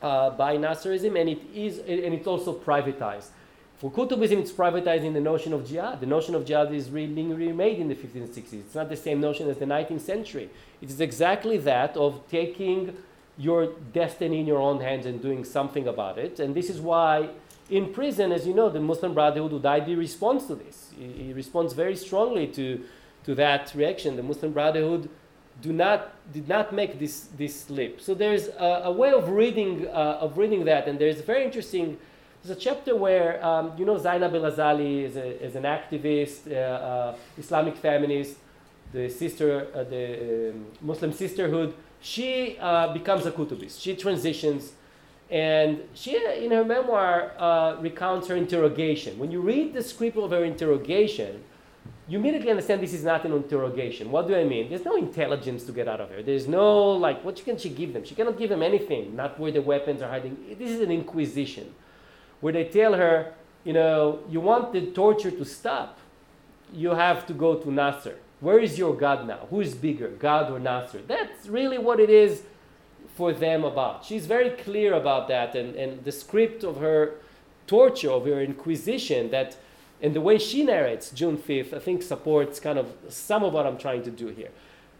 uh, 0.01 0.31
by 0.31 0.57
Nasserism, 0.57 1.21
and 1.21 1.29
it 1.29 1.43
is, 1.55 1.81
and 1.81 2.15
it's 2.17 2.27
also 2.27 2.55
privatized. 2.55 3.29
For 3.77 3.91
Kutubism, 3.91 4.39
it's 4.39 4.53
privatizing 4.53 5.13
the 5.13 5.21
notion 5.21 5.53
of 5.53 5.69
jihad. 5.69 6.01
The 6.01 6.07
notion 6.07 6.35
of 6.35 6.47
jihad 6.47 6.73
is 6.73 6.91
really 6.91 7.25
remade 7.25 7.79
in 7.79 7.89
the 7.89 7.95
1560s. 7.95 8.55
It's 8.55 8.75
not 8.75 8.89
the 8.89 8.97
same 8.97 9.21
notion 9.21 9.51
as 9.51 9.59
the 9.59 9.67
19th 9.67 10.01
century. 10.01 10.49
It 10.81 10.89
is 10.89 11.03
exactly 11.03 11.59
that 11.59 11.95
of 11.95 12.27
taking 12.31 12.97
your 13.37 13.73
destiny 13.93 14.41
in 14.41 14.47
your 14.47 14.61
own 14.61 14.81
hands 14.81 15.07
and 15.07 15.21
doing 15.21 15.45
something 15.45 15.89
about 15.89 16.19
it. 16.19 16.41
And 16.41 16.55
this 16.55 16.71
is 16.71 16.81
why, 16.81 17.31
in 17.69 17.93
prison, 17.93 18.33
as 18.33 18.47
you 18.47 18.55
know, 18.55 18.71
the 18.71 18.81
Muslim 18.81 19.15
Brotherhood 19.15 19.53
Hudaybi 19.53 19.97
responds 19.97 20.47
to 20.47 20.55
this. 20.55 20.91
He, 20.97 21.25
he 21.25 21.33
responds 21.33 21.73
very 21.73 21.97
strongly 21.97 22.47
to, 22.49 22.85
to 23.25 23.35
that 23.35 23.73
reaction. 23.75 24.17
The 24.17 24.23
Muslim 24.23 24.53
Brotherhood 24.53 25.09
do 25.63 25.73
not 25.73 26.11
did 26.33 26.49
not 26.49 26.73
make 26.73 26.99
this 26.99 27.29
this 27.37 27.71
leap. 27.71 28.01
So 28.01 28.13
there's 28.13 28.49
a, 28.49 28.83
a 28.87 28.93
way 28.93 29.13
of 29.13 29.29
reading 29.29 29.87
uh, 29.87 30.19
of 30.21 30.37
reading 30.37 30.65
that, 30.65 30.89
and 30.89 30.99
there's 30.99 31.21
a 31.21 31.23
very 31.23 31.45
interesting 31.45 31.97
there's 32.45 32.59
a 32.59 32.61
chapter 32.61 32.95
where, 32.95 33.43
um, 33.43 33.73
you 33.79 33.87
know, 33.87 33.97
Zainab 33.97 34.35
El-Ghazali 34.35 35.05
is, 35.05 35.17
a, 35.17 35.43
is 35.43 35.57
an 35.57 35.63
activist, 35.63 36.53
uh, 36.53 36.57
uh, 36.57 37.17
Islamic 37.39 37.75
feminist, 37.75 38.37
the 38.93 39.09
sister, 39.09 39.67
uh, 39.75 39.83
the 39.85 40.51
um, 40.51 40.67
Muslim 40.83 41.11
sisterhood. 41.13 41.73
She 42.05 42.59
uh, 42.61 42.93
becomes 42.93 43.25
a 43.25 43.33
Kutubist. 43.33 43.81
She 43.81 43.97
transitions. 43.97 44.73
And 45.31 45.81
she, 45.95 46.15
in 46.17 46.51
her 46.51 46.63
memoir, 46.63 47.33
uh, 47.39 47.77
recounts 47.81 48.29
her 48.29 48.37
interrogation. 48.37 49.19
When 49.19 49.31
you 49.31 49.41
read 49.41 49.73
the 49.73 49.83
script 49.83 50.19
of 50.19 50.31
her 50.31 50.45
interrogation, 50.45 51.43
you 52.07 52.19
immediately 52.19 52.51
understand 52.51 52.83
this 52.83 52.93
is 52.93 53.05
not 53.05 53.25
an 53.25 53.33
interrogation. 53.33 54.11
What 54.11 54.29
do 54.29 54.37
I 54.37 54.45
mean? 54.45 54.69
There's 54.69 54.85
no 54.85 54.97
intelligence 54.97 55.65
to 55.65 55.73
get 55.73 55.89
out 55.89 56.03
of 56.03 56.11
her. 56.11 56.23
There's 56.23 56.47
no, 56.47 56.91
like, 56.91 57.25
what 57.25 57.43
can 57.43 57.57
she 57.57 57.71
give 57.71 57.95
them? 57.95 58.05
She 58.05 58.15
cannot 58.15 58.37
give 58.37 58.51
them 58.51 58.63
anything, 58.63 59.17
not 59.17 59.41
where 59.41 59.51
the 59.51 59.63
weapons 59.63 60.03
are 60.03 60.11
hiding. 60.11 60.37
This 60.59 60.73
is 60.73 60.81
an 60.81 60.91
inquisition 60.91 61.75
where 62.43 62.53
they 62.53 62.65
tell 62.65 62.93
her, 62.93 63.33
you 63.65 63.73
know, 63.73 64.19
you 64.29 64.43
want 64.43 64.75
the 64.75 64.83
torture 64.91 65.31
to 65.31 65.45
stop, 65.47 65.99
you 66.71 66.91
have 66.91 67.27
to 67.29 67.33
go 67.33 67.55
to 67.55 67.73
Nasser. 67.73 68.19
Where 68.45 68.59
is 68.59 68.79
your 68.79 68.95
God 68.95 69.27
now? 69.27 69.47
Who 69.49 69.63
is 69.63 69.75
bigger, 69.75 70.09
God 70.09 70.53
or 70.53 70.59
Nasser? 70.59 71.01
That's 71.07 71.47
really 71.47 71.79
what 71.79 71.99
it 71.99 72.11
is 72.11 72.43
for 73.17 73.33
them 73.33 73.65
about. 73.65 74.05
She's 74.05 74.27
very 74.27 74.51
clear 74.51 74.93
about 74.93 75.29
that, 75.29 75.55
and, 75.55 75.75
and 75.77 76.05
the 76.05 76.13
script 76.13 76.63
of 76.63 76.77
her 76.77 77.15
torture, 77.67 78.11
of 78.11 78.27
her 78.27 78.43
inquisition, 78.43 79.31
that 79.31 79.57
and 80.03 80.15
the 80.15 80.21
way 80.21 80.37
she 80.37 80.63
narrates 80.63 81.11
June 81.11 81.39
5th, 81.39 81.73
I 81.73 81.79
think 81.79 82.03
supports 82.03 82.61
kind 82.61 82.79
of 82.79 82.93
some 83.09 83.43
of 83.45 83.55
what 83.55 83.67
I'm 83.67 83.79
trying 83.79 84.03
to 84.03 84.11
do 84.11 84.27
here. 84.27 84.51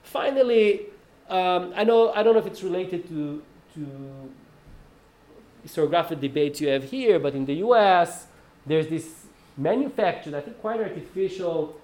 Finally, 0.03 0.87
um, 1.29 1.75
I 1.77 1.85
know 1.85 2.13
I 2.13 2.23
don't 2.23 2.33
know 2.33 2.41
if 2.41 2.47
it's 2.47 2.63
related 2.63 3.07
to 3.09 3.43
to 3.75 3.87
historiographic 5.67 6.19
debates 6.19 6.63
you 6.63 6.69
have 6.69 6.85
here, 6.85 7.19
but 7.19 7.35
in 7.35 7.45
the 7.45 7.57
US, 7.67 8.27
there's 8.65 8.89
this 8.89 9.27
manufactured, 9.59 10.33
I 10.33 10.41
think 10.41 10.59
quite 10.63 10.81
artificial 10.81 11.79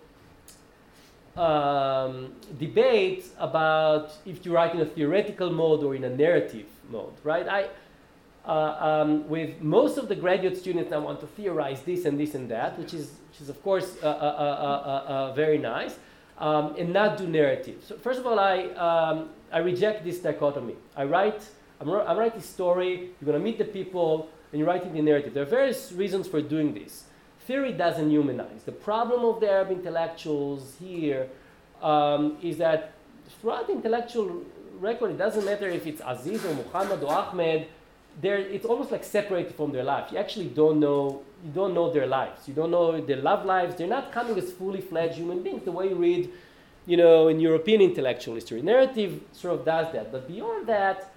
um, 1.36 2.32
debate 2.58 3.24
about 3.38 4.12
if 4.26 4.44
you 4.44 4.52
write 4.52 4.74
in 4.74 4.80
a 4.80 4.86
theoretical 4.86 5.50
mode 5.50 5.82
or 5.84 5.94
in 5.94 6.04
a 6.04 6.10
narrative 6.10 6.66
mode, 6.90 7.14
right? 7.22 7.46
I, 7.48 7.68
uh, 8.44 9.02
um, 9.02 9.28
with 9.28 9.60
most 9.60 9.98
of 9.98 10.08
the 10.08 10.16
graduate 10.16 10.56
students 10.56 10.90
now 10.90 11.00
want 11.00 11.20
to 11.20 11.26
theorize 11.26 11.82
this 11.82 12.04
and 12.04 12.18
this 12.18 12.34
and 12.34 12.48
that, 12.50 12.78
which 12.78 12.94
is, 12.94 13.12
which 13.30 13.40
is 13.40 13.48
of 13.48 13.62
course 13.62 13.96
uh, 14.02 14.06
uh, 14.06 15.04
uh, 15.06 15.32
very 15.34 15.58
nice, 15.58 15.98
um, 16.38 16.74
and 16.76 16.92
not 16.92 17.18
do 17.18 17.26
narrative. 17.26 17.82
So 17.86 17.96
first 17.96 18.18
of 18.18 18.26
all, 18.26 18.38
I, 18.38 18.64
um, 18.70 19.28
I 19.52 19.58
reject 19.58 20.04
this 20.04 20.18
dichotomy. 20.18 20.74
I 20.96 21.04
write, 21.04 21.42
I'm, 21.80 21.88
I'm 21.90 22.16
writing 22.16 22.40
story, 22.40 23.10
you're 23.20 23.26
going 23.26 23.38
to 23.38 23.44
meet 23.44 23.58
the 23.58 23.64
people, 23.64 24.30
and 24.52 24.58
you're 24.58 24.68
writing 24.68 24.92
the 24.94 25.02
narrative. 25.02 25.34
There 25.34 25.42
are 25.42 25.46
various 25.46 25.92
reasons 25.92 26.26
for 26.26 26.40
doing 26.40 26.74
this. 26.74 27.04
Theory 27.46 27.72
doesn't 27.72 28.10
humanize. 28.10 28.62
The 28.64 28.72
problem 28.72 29.24
of 29.24 29.40
the 29.40 29.50
Arab 29.50 29.70
intellectuals 29.70 30.76
here 30.78 31.28
um, 31.82 32.36
is 32.42 32.58
that 32.58 32.92
throughout 33.40 33.66
the 33.66 33.72
intellectual 33.72 34.44
record, 34.78 35.12
it 35.12 35.18
doesn't 35.18 35.44
matter 35.44 35.68
if 35.68 35.86
it's 35.86 36.02
Aziz 36.06 36.44
or 36.44 36.54
Muhammad 36.54 37.02
or 37.02 37.12
Ahmed, 37.12 37.66
it's 38.22 38.66
almost 38.66 38.90
like 38.90 39.04
separated 39.04 39.54
from 39.54 39.72
their 39.72 39.84
life. 39.84 40.12
You 40.12 40.18
actually 40.18 40.48
don't 40.48 40.80
know 40.80 41.22
you 41.44 41.50
don't 41.52 41.74
know 41.74 41.92
their 41.92 42.06
lives. 42.06 42.46
You 42.46 42.54
don't 42.54 42.70
know 42.70 43.00
their 43.00 43.16
love 43.16 43.46
lives. 43.46 43.76
They're 43.76 43.86
not 43.86 44.12
coming 44.12 44.36
as 44.36 44.52
fully 44.52 44.80
fledged 44.80 45.14
human 45.14 45.42
beings 45.42 45.64
the 45.64 45.72
way 45.72 45.88
you 45.88 45.94
read, 45.94 46.30
you 46.86 46.96
know, 46.96 47.28
in 47.28 47.40
European 47.40 47.80
intellectual 47.80 48.34
history. 48.34 48.60
Narrative 48.62 49.20
sort 49.32 49.58
of 49.58 49.64
does 49.64 49.92
that, 49.92 50.12
but 50.12 50.28
beyond 50.28 50.66
that, 50.66 51.12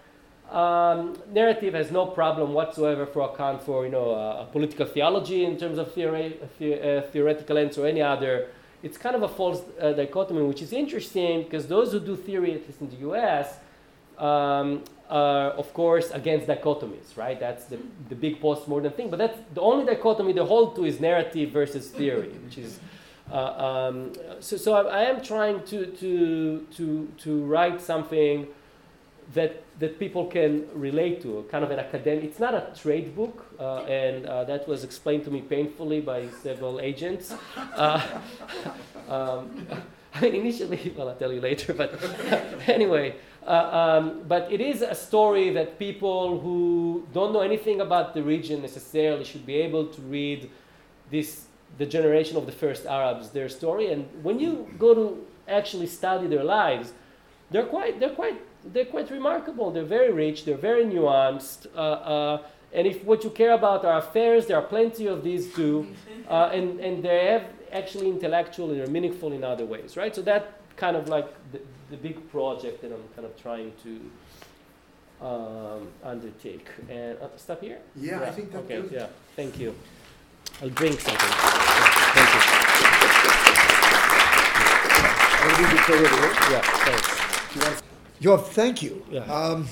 um, 0.54 1.18
narrative 1.32 1.74
has 1.74 1.92
no 1.92 2.06
problem 2.06 2.54
whatsoever 2.54 3.08
for 3.08 3.22
account 3.34 3.64
for 3.64 3.86
you 3.86 3.92
know 3.92 4.12
a 4.12 4.48
political 4.52 4.86
theology 4.86 5.46
in 5.46 5.58
terms 5.58 5.80
of 5.80 5.92
theory, 5.94 6.38
the, 6.60 7.00
uh, 7.00 7.02
theoretical 7.12 7.58
ends 7.58 7.78
or 7.78 7.88
any 7.88 8.02
other. 8.02 8.50
It's 8.84 8.98
kind 8.98 9.16
of 9.16 9.24
a 9.24 9.30
false 9.30 9.62
uh, 9.82 9.94
dichotomy, 9.94 10.44
which 10.44 10.62
is 10.62 10.72
interesting 10.74 11.44
because 11.44 11.68
those 11.68 11.92
who 11.94 12.00
do 12.00 12.16
theory, 12.16 12.54
at 12.54 12.68
least 12.68 12.82
in 12.82 12.90
the 12.90 12.98
U.S., 12.98 13.58
um, 14.20 14.84
are, 15.10 15.52
of 15.52 15.74
course, 15.74 16.12
against 16.12 16.48
dichotomies, 16.48 17.18
right? 17.18 17.40
That's 17.40 17.66
the, 17.66 17.80
the 18.10 18.16
big 18.16 18.42
postmodern 18.42 18.94
thing. 18.94 19.10
But 19.10 19.20
that's 19.20 19.40
the 19.54 19.62
only 19.62 19.86
dichotomy 19.86 20.34
they 20.34 20.46
hold 20.46 20.76
to 20.76 20.86
is 20.86 21.00
narrative 21.00 21.52
versus 21.52 21.90
theory, 21.90 22.30
which 22.44 22.58
is. 22.58 22.80
Uh, 23.32 23.36
um, 23.38 24.14
so, 24.42 24.58
so 24.58 24.74
I, 24.74 24.82
I, 24.82 25.04
am 25.04 25.22
trying 25.24 25.64
to, 25.64 25.86
to, 25.86 26.68
to, 26.76 27.08
to 27.20 27.46
write 27.46 27.80
something 27.82 28.48
that, 29.34 29.64
that 29.80 30.00
people 30.00 30.28
can 30.28 30.68
relate 30.74 31.22
to, 31.22 31.46
kind 31.50 31.64
of 31.64 31.72
an 31.72 31.80
academic. 31.80 32.24
It's 32.24 32.40
not 32.40 32.54
a 32.54 32.74
trade 32.76 33.16
book, 33.16 33.46
uh, 33.60 33.84
and 33.84 34.26
uh, 34.26 34.44
that 34.46 34.68
was 34.68 34.84
explained 34.84 35.24
to 35.26 35.32
me 35.32 35.42
painfully 35.42 36.02
by 36.02 36.28
several 36.42 36.80
agents. 36.80 37.34
Uh, 37.58 38.02
um, 39.10 39.68
I 40.16 40.22
mean, 40.22 40.36
initially, 40.36 40.94
well, 40.98 41.10
I'll 41.10 41.16
tell 41.16 41.34
you 41.34 41.42
later, 41.42 41.74
but 41.74 42.00
anyway. 42.68 43.16
Uh, 43.46 44.00
um, 44.00 44.24
but 44.28 44.52
it 44.52 44.62
is 44.62 44.82
a 44.82 44.96
story 44.96 45.50
that 45.50 45.78
people 45.78 46.40
who 46.40 47.06
don't 47.14 47.34
know 47.34 47.42
anything 47.42 47.82
about 47.82 48.14
the 48.14 48.24
region 48.24 48.62
necessarily 48.62 49.26
should 49.26 49.46
be 49.46 49.56
able 49.56 49.88
to 49.88 50.02
read 50.04 50.50
this, 51.12 51.46
the 51.78 51.86
generation 51.86 52.38
of 52.38 52.46
the 52.46 52.52
first 52.52 52.86
Arabs, 52.86 53.30
their 53.32 53.50
story. 53.50 53.92
And 53.92 54.08
when 54.24 54.40
you 54.40 54.70
go 54.80 54.94
to 54.94 55.26
actually 55.48 55.88
study 55.88 56.28
their 56.28 56.44
lives, 56.44 56.94
they're 57.52 57.66
quite, 57.66 58.00
they're 58.00 58.16
quite, 58.16 58.42
they're 58.72 58.86
quite 58.86 59.10
remarkable. 59.12 59.72
They're 59.72 59.84
very 59.84 60.12
rich. 60.12 60.46
They're 60.46 60.58
very 60.58 60.86
nuanced. 60.86 61.68
Uh, 61.76 61.80
uh, 61.80 62.44
and 62.72 62.88
if 62.88 63.04
what 63.04 63.24
you 63.24 63.30
care 63.30 63.52
about 63.52 63.86
are 63.86 64.00
affairs, 64.00 64.48
there 64.48 64.58
are 64.58 64.64
plenty 64.64 65.08
of 65.08 65.24
these 65.24 65.54
too. 65.54 65.88
Uh, 66.30 66.50
and, 66.54 66.80
and 66.80 67.04
they 67.04 67.28
have 67.28 67.46
actually 67.72 68.10
intellectual 68.10 68.72
and 68.72 68.80
they're 68.80 68.88
meaningful 68.88 69.32
in 69.32 69.44
other 69.44 69.66
ways, 69.66 69.98
right? 69.98 70.16
So 70.16 70.22
that 70.24 70.60
kind 70.78 70.96
of 70.96 71.10
like 71.10 71.28
the, 71.52 71.62
the 71.90 71.98
big 71.98 72.30
project 72.32 72.82
that 72.82 72.92
I'm 72.92 73.04
kind 73.16 73.26
of 73.26 73.40
trying 73.42 73.74
to 73.84 74.00
um, 75.26 75.88
undertake. 76.04 76.68
And 76.90 77.18
uh, 77.20 77.28
stop 77.38 77.62
here. 77.62 77.80
Yeah, 77.96 78.22
yeah, 78.22 78.28
I 78.28 78.32
think 78.32 78.52
that's 78.52 78.66
okay. 78.66 78.82
Good. 78.82 78.92
Yeah, 78.92 79.08
thank 79.36 79.60
you. 79.60 79.76
I'll 80.62 80.70
drink 80.70 81.00
something. 81.00 81.30
thank 82.16 82.30
you. 82.34 82.42
Yeah, 86.52 86.62
thanks. 86.62 87.93
Yoav, 88.24 88.46
thank 88.46 88.82
you. 88.82 89.06
Yeah. 89.12 89.22
Um, 89.24 89.68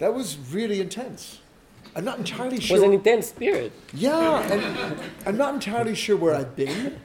that 0.00 0.12
was 0.12 0.36
really 0.50 0.80
intense. 0.80 1.38
I'm 1.94 2.04
not 2.04 2.18
entirely 2.18 2.58
sure. 2.58 2.76
It 2.76 2.80
was 2.80 2.88
an 2.88 2.92
intense 2.92 3.28
spirit. 3.28 3.70
Yeah, 3.94 4.40
and 4.52 5.00
I'm 5.24 5.36
not 5.36 5.54
entirely 5.54 5.94
sure 5.94 6.16
where 6.16 6.34
I've 6.34 6.56
been. 6.56 6.98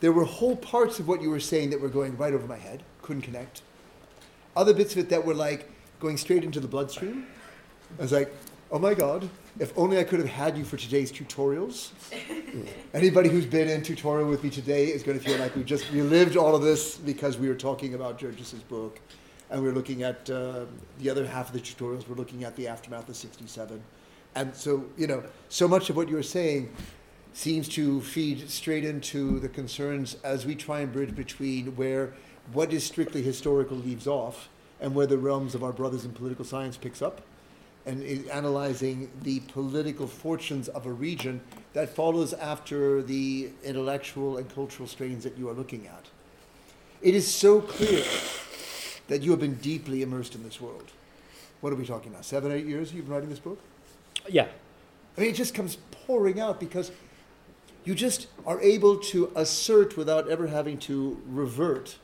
There 0.00 0.10
were 0.10 0.24
whole 0.24 0.56
parts 0.56 0.98
of 0.98 1.06
what 1.06 1.22
you 1.22 1.30
were 1.30 1.38
saying 1.38 1.70
that 1.70 1.80
were 1.80 1.88
going 1.88 2.16
right 2.16 2.34
over 2.34 2.46
my 2.48 2.56
head, 2.56 2.82
couldn't 3.02 3.22
connect. 3.22 3.62
Other 4.56 4.74
bits 4.74 4.92
of 4.92 4.98
it 4.98 5.10
that 5.10 5.24
were 5.24 5.34
like 5.34 5.70
going 6.00 6.16
straight 6.16 6.42
into 6.42 6.58
the 6.58 6.68
bloodstream. 6.68 7.26
I 7.98 8.02
was 8.02 8.12
like, 8.12 8.34
oh 8.70 8.78
my 8.78 8.94
God, 8.94 9.28
if 9.58 9.76
only 9.76 9.98
I 9.98 10.04
could 10.04 10.18
have 10.18 10.28
had 10.28 10.56
you 10.56 10.64
for 10.64 10.76
today's 10.76 11.10
tutorials. 11.10 11.90
Anybody 12.94 13.28
who's 13.28 13.46
been 13.46 13.68
in 13.68 13.82
tutorial 13.82 14.28
with 14.28 14.44
me 14.44 14.50
today 14.50 14.88
is 14.88 15.02
going 15.02 15.18
to 15.18 15.24
feel 15.24 15.38
like 15.38 15.56
we 15.56 15.64
just 15.64 15.90
relived 15.90 16.36
all 16.36 16.54
of 16.54 16.62
this 16.62 16.96
because 16.96 17.38
we 17.38 17.48
were 17.48 17.54
talking 17.54 17.94
about 17.94 18.18
Georges's 18.18 18.62
book 18.62 19.00
and 19.50 19.62
we 19.62 19.68
are 19.68 19.72
looking 19.72 20.02
at 20.02 20.28
uh, 20.28 20.66
the 20.98 21.08
other 21.08 21.26
half 21.26 21.48
of 21.48 21.54
the 21.54 21.60
tutorials, 21.60 22.06
we're 22.06 22.16
looking 22.16 22.44
at 22.44 22.54
the 22.56 22.68
aftermath 22.68 23.08
of 23.08 23.16
67. 23.16 23.82
And 24.34 24.54
so, 24.54 24.84
you 24.98 25.06
know, 25.06 25.22
so 25.48 25.66
much 25.66 25.88
of 25.88 25.96
what 25.96 26.08
you 26.08 26.16
were 26.16 26.22
saying 26.22 26.70
seems 27.32 27.68
to 27.70 28.02
feed 28.02 28.50
straight 28.50 28.84
into 28.84 29.40
the 29.40 29.48
concerns 29.48 30.16
as 30.22 30.44
we 30.44 30.54
try 30.54 30.80
and 30.80 30.92
bridge 30.92 31.16
between 31.16 31.74
where 31.76 32.12
what 32.52 32.72
is 32.72 32.84
strictly 32.84 33.22
historical 33.22 33.76
leaves 33.78 34.06
off 34.06 34.48
and 34.80 34.94
where 34.94 35.06
the 35.06 35.16
realms 35.16 35.54
of 35.54 35.64
our 35.64 35.72
brothers 35.72 36.04
in 36.04 36.12
political 36.12 36.44
science 36.44 36.76
picks 36.76 37.00
up 37.00 37.22
and 37.86 38.28
analyzing 38.28 39.10
the 39.22 39.40
political 39.40 40.06
fortunes 40.06 40.68
of 40.68 40.86
a 40.86 40.92
region 40.92 41.40
that 41.72 41.88
follows 41.88 42.32
after 42.34 43.02
the 43.02 43.50
intellectual 43.64 44.36
and 44.36 44.52
cultural 44.54 44.88
strains 44.88 45.24
that 45.24 45.38
you 45.38 45.48
are 45.48 45.54
looking 45.54 45.86
at. 45.86 46.06
It 47.00 47.14
is 47.14 47.32
so 47.32 47.60
clear 47.60 48.04
that 49.08 49.22
you 49.22 49.30
have 49.30 49.40
been 49.40 49.54
deeply 49.54 50.02
immersed 50.02 50.34
in 50.34 50.42
this 50.42 50.60
world. 50.60 50.90
What 51.60 51.72
are 51.72 51.76
we 51.76 51.86
talking 51.86 52.12
about? 52.12 52.24
Seven, 52.24 52.52
eight 52.52 52.66
years 52.66 52.92
you've 52.92 53.06
been 53.06 53.14
writing 53.14 53.30
this 53.30 53.38
book? 53.38 53.58
Yeah. 54.28 54.48
I 55.16 55.20
mean, 55.20 55.30
it 55.30 55.36
just 55.36 55.54
comes 55.54 55.78
pouring 56.06 56.40
out 56.40 56.60
because 56.60 56.92
you 57.84 57.94
just 57.94 58.26
are 58.46 58.60
able 58.60 58.98
to 58.98 59.32
assert 59.34 59.96
without 59.96 60.28
ever 60.28 60.46
having 60.46 60.78
to 60.78 61.20
revert 61.26 61.96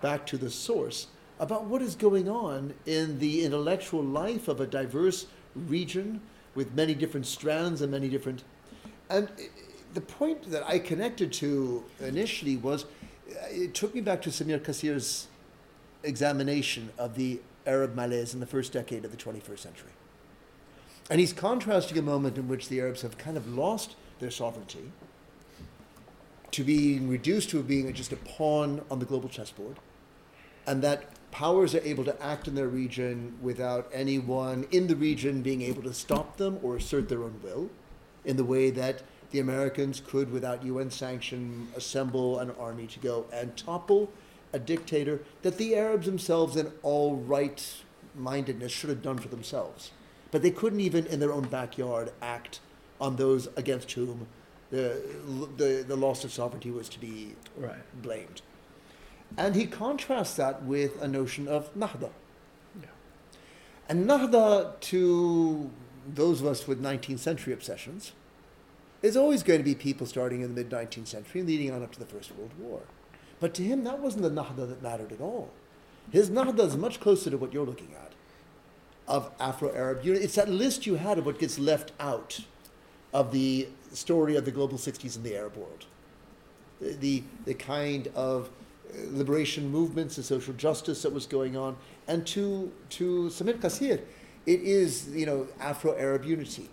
back 0.00 0.26
to 0.26 0.38
the 0.38 0.50
source 0.50 1.08
about 1.38 1.64
what 1.64 1.82
is 1.82 1.94
going 1.94 2.28
on 2.28 2.74
in 2.86 3.18
the 3.18 3.44
intellectual 3.44 4.02
life 4.02 4.48
of 4.48 4.60
a 4.60 4.66
diverse 4.66 5.26
region 5.54 6.20
with 6.54 6.74
many 6.74 6.94
different 6.94 7.26
strands 7.26 7.80
and 7.80 7.92
many 7.92 8.08
different. 8.08 8.42
And 9.08 9.28
the 9.94 10.00
point 10.00 10.50
that 10.50 10.66
I 10.66 10.78
connected 10.78 11.32
to 11.34 11.84
initially 12.00 12.56
was 12.56 12.84
uh, 12.84 13.46
it 13.50 13.74
took 13.74 13.94
me 13.94 14.00
back 14.00 14.22
to 14.22 14.30
Samir 14.30 14.60
Kassir's 14.60 15.28
examination 16.02 16.90
of 16.98 17.14
the 17.14 17.40
Arab 17.66 17.94
malaise 17.94 18.34
in 18.34 18.40
the 18.40 18.46
first 18.46 18.72
decade 18.72 19.04
of 19.04 19.10
the 19.10 19.16
21st 19.16 19.58
century. 19.58 19.90
And 21.10 21.20
he's 21.20 21.32
contrasting 21.32 21.98
a 21.98 22.02
moment 22.02 22.36
in 22.36 22.48
which 22.48 22.68
the 22.68 22.80
Arabs 22.80 23.02
have 23.02 23.16
kind 23.18 23.36
of 23.36 23.46
lost 23.48 23.96
their 24.18 24.30
sovereignty 24.30 24.92
to 26.50 26.64
being 26.64 27.08
reduced 27.08 27.50
to 27.50 27.62
being 27.62 27.92
just 27.92 28.12
a 28.12 28.16
pawn 28.16 28.82
on 28.90 28.98
the 28.98 29.04
global 29.04 29.28
chessboard, 29.28 29.76
and 30.66 30.82
that 30.82 31.04
powers 31.30 31.74
are 31.74 31.80
able 31.80 32.04
to 32.04 32.22
act 32.22 32.48
in 32.48 32.54
their 32.54 32.68
region 32.68 33.36
without 33.42 33.90
anyone 33.92 34.66
in 34.70 34.86
the 34.86 34.96
region 34.96 35.42
being 35.42 35.62
able 35.62 35.82
to 35.82 35.92
stop 35.92 36.36
them 36.36 36.58
or 36.62 36.76
assert 36.76 37.08
their 37.08 37.22
own 37.22 37.40
will, 37.42 37.68
in 38.24 38.36
the 38.36 38.44
way 38.44 38.70
that 38.70 39.02
the 39.30 39.40
Americans 39.40 40.00
could, 40.04 40.32
without 40.32 40.64
UN 40.64 40.90
sanction, 40.90 41.68
assemble 41.76 42.38
an 42.38 42.50
army 42.58 42.86
to 42.86 42.98
go 42.98 43.26
and 43.32 43.56
topple 43.56 44.10
a 44.52 44.58
dictator 44.58 45.20
that 45.42 45.58
the 45.58 45.74
Arabs 45.74 46.06
themselves, 46.06 46.56
in 46.56 46.72
all 46.82 47.16
right 47.16 47.82
mindedness, 48.14 48.72
should 48.72 48.90
have 48.90 49.02
done 49.02 49.18
for 49.18 49.28
themselves. 49.28 49.90
But 50.30 50.42
they 50.42 50.50
couldn't 50.50 50.80
even 50.80 51.06
in 51.06 51.20
their 51.20 51.32
own 51.32 51.48
backyard 51.48 52.12
act 52.22 52.60
on 53.00 53.16
those 53.16 53.48
against 53.56 53.92
whom 53.92 54.26
the, 54.70 55.00
the, 55.56 55.84
the 55.86 55.96
loss 55.96 56.24
of 56.24 56.32
sovereignty 56.32 56.70
was 56.70 56.88
to 56.90 57.00
be 57.00 57.34
right. 57.56 57.76
blamed. 58.02 58.42
And 59.36 59.54
he 59.54 59.66
contrasts 59.66 60.34
that 60.36 60.64
with 60.64 61.00
a 61.02 61.08
notion 61.08 61.46
of 61.46 61.72
Nahda. 61.74 62.10
Yeah. 62.80 62.88
And 63.88 64.08
Nahda, 64.08 64.80
to 64.80 65.70
those 66.06 66.40
of 66.40 66.46
us 66.46 66.66
with 66.66 66.82
19th 66.82 67.18
century 67.18 67.52
obsessions, 67.52 68.12
is 69.02 69.16
always 69.16 69.42
going 69.42 69.60
to 69.60 69.64
be 69.64 69.74
people 69.74 70.06
starting 70.06 70.40
in 70.40 70.54
the 70.54 70.64
mid 70.64 70.70
19th 70.70 71.06
century 71.06 71.40
and 71.40 71.48
leading 71.48 71.70
on 71.70 71.82
up 71.82 71.92
to 71.92 71.98
the 71.98 72.06
First 72.06 72.34
World 72.36 72.50
War. 72.58 72.80
But 73.40 73.54
to 73.54 73.62
him, 73.62 73.84
that 73.84 74.00
wasn't 74.00 74.22
the 74.22 74.30
Nahda 74.30 74.68
that 74.68 74.82
mattered 74.82 75.12
at 75.12 75.20
all. 75.20 75.50
His 76.10 76.30
Nahda 76.30 76.60
is 76.60 76.76
much 76.76 77.00
closer 77.00 77.30
to 77.30 77.36
what 77.36 77.52
you're 77.52 77.66
looking 77.66 77.94
at 77.94 78.12
of 79.06 79.30
Afro 79.40 79.74
Arab 79.74 80.04
unity. 80.04 80.24
It's 80.24 80.34
that 80.34 80.48
list 80.48 80.86
you 80.86 80.96
had 80.96 81.18
of 81.18 81.26
what 81.26 81.38
gets 81.38 81.58
left 81.58 81.92
out 81.98 82.40
of 83.12 83.32
the 83.32 83.68
story 83.92 84.36
of 84.36 84.44
the 84.44 84.50
global 84.50 84.78
60s 84.78 85.16
in 85.16 85.22
the 85.22 85.36
Arab 85.36 85.56
world. 85.56 85.86
The, 86.80 86.92
the, 86.92 87.22
the 87.46 87.54
kind 87.54 88.08
of 88.14 88.50
liberation 89.10 89.70
movements 89.70 90.16
and 90.16 90.24
social 90.24 90.54
justice 90.54 91.02
that 91.02 91.12
was 91.12 91.26
going 91.26 91.56
on. 91.56 91.76
And 92.06 92.26
to, 92.28 92.72
to 92.90 93.28
Samir 93.28 93.58
Kassir, 93.58 94.00
It 94.46 94.62
is, 94.62 95.08
you 95.10 95.26
know, 95.26 95.46
Afro-Arab 95.60 96.24
unity. 96.24 96.70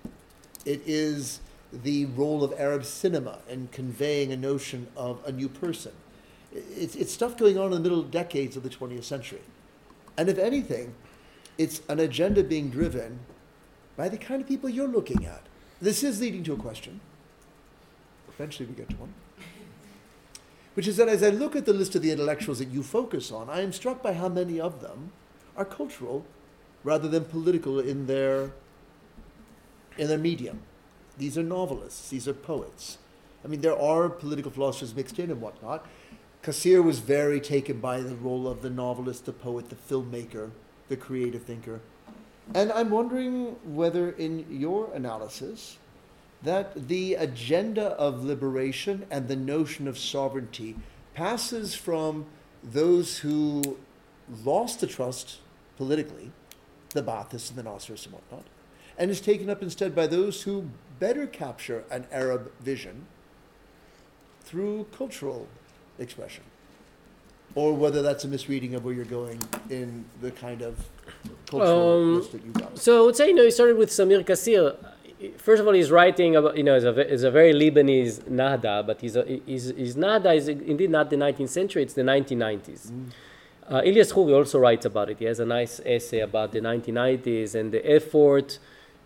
It 0.66 0.82
is 0.86 1.41
the 1.72 2.05
role 2.05 2.43
of 2.43 2.53
Arab 2.57 2.86
cinema 2.86 3.39
in 3.49 3.68
conveying 3.72 4.32
a 4.32 4.38
notion 4.38 4.88
of 4.95 5.22
a 5.26 5.32
new 5.32 5.49
person. 5.49 5.91
It's, 6.53 6.95
it's 6.95 7.11
stuff 7.11 7.36
going 7.36 7.57
on 7.57 7.66
in 7.66 7.72
the 7.72 7.80
middle 7.82 8.01
decades 8.01 8.55
of 8.55 8.63
the 8.63 8.70
20th 8.70 9.03
century. 9.03 9.41
And 10.18 10.30
if 10.30 10.38
anything, 10.38 10.93
it's 11.57 11.82
an 11.89 11.99
agenda 11.99 12.43
being 12.43 12.70
driven 12.70 13.20
by 13.97 14.09
the 14.09 14.18
kind 14.18 14.41
of 14.41 14.47
people 14.47 14.70
you're 14.70 14.88
looking 14.88 15.26
at. 15.26 15.41
This 15.82 16.03
is 16.03 16.22
leading 16.22 16.43
to 16.43 16.53
a 16.53 16.57
question. 16.57 17.01
Eventually, 18.30 18.68
we 18.68 18.76
get 18.76 18.89
to 18.89 18.95
one. 18.95 19.13
Which 20.76 20.88
is 20.88 20.97
that 20.97 21.07
as 21.07 21.23
I 21.23 21.30
look 21.30 21.55
at 21.55 21.65
the 21.65 21.73
list 21.73 21.95
of 21.95 22.01
the 22.01 22.11
intellectuals 22.11 22.59
that 22.59 22.67
you 22.67 22.84
focus 22.84 23.32
on, 23.32 23.49
I 23.49 23.61
am 23.61 23.71
struck 23.71 24.03
by 24.03 24.13
how 24.13 24.30
many 24.30 24.59
of 24.59 24.82
them 24.82 25.11
are 25.57 25.65
cultural 25.65 26.26
rather 26.84 27.07
than 27.07 27.26
political 27.26 27.80
in 27.80 28.07
their, 28.07 28.51
in 29.97 30.09
their 30.09 30.17
medium. 30.17 30.59
These 31.17 31.38
are 31.38 31.43
novelists, 31.43 32.09
these 32.09 32.28
are 32.28 32.34
poets. 32.34 32.97
I 33.43 33.47
mean, 33.47 33.61
there 33.61 33.80
are 33.80 34.09
political 34.09 34.51
philosophers 34.51 34.93
mixed 34.93 35.17
in 35.17 35.32
and 35.32 35.41
whatnot. 35.41 35.86
Kassir 36.43 36.84
was 36.84 36.99
very 36.99 37.39
taken 37.39 37.80
by 37.80 38.01
the 38.01 38.15
role 38.15 38.47
of 38.47 38.61
the 38.61 38.69
novelist, 38.69 39.26
the 39.26 39.32
poet, 39.32 39.69
the 39.69 39.76
filmmaker, 39.76 40.51
the 40.89 40.97
creative 40.97 41.43
thinker. 41.43 41.80
And 42.53 42.71
I'm 42.71 42.89
wondering 42.89 43.55
whether, 43.63 44.11
in 44.11 44.45
your 44.49 44.93
analysis, 44.93 45.78
that 46.44 46.88
the 46.88 47.16
agenda 47.16 47.88
of 47.92 48.24
liberation 48.24 49.06
and 49.10 49.28
the 49.28 49.36
notion 49.36 49.88
of 49.88 49.98
sovereignty 49.98 50.76
passes 51.14 51.76
from 51.76 52.26
those 52.64 53.20
who 53.20 53.78
lost 54.44 54.80
the 54.80 54.88
trust 54.88 55.40
politically, 55.78 56.32
the 56.92 57.04
Baathists 57.04 57.50
and 57.50 57.58
the 57.58 57.64
Nasserists 57.64 58.06
and 58.06 58.14
whatnot, 58.14 58.46
and 58.98 59.12
is 59.12 59.22
taken 59.22 59.50
up 59.50 59.62
instead 59.62 59.96
by 59.96 60.08
those 60.08 60.44
who 60.44 60.70
better 61.00 61.28
capture 61.28 61.84
an 61.92 62.08
Arab 62.12 62.52
vision 62.62 63.06
through 64.42 64.86
cultural 64.96 65.48
expression. 66.00 66.44
Or 67.54 67.74
whether 67.74 68.02
that's 68.02 68.24
a 68.26 68.28
misreading 68.28 68.76
of 68.76 68.84
where 68.84 68.94
you're 68.94 69.06
going 69.06 69.40
in 69.70 70.06
the 70.22 70.32
kind 70.32 70.62
of 70.62 70.78
cultural 71.50 72.02
Um, 72.02 72.16
list 72.18 72.32
that 72.34 72.46
you 72.46 72.52
got. 72.52 72.78
So 72.78 73.02
I 73.02 73.06
would 73.06 73.16
say, 73.16 73.30
you 73.30 73.34
know, 73.34 73.44
you 73.44 73.52
started 73.52 73.78
with 73.78 73.90
Samir 73.90 74.26
Kassir. 74.26 74.76
First 75.38 75.61
of 75.61 75.67
all, 75.67 75.73
he's 75.73 75.91
writing 75.91 76.36
about, 76.36 76.57
you 76.57 76.63
know, 76.63 76.76
it's 76.76 76.86
a, 76.86 77.11
is 77.11 77.23
a 77.23 77.32
very 77.32 77.53
Lebanese 77.53 78.21
Nahda, 78.23 78.86
but 78.86 79.01
he's, 79.01 79.13
his 79.13 79.95
Nahda 79.95 80.36
is 80.36 80.47
indeed 80.47 80.89
not 80.89 81.09
the 81.09 81.15
19th 81.15 81.49
century, 81.49 81.84
it's 81.84 81.93
the 81.93 82.01
1990s. 82.01 82.91
Uh, 83.67 83.82
Ilyas 83.82 84.13
Khoury 84.13 84.36
also 84.36 84.59
writes 84.59 84.86
about 84.86 85.09
it. 85.09 85.17
He 85.17 85.26
has 85.26 85.39
a 85.39 85.45
nice 85.45 85.82
essay 85.86 86.19
about 86.19 86.51
the 86.51 86.61
1990s 86.61 87.55
and 87.55 87.71
the 87.71 87.84
effort 87.89 88.59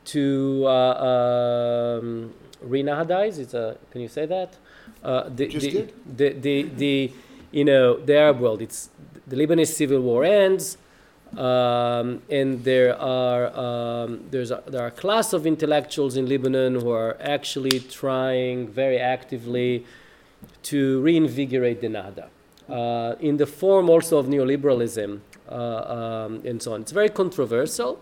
to 0.06 0.66
uh, 0.66 2.00
um. 2.00 2.34
It's 2.62 3.54
a, 3.54 3.78
can 3.90 4.02
you 4.02 4.10
say 4.10 4.26
that? 4.26 4.58
Uh, 5.02 5.30
the, 5.30 5.48
Just 5.48 5.66
the, 5.66 5.88
the, 6.06 6.30
the, 6.34 6.64
the, 6.64 7.14
you 7.52 7.64
know, 7.64 7.98
the 7.98 8.18
Arab 8.18 8.42
world. 8.42 8.62
It's 8.62 8.90
the 9.26 9.38
Lebanese 9.38 9.68
civil 9.68 10.02
war 10.02 10.26
ends, 10.26 10.78
um, 11.38 12.22
and 12.30 12.64
there 12.64 13.00
are 13.00 13.56
um, 13.58 14.24
there's 14.32 14.52
a, 14.52 14.64
there 14.68 14.82
are 14.82 14.88
a 14.88 14.92
class 14.92 15.34
of 15.34 15.46
intellectuals 15.46 16.18
in 16.18 16.28
Lebanon 16.28 16.76
who 16.82 16.90
are 16.90 17.18
actually 17.20 17.80
trying 17.80 18.68
very 18.68 19.00
actively 19.00 19.86
to 20.64 21.02
reinvigorate 21.02 21.82
the 21.82 21.88
Nahda 21.88 22.28
uh, 22.70 23.16
in 23.20 23.38
the 23.38 23.46
form 23.46 23.90
also 23.90 24.18
of 24.18 24.28
neoliberalism 24.28 25.20
uh, 25.50 25.56
um, 25.56 26.42
and 26.46 26.62
so 26.62 26.74
on. 26.74 26.82
It's 26.82 26.92
very 26.92 27.10
controversial, 27.10 28.02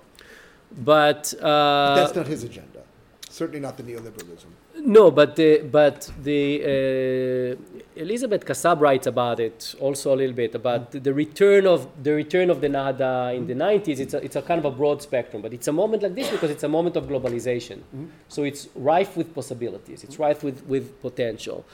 but 0.72 1.34
uh, 1.42 1.96
That's 1.96 2.16
not 2.16 2.28
his 2.28 2.44
agenda. 2.44 2.84
Certainly 3.30 3.60
not 3.60 3.78
the 3.78 3.84
neoliberalism. 3.84 4.52
No, 4.88 5.12
but 5.12 5.36
the 5.36 5.60
but 5.70 6.10
the 6.24 6.64
uh, 6.64 8.02
Elizabeth 8.02 8.46
Kassab 8.46 8.80
writes 8.80 9.06
about 9.06 9.40
it 9.40 9.76
also 9.82 10.16
a 10.16 10.18
little 10.18 10.36
bit 10.36 10.56
about 10.56 10.92
the 10.92 11.14
return 11.14 11.68
of 11.68 11.88
the 12.02 12.14
return 12.14 12.50
of 12.50 12.62
the 12.62 12.68
Nahda 12.68 13.36
in 13.36 13.48
the 13.48 13.54
90s. 13.54 14.00
It's 14.00 14.14
a, 14.14 14.24
it's 14.24 14.38
a 14.38 14.42
kind 14.42 14.60
of 14.60 14.66
a 14.66 14.72
broad 14.72 15.02
spectrum, 15.02 15.42
but 15.42 15.54
it's 15.54 15.68
a 15.68 15.74
moment 15.74 16.04
like 16.04 16.16
this 16.16 16.30
because 16.30 16.50
it's 16.50 16.64
a 16.64 16.70
moment 16.70 16.96
of 16.96 17.08
globalization. 17.08 17.82
So 18.30 18.44
it's 18.44 18.70
rife 18.76 19.18
with 19.18 19.36
possibilities. 19.36 20.06
It's 20.06 20.18
rife 20.20 20.42
with 20.42 20.66
with 20.66 21.02
potential. 21.02 21.66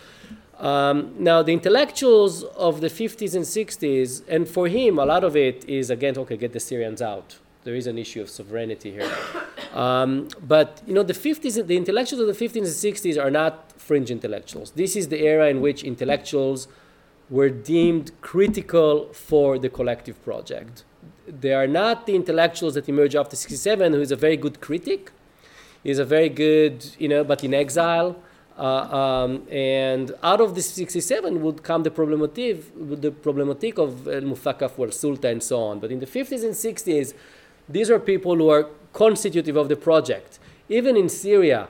Um, 0.58 1.14
now 1.20 1.44
the 1.44 1.54
intellectuals 1.54 2.44
of 2.44 2.82
the 2.82 2.88
50s 2.88 3.36
and 3.36 3.44
60s, 3.44 4.24
and 4.28 4.48
for 4.48 4.68
him 4.68 4.98
a 4.98 5.06
lot 5.06 5.24
of 5.24 5.36
it 5.36 5.68
is 5.70 5.92
again 5.92 6.18
okay, 6.18 6.38
get 6.38 6.54
the 6.54 6.60
Syrians 6.60 7.02
out. 7.02 7.38
There 7.64 7.76
is 7.76 7.88
an 7.88 7.98
issue 7.98 8.22
of 8.22 8.30
sovereignty 8.30 8.92
here. 8.92 9.12
Um, 9.74 10.28
but 10.46 10.82
you 10.86 10.94
know, 10.94 11.04
the 11.04 11.14
50s, 11.14 11.66
the 11.66 11.78
intellectuals 11.78 12.22
of 12.22 12.28
the 12.28 12.46
50s 12.46 12.58
and 12.58 12.66
60s 12.66 13.24
are 13.24 13.32
not 13.32 13.72
fringe 13.78 14.12
intellectuals. 14.12 14.72
This 14.72 14.96
is 14.96 15.08
the 15.08 15.22
era 15.24 15.48
in 15.50 15.62
which 15.62 15.84
intellectuals 15.84 16.68
were 17.30 17.50
deemed 17.50 18.12
critical 18.22 19.12
for 19.14 19.58
the 19.58 19.70
collective 19.70 20.22
project. 20.24 20.84
They 21.28 21.54
are 21.54 21.68
not 21.68 22.06
the 22.06 22.16
intellectuals 22.16 22.74
that 22.74 22.90
emerge 22.90 23.16
after 23.16 23.36
67, 23.36 23.94
who 23.94 24.02
is 24.02 24.12
a 24.12 24.16
very 24.16 24.38
good 24.38 24.60
critic, 24.60 25.12
is 25.84 26.00
a 26.00 26.06
very 26.06 26.30
good, 26.30 26.86
you 27.00 27.08
know, 27.08 27.24
but 27.24 27.44
in 27.44 27.54
exile. 27.54 28.18
Uh, 28.58 28.66
um, 28.66 29.48
and 29.50 30.12
out 30.22 30.40
of 30.40 30.54
the 30.54 30.62
67 30.62 31.42
would 31.42 31.64
come 31.64 31.82
the 31.82 31.90
problematic, 31.90 32.64
the 32.78 33.10
problematic 33.10 33.80
of 33.80 33.92
Muthakaf 34.02 34.78
wal 34.78 34.90
Sulta 34.90 35.32
and 35.32 35.42
so 35.42 35.60
on. 35.60 35.80
But 35.80 35.92
in 35.92 36.00
the 36.00 36.06
50s 36.06 36.44
and 36.44 36.54
60s, 36.54 37.16
these 37.68 37.90
are 37.90 38.00
people 38.00 38.36
who 38.36 38.50
are 38.50 38.68
constitutive 38.92 39.56
of 39.56 39.70
the 39.70 39.76
project. 39.76 40.40
Even 40.70 40.96
in 40.96 41.10
Syria, 41.10 41.68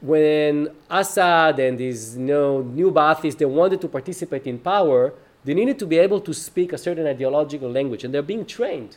when 0.00 0.68
Assad 0.90 1.58
and 1.58 1.78
these 1.78 2.16
you 2.16 2.24
know, 2.24 2.62
new 2.62 2.90
Baathists, 2.90 3.38
they 3.38 3.44
wanted 3.44 3.80
to 3.80 3.88
participate 3.88 4.46
in 4.46 4.58
power, 4.58 5.12
they 5.44 5.54
needed 5.54 5.78
to 5.78 5.86
be 5.86 5.98
able 5.98 6.20
to 6.20 6.32
speak 6.32 6.72
a 6.72 6.78
certain 6.78 7.06
ideological 7.06 7.70
language, 7.70 8.04
and 8.04 8.12
they're 8.12 8.22
being 8.22 8.46
trained. 8.46 8.96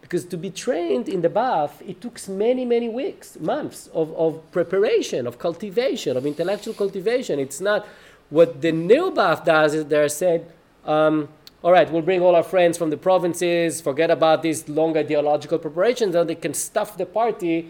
Because 0.00 0.24
to 0.26 0.36
be 0.36 0.50
trained 0.50 1.08
in 1.08 1.22
the 1.22 1.28
Baath, 1.28 1.80
it 1.86 2.00
took 2.00 2.16
many, 2.28 2.64
many 2.64 2.88
weeks, 2.88 3.38
months 3.40 3.88
of, 3.92 4.14
of 4.14 4.50
preparation, 4.52 5.26
of 5.26 5.38
cultivation, 5.38 6.16
of 6.16 6.24
intellectual 6.26 6.74
cultivation. 6.74 7.40
It's 7.40 7.60
not 7.60 7.86
what 8.30 8.62
the 8.62 8.72
new 8.72 9.10
Baath 9.10 9.44
does 9.44 9.74
is 9.74 9.86
they're 9.86 10.08
said, 10.08 10.50
um, 10.84 11.28
all 11.62 11.72
right, 11.72 11.90
we'll 11.90 12.02
bring 12.02 12.20
all 12.20 12.34
our 12.34 12.42
friends 12.42 12.76
from 12.76 12.90
the 12.90 12.96
provinces, 12.96 13.80
forget 13.80 14.10
about 14.10 14.42
these 14.42 14.68
long 14.68 14.96
ideological 14.96 15.58
preparations, 15.58 16.14
and 16.14 16.28
they 16.28 16.34
can 16.34 16.54
stuff 16.54 16.96
the 16.96 17.06
party, 17.06 17.68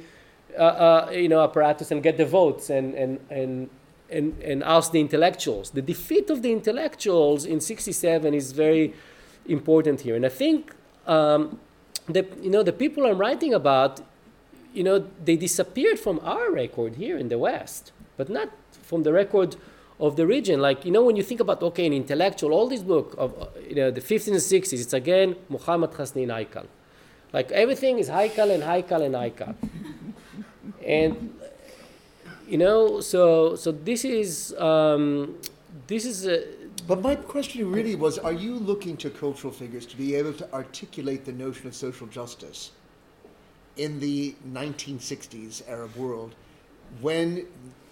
uh, 0.58 0.62
uh, 0.62 1.10
you 1.12 1.28
know, 1.28 1.42
apparatus 1.42 1.90
and 1.90 2.02
get 2.02 2.16
the 2.16 2.26
votes 2.26 2.68
and, 2.68 2.94
and, 2.94 3.20
and, 3.30 3.70
and, 4.10 4.42
and 4.42 4.64
oust 4.64 4.92
the 4.92 5.00
intellectuals. 5.00 5.70
The 5.70 5.82
defeat 5.82 6.30
of 6.30 6.42
the 6.42 6.52
intellectuals 6.52 7.44
in 7.44 7.60
67 7.60 8.34
is 8.34 8.52
very 8.52 8.92
important 9.46 10.00
here. 10.00 10.16
And 10.16 10.26
I 10.26 10.30
think 10.30 10.74
um, 11.06 11.60
the, 12.06 12.26
you 12.40 12.50
know, 12.50 12.62
the 12.62 12.72
people 12.72 13.06
I'm 13.06 13.18
writing 13.18 13.54
about, 13.54 14.00
you 14.74 14.82
know, 14.82 15.06
they 15.24 15.36
disappeared 15.36 15.98
from 15.98 16.20
our 16.22 16.50
record 16.50 16.96
here 16.96 17.16
in 17.16 17.28
the 17.28 17.38
West, 17.38 17.92
but 18.16 18.28
not 18.28 18.50
from 18.70 19.04
the 19.04 19.12
record 19.12 19.56
of 19.98 20.16
the 20.16 20.26
region. 20.26 20.60
Like, 20.60 20.84
you 20.84 20.90
know, 20.90 21.04
when 21.04 21.16
you 21.16 21.22
think 21.22 21.40
about, 21.40 21.62
okay, 21.62 21.86
an 21.86 21.92
intellectual, 21.92 22.52
all 22.52 22.68
this 22.68 22.82
book 22.82 23.14
of, 23.18 23.40
uh, 23.40 23.46
you 23.68 23.74
know, 23.74 23.90
the 23.90 24.00
50s 24.00 24.28
and 24.28 24.36
60s, 24.36 24.80
it's 24.80 24.92
again 24.92 25.36
Muhammad 25.48 25.92
Hasanein 25.92 26.28
Haikal. 26.28 26.66
Like, 27.32 27.50
everything 27.52 27.98
is 27.98 28.08
Haikal 28.08 28.54
and 28.54 28.62
Haikal 28.62 29.04
and 29.04 29.14
Haikal. 29.14 29.54
and, 30.86 31.34
you 32.46 32.58
know, 32.58 33.00
so, 33.00 33.56
so 33.56 33.72
this 33.72 34.04
is, 34.04 34.54
um, 34.58 35.36
this 35.86 36.04
is, 36.04 36.26
a, 36.26 36.44
But 36.86 37.02
my 37.02 37.16
question 37.16 37.72
really 37.72 37.96
was 37.96 38.18
are 38.18 38.32
you 38.32 38.54
looking 38.54 38.96
to 38.98 39.10
cultural 39.10 39.52
figures 39.52 39.86
to 39.86 39.96
be 39.96 40.14
able 40.14 40.32
to 40.34 40.52
articulate 40.52 41.24
the 41.24 41.32
notion 41.32 41.66
of 41.66 41.74
social 41.74 42.06
justice 42.06 42.70
in 43.76 44.00
the 44.00 44.34
1960s 44.52 45.68
Arab 45.68 45.94
world 45.96 46.34
when, 47.00 47.46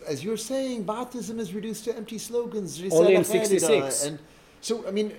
as 0.06 0.24
you're 0.24 0.36
saying, 0.36 0.85
Baathism 0.85 1.39
is 1.39 1.52
reduced 1.52 1.85
to 1.85 1.97
empty 1.97 2.18
slogans? 2.18 2.81
Only 2.93 3.14
in 3.14 3.24
66. 3.24 4.05
And 4.05 4.18
so, 4.60 4.86
I 4.86 4.90
mean, 4.90 5.12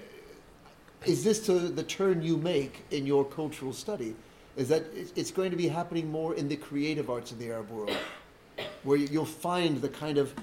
is 1.05 1.23
this 1.23 1.39
the 1.47 1.83
turn 1.83 2.21
you 2.21 2.37
make 2.37 2.83
in 2.91 3.05
your 3.05 3.25
cultural 3.25 3.73
study? 3.73 4.15
Is 4.55 4.69
that 4.69 4.85
it's 4.93 5.31
going 5.31 5.51
to 5.51 5.57
be 5.57 5.67
happening 5.67 6.09
more 6.09 6.33
in 6.33 6.47
the 6.47 6.55
creative 6.55 7.09
arts 7.09 7.31
in 7.31 7.39
the 7.39 7.51
Arab 7.51 7.69
world, 7.69 7.97
where 8.83 8.97
you'll 8.97 9.25
find 9.25 9.81
the 9.81 9.89
kind 9.89 10.17
of 10.17 10.33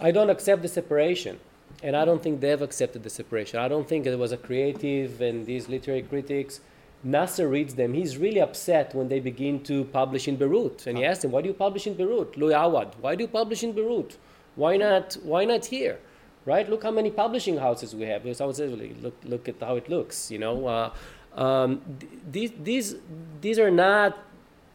I 0.00 0.10
don't 0.10 0.30
accept 0.30 0.62
the 0.62 0.68
separation. 0.68 1.38
And 1.82 1.96
I 1.96 2.04
don't 2.04 2.22
think 2.22 2.40
they've 2.40 2.62
accepted 2.62 3.02
the 3.02 3.10
separation. 3.10 3.58
I 3.58 3.68
don't 3.68 3.86
think 3.86 4.04
there 4.04 4.16
was 4.16 4.32
a 4.32 4.36
creative 4.36 5.20
and 5.20 5.44
these 5.44 5.68
literary 5.68 6.02
critics. 6.02 6.60
Nasser 7.06 7.48
reads 7.48 7.76
them. 7.76 7.94
He's 7.94 8.16
really 8.18 8.40
upset 8.40 8.92
when 8.92 9.06
they 9.06 9.20
begin 9.20 9.62
to 9.64 9.84
publish 9.84 10.26
in 10.26 10.36
Beirut. 10.36 10.88
And 10.88 10.98
he 10.98 11.04
asks 11.04 11.22
them, 11.22 11.30
Why 11.30 11.40
do 11.40 11.46
you 11.48 11.54
publish 11.54 11.86
in 11.86 11.94
Beirut? 11.94 12.36
Louis 12.36 12.52
Awad, 12.54 12.96
why 13.00 13.14
do 13.14 13.22
you 13.22 13.28
publish 13.28 13.62
in 13.62 13.72
Beirut? 13.72 14.16
Why 14.56 14.76
not, 14.76 15.16
why 15.22 15.44
not 15.44 15.66
here? 15.66 16.00
Right? 16.44 16.68
Look 16.68 16.82
how 16.82 16.90
many 16.90 17.12
publishing 17.12 17.58
houses 17.58 17.94
we 17.94 18.04
have. 18.06 18.24
Because 18.24 18.40
I 18.40 18.46
look, 18.46 19.16
look 19.24 19.48
at 19.48 19.54
how 19.60 19.76
it 19.76 19.88
looks. 19.88 20.32
You 20.32 20.40
know, 20.40 20.66
uh, 20.66 21.40
um, 21.40 21.80
th- 22.00 22.12
these, 22.28 22.52
these, 22.60 22.96
these 23.40 23.58
are 23.60 23.70
not 23.70 24.18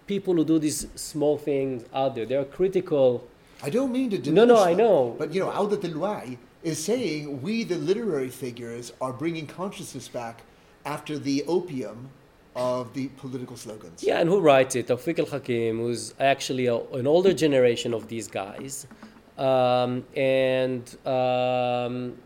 people 0.07 0.33
who 0.33 0.45
do 0.45 0.57
these 0.57 0.87
small 0.95 1.37
things 1.37 1.83
out 1.93 2.15
there. 2.15 2.25
They 2.25 2.35
are 2.35 2.45
critical. 2.45 3.27
I 3.61 3.69
don't 3.69 3.91
mean 3.91 4.09
to 4.09 4.17
diminish 4.17 4.47
No, 4.47 4.55
no, 4.55 4.63
I 4.63 4.73
know. 4.73 5.15
But 5.17 5.33
you 5.33 5.41
know, 5.41 5.49
Awdat 5.49 5.83
al-Wa'i 5.83 6.37
is 6.63 6.81
saying 6.81 7.41
we, 7.41 7.65
the 7.65 7.77
literary 7.77 8.29
figures, 8.29 8.93
are 9.01 9.11
bringing 9.11 9.47
consciousness 9.47 10.07
back 10.07 10.43
after 10.85 11.19
the 11.19 11.43
opium 11.43 12.09
of 12.55 12.93
the 12.93 13.07
political 13.09 13.55
slogans. 13.55 14.03
Yeah, 14.03 14.19
and 14.19 14.29
who 14.29 14.39
writes 14.39 14.75
it? 14.75 14.87
Tawfiq 14.87 15.19
al 15.19 15.25
Hakim, 15.25 15.77
who's 15.77 16.13
actually 16.19 16.67
a, 16.67 16.77
an 16.93 17.07
older 17.07 17.33
generation 17.33 17.93
of 17.93 18.07
these 18.07 18.27
guys. 18.27 18.87
Um, 19.37 20.03
and, 20.15 20.83
um, 21.07 22.17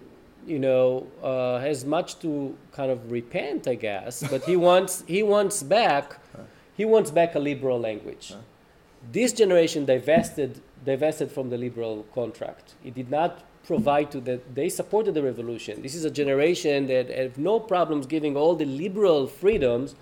you 0.46 0.60
know, 0.60 1.08
uh, 1.22 1.60
has 1.60 1.86
much 1.86 2.20
to 2.20 2.56
kind 2.72 2.92
of 2.92 3.12
repent, 3.12 3.68
I 3.68 3.76
guess. 3.76 4.24
But 4.30 4.44
he 4.44 4.56
wants, 4.70 5.04
he 5.08 5.22
wants 5.22 5.62
back, 5.64 6.20
he 6.76 6.86
wants 6.86 7.12
back 7.12 7.36
a 7.36 7.40
liberal 7.40 7.80
language. 7.80 8.34
This 9.12 9.32
generation 9.32 9.86
divested, 9.86 10.62
divested 10.84 11.32
from 11.32 11.50
the 11.52 11.58
liberal 11.58 12.06
contract. 12.14 12.74
It 12.84 12.96
did 12.96 13.12
not 13.12 13.44
provide 13.66 14.12
to 14.12 14.20
the, 14.20 14.42
they 14.54 14.70
supported 14.70 15.14
the 15.14 15.24
revolution. 15.24 15.82
This 15.82 15.96
is 15.96 16.06
a 16.06 16.12
generation 16.12 16.88
that 16.88 17.10
have 17.10 17.38
no 17.38 17.60
problems 17.60 18.06
giving 18.06 18.38
all 18.38 18.56
the 18.56 18.66
liberal 18.66 19.28
freedoms 19.28 19.96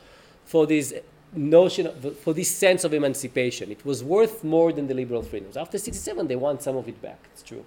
for 0.46 0.68
this 0.68 0.94
notion, 1.34 1.88
of, 1.88 2.18
for 2.20 2.34
this 2.34 2.50
sense 2.50 2.84
of 2.84 2.94
emancipation. 2.94 3.72
It 3.72 3.86
was 3.86 4.04
worth 4.04 4.44
more 4.44 4.72
than 4.72 4.88
the 4.88 4.94
liberal 4.94 5.24
freedoms. 5.24 5.58
After 5.58 5.78
67, 5.78 6.28
they 6.28 6.36
want 6.36 6.62
some 6.62 6.78
of 6.78 6.88
it 6.88 7.02
back. 7.02 7.20
It's 7.34 7.44
true. 7.44 7.66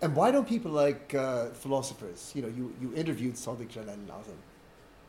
And 0.00 0.14
why 0.14 0.30
don't 0.30 0.48
people 0.48 0.70
like 0.70 1.14
uh, 1.14 1.46
philosophers, 1.46 2.32
you 2.34 2.42
know, 2.42 2.48
you, 2.48 2.72
you 2.80 2.94
interviewed 2.94 3.34
Sadiq 3.34 3.68
Jalal 3.68 3.90
al-Azm, 3.90 4.36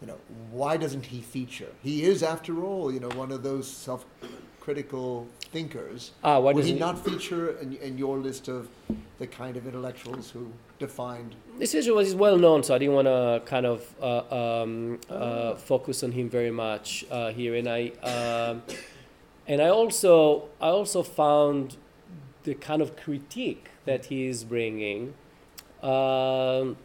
you 0.01 0.07
know, 0.07 0.17
why 0.51 0.77
doesn't 0.77 1.05
he 1.05 1.21
feature? 1.21 1.69
He 1.83 2.03
is, 2.03 2.23
after 2.23 2.63
all, 2.63 2.91
you 2.91 2.99
know, 2.99 3.09
one 3.09 3.31
of 3.31 3.43
those 3.43 3.67
self-critical 4.69 5.27
thinkers. 5.51 6.11
Ah, 6.23 6.39
why 6.39 6.53
Would 6.53 6.65
he 6.65 6.73
he- 6.73 6.93
feature 7.03 7.57
in, 7.61 7.73
in 7.77 7.97
your 7.97 8.17
list 8.17 8.47
of 8.47 8.67
the 9.17 9.27
kind 9.27 9.57
of 9.57 9.65
intellectuals 9.65 10.31
who 10.31 10.51
defined? 10.77 11.35
This 11.57 11.73
issue 11.73 11.95
was 11.95 12.15
well 12.15 12.37
known, 12.37 12.63
so 12.63 12.75
I 12.75 12.77
didn't 12.77 12.95
want 12.95 13.07
to 13.07 13.41
kind 13.45 13.65
of 13.65 13.81
uh, 14.01 14.61
um, 14.61 14.99
uh, 15.09 15.55
focus 15.55 16.03
on 16.03 16.11
him 16.11 16.29
very 16.29 16.51
much 16.51 17.05
uh, 17.09 17.31
here. 17.31 17.55
And 17.55 17.67
I 17.67 17.91
um, 18.03 18.61
and 19.47 19.61
I 19.61 19.69
also 19.69 20.49
I 20.61 20.67
also 20.67 21.03
found 21.03 21.77
the 22.43 22.53
kind 22.53 22.81
of 22.81 22.95
critique 22.95 23.69
that 23.85 24.05
he 24.05 24.27
is 24.27 24.43
bringing 24.43 25.13
um, 25.81 26.77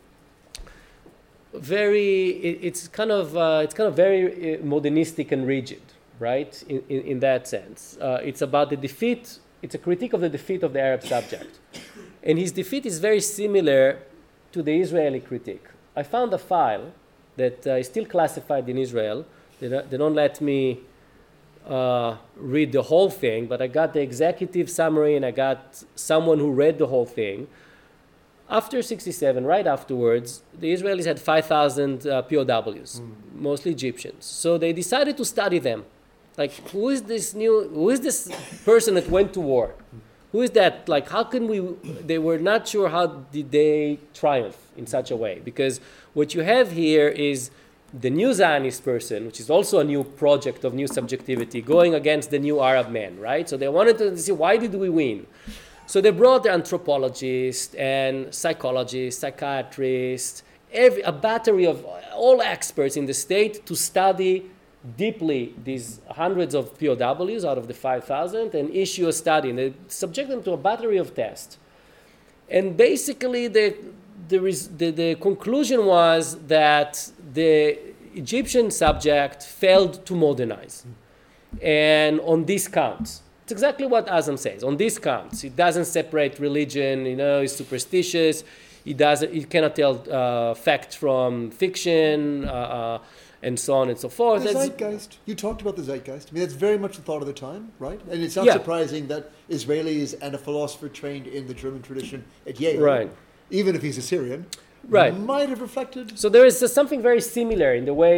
very. 1.52 2.30
It, 2.30 2.58
it's 2.62 2.88
kind 2.88 3.10
of 3.10 3.36
uh, 3.36 3.60
it's 3.62 3.74
kind 3.74 3.88
of 3.88 3.94
very 3.94 4.56
uh, 4.56 4.64
modernistic 4.64 5.30
and 5.32 5.46
rigid, 5.46 5.82
right? 6.32 6.52
In, 6.72 6.82
in, 6.94 7.00
in 7.12 7.18
that 7.28 7.42
sense, 7.54 7.78
uh, 8.00 8.28
it's 8.28 8.42
about 8.48 8.66
the 8.72 8.78
defeat. 8.88 9.24
It's 9.64 9.76
a 9.80 9.82
critique 9.86 10.14
of 10.16 10.20
the 10.26 10.32
defeat 10.38 10.62
of 10.62 10.70
the 10.74 10.80
Arab 10.88 11.02
subject. 11.14 11.52
And 12.28 12.34
his 12.44 12.52
defeat 12.60 12.84
is 12.92 12.96
very 13.08 13.22
similar 13.40 13.82
to 14.54 14.58
the 14.68 14.74
Israeli 14.84 15.20
critique. 15.30 15.66
I 16.00 16.02
found 16.14 16.28
a 16.40 16.42
file 16.52 16.86
that 17.40 17.58
uh, 17.66 17.82
is 17.82 17.86
still 17.86 18.06
classified 18.16 18.64
in 18.72 18.76
Israel. 18.86 19.18
They 19.60 19.68
don't, 19.72 19.86
they 19.90 19.98
don't 20.02 20.18
let 20.24 20.40
me 20.50 20.60
uh, 21.76 22.16
read 22.36 22.72
the 22.72 22.84
whole 22.90 23.10
thing, 23.10 23.46
but 23.52 23.58
I 23.66 23.68
got 23.80 23.88
the 23.96 24.02
executive 24.10 24.68
summary 24.80 25.16
and 25.18 25.24
I 25.24 25.32
got 25.46 25.60
someone 25.94 26.38
who 26.38 26.50
read 26.64 26.78
the 26.78 26.88
whole 26.92 27.06
thing. 27.06 27.48
After 28.48 28.82
67, 28.82 29.44
right 29.54 29.66
afterwards, 29.66 30.42
the 30.62 30.70
Israelis 30.76 31.06
had 31.06 31.18
5,000 31.18 32.06
uh, 32.06 32.22
POWs, 32.22 33.00
mostly 33.34 33.72
Egyptians. 33.72 34.26
So 34.26 34.58
they 34.58 34.72
decided 34.72 35.16
to 35.16 35.24
study 35.24 35.58
them. 35.58 35.84
Like, 36.36 36.52
who 36.70 36.88
is 36.88 37.02
this 37.02 37.34
new, 37.34 37.68
who 37.68 37.90
is 37.90 38.00
this 38.00 38.28
person 38.64 38.94
that 38.94 39.08
went 39.08 39.32
to 39.34 39.40
war? 39.40 39.74
Who 40.32 40.42
is 40.42 40.50
that? 40.52 40.88
Like, 40.88 41.08
how 41.10 41.22
can 41.22 41.46
we, 41.46 41.60
they 42.02 42.18
were 42.18 42.38
not 42.38 42.66
sure 42.66 42.88
how 42.88 43.06
did 43.06 43.52
they 43.52 44.00
triumph 44.12 44.58
in 44.76 44.86
such 44.86 45.10
a 45.10 45.16
way. 45.16 45.40
Because 45.44 45.80
what 46.12 46.34
you 46.34 46.42
have 46.42 46.72
here 46.72 47.08
is 47.08 47.50
the 47.92 48.10
new 48.10 48.32
Zionist 48.32 48.84
person, 48.84 49.26
which 49.26 49.40
is 49.40 49.50
also 49.50 49.78
a 49.78 49.84
new 49.84 50.02
project 50.04 50.64
of 50.64 50.74
new 50.74 50.86
subjectivity, 50.86 51.62
going 51.62 51.94
against 51.94 52.30
the 52.30 52.38
new 52.38 52.60
Arab 52.60 52.90
man, 52.90 53.18
right? 53.20 53.48
So 53.48 53.56
they 53.56 53.68
wanted 53.68 53.98
to 53.98 54.18
see 54.18 54.32
why 54.32 54.56
did 54.56 54.74
we 54.74 54.88
win? 54.88 55.26
So 55.86 56.00
they 56.00 56.10
brought 56.10 56.44
the 56.44 56.50
anthropologists 56.50 57.74
and 57.74 58.34
psychologists, 58.34 59.20
psychiatrists, 59.20 60.42
every, 60.72 61.02
a 61.02 61.12
battery 61.12 61.66
of 61.66 61.84
all 62.14 62.40
experts 62.40 62.96
in 62.96 63.06
the 63.06 63.14
state 63.14 63.66
to 63.66 63.76
study 63.76 64.50
deeply 64.96 65.54
these 65.64 66.00
hundreds 66.10 66.54
of 66.54 66.78
POWs 66.78 67.44
out 67.44 67.58
of 67.58 67.68
the 67.68 67.74
5,000 67.74 68.54
and 68.54 68.70
issue 68.70 69.08
a 69.08 69.12
study. 69.12 69.50
And 69.50 69.58
they 69.58 69.74
subject 69.88 70.28
them 70.28 70.42
to 70.42 70.52
a 70.52 70.56
battery 70.56 70.98
of 70.98 71.14
tests. 71.14 71.58
And 72.48 72.76
basically, 72.76 73.48
the, 73.48 73.76
the, 74.28 74.38
the, 74.76 74.90
the 74.90 75.14
conclusion 75.16 75.86
was 75.86 76.36
that 76.46 77.10
the 77.32 77.78
Egyptian 78.14 78.70
subject 78.70 79.42
failed 79.42 80.04
to 80.06 80.14
modernize. 80.14 80.84
And 81.62 82.20
on 82.20 82.44
these 82.44 82.68
counts, 82.68 83.22
it's 83.44 83.52
exactly 83.52 83.86
what 83.86 84.06
Azam 84.06 84.38
says. 84.38 84.64
On 84.64 84.76
these 84.76 84.98
counts, 84.98 85.44
it 85.44 85.54
doesn't 85.56 85.84
separate 85.84 86.38
religion. 86.38 87.06
You 87.06 87.16
know, 87.16 87.40
it's 87.42 87.54
superstitious. 87.54 88.44
It 88.84 88.96
doesn't. 88.96 89.34
It 89.34 89.50
cannot 89.50 89.76
tell 89.76 90.02
uh, 90.10 90.54
fact 90.54 90.96
from 90.96 91.50
fiction, 91.50 92.46
uh, 92.46 92.52
uh, 92.52 92.98
and 93.44 93.58
so 93.60 93.74
on 93.74 93.88
and 93.90 93.98
so 93.98 94.08
forth. 94.08 94.42
The 94.42 94.52
That's- 94.52 94.68
zeitgeist. 94.70 95.10
You 95.26 95.34
talked 95.34 95.60
about 95.62 95.76
the 95.76 95.82
zeitgeist. 95.82 96.26
I 96.30 96.32
mean, 96.34 96.42
that's 96.44 96.54
very 96.68 96.78
much 96.84 96.96
the 96.96 97.02
thought 97.02 97.20
of 97.24 97.28
the 97.32 97.38
time, 97.48 97.62
right? 97.78 98.00
And 98.10 98.22
it's 98.24 98.36
not 98.36 98.46
Yeah. 98.46 98.54
surprising 98.54 99.08
that 99.08 99.22
Israelis 99.58 100.14
and 100.24 100.34
a 100.34 100.38
philosopher 100.38 100.88
trained 100.88 101.26
in 101.26 101.46
the 101.50 101.54
German 101.62 101.82
tradition 101.82 102.24
at 102.50 102.54
Yale, 102.60 102.80
Right. 102.80 103.10
even 103.50 103.74
if 103.76 103.82
he's 103.82 103.98
a 103.98 104.02
Syrian, 104.12 104.46
Right. 104.88 105.14
might 105.34 105.48
have 105.52 105.60
reflected. 105.68 106.18
So 106.22 106.28
there 106.28 106.46
is 106.46 106.62
uh, 106.62 106.68
something 106.78 107.00
very 107.10 107.20
similar 107.38 107.70
in 107.74 107.84
the 107.90 107.94
way 107.94 108.16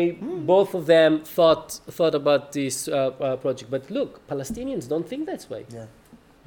both 0.54 0.74
of 0.74 0.86
them 0.86 1.20
thought 1.36 1.66
thought 1.98 2.14
about 2.22 2.42
this 2.52 2.76
uh, 2.88 2.94
uh, 2.96 3.36
project. 3.44 3.68
But 3.70 3.84
look, 3.98 4.10
Palestinians 4.34 4.84
don't 4.92 5.08
think 5.12 5.22
that 5.26 5.42
way. 5.52 5.62
Yeah, 5.72 5.86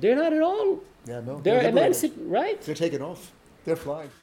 They're 0.02 0.20
not 0.24 0.32
at 0.40 0.42
all. 0.52 0.70
yeah, 1.12 1.22
no. 1.30 1.34
They're 1.46 1.64
liberated. 1.64 1.78
emancipated, 1.78 2.28
right? 2.40 2.60
They're 2.66 2.84
taken 2.88 3.02
off. 3.12 3.22
They're 3.66 3.82
flying. 3.88 4.12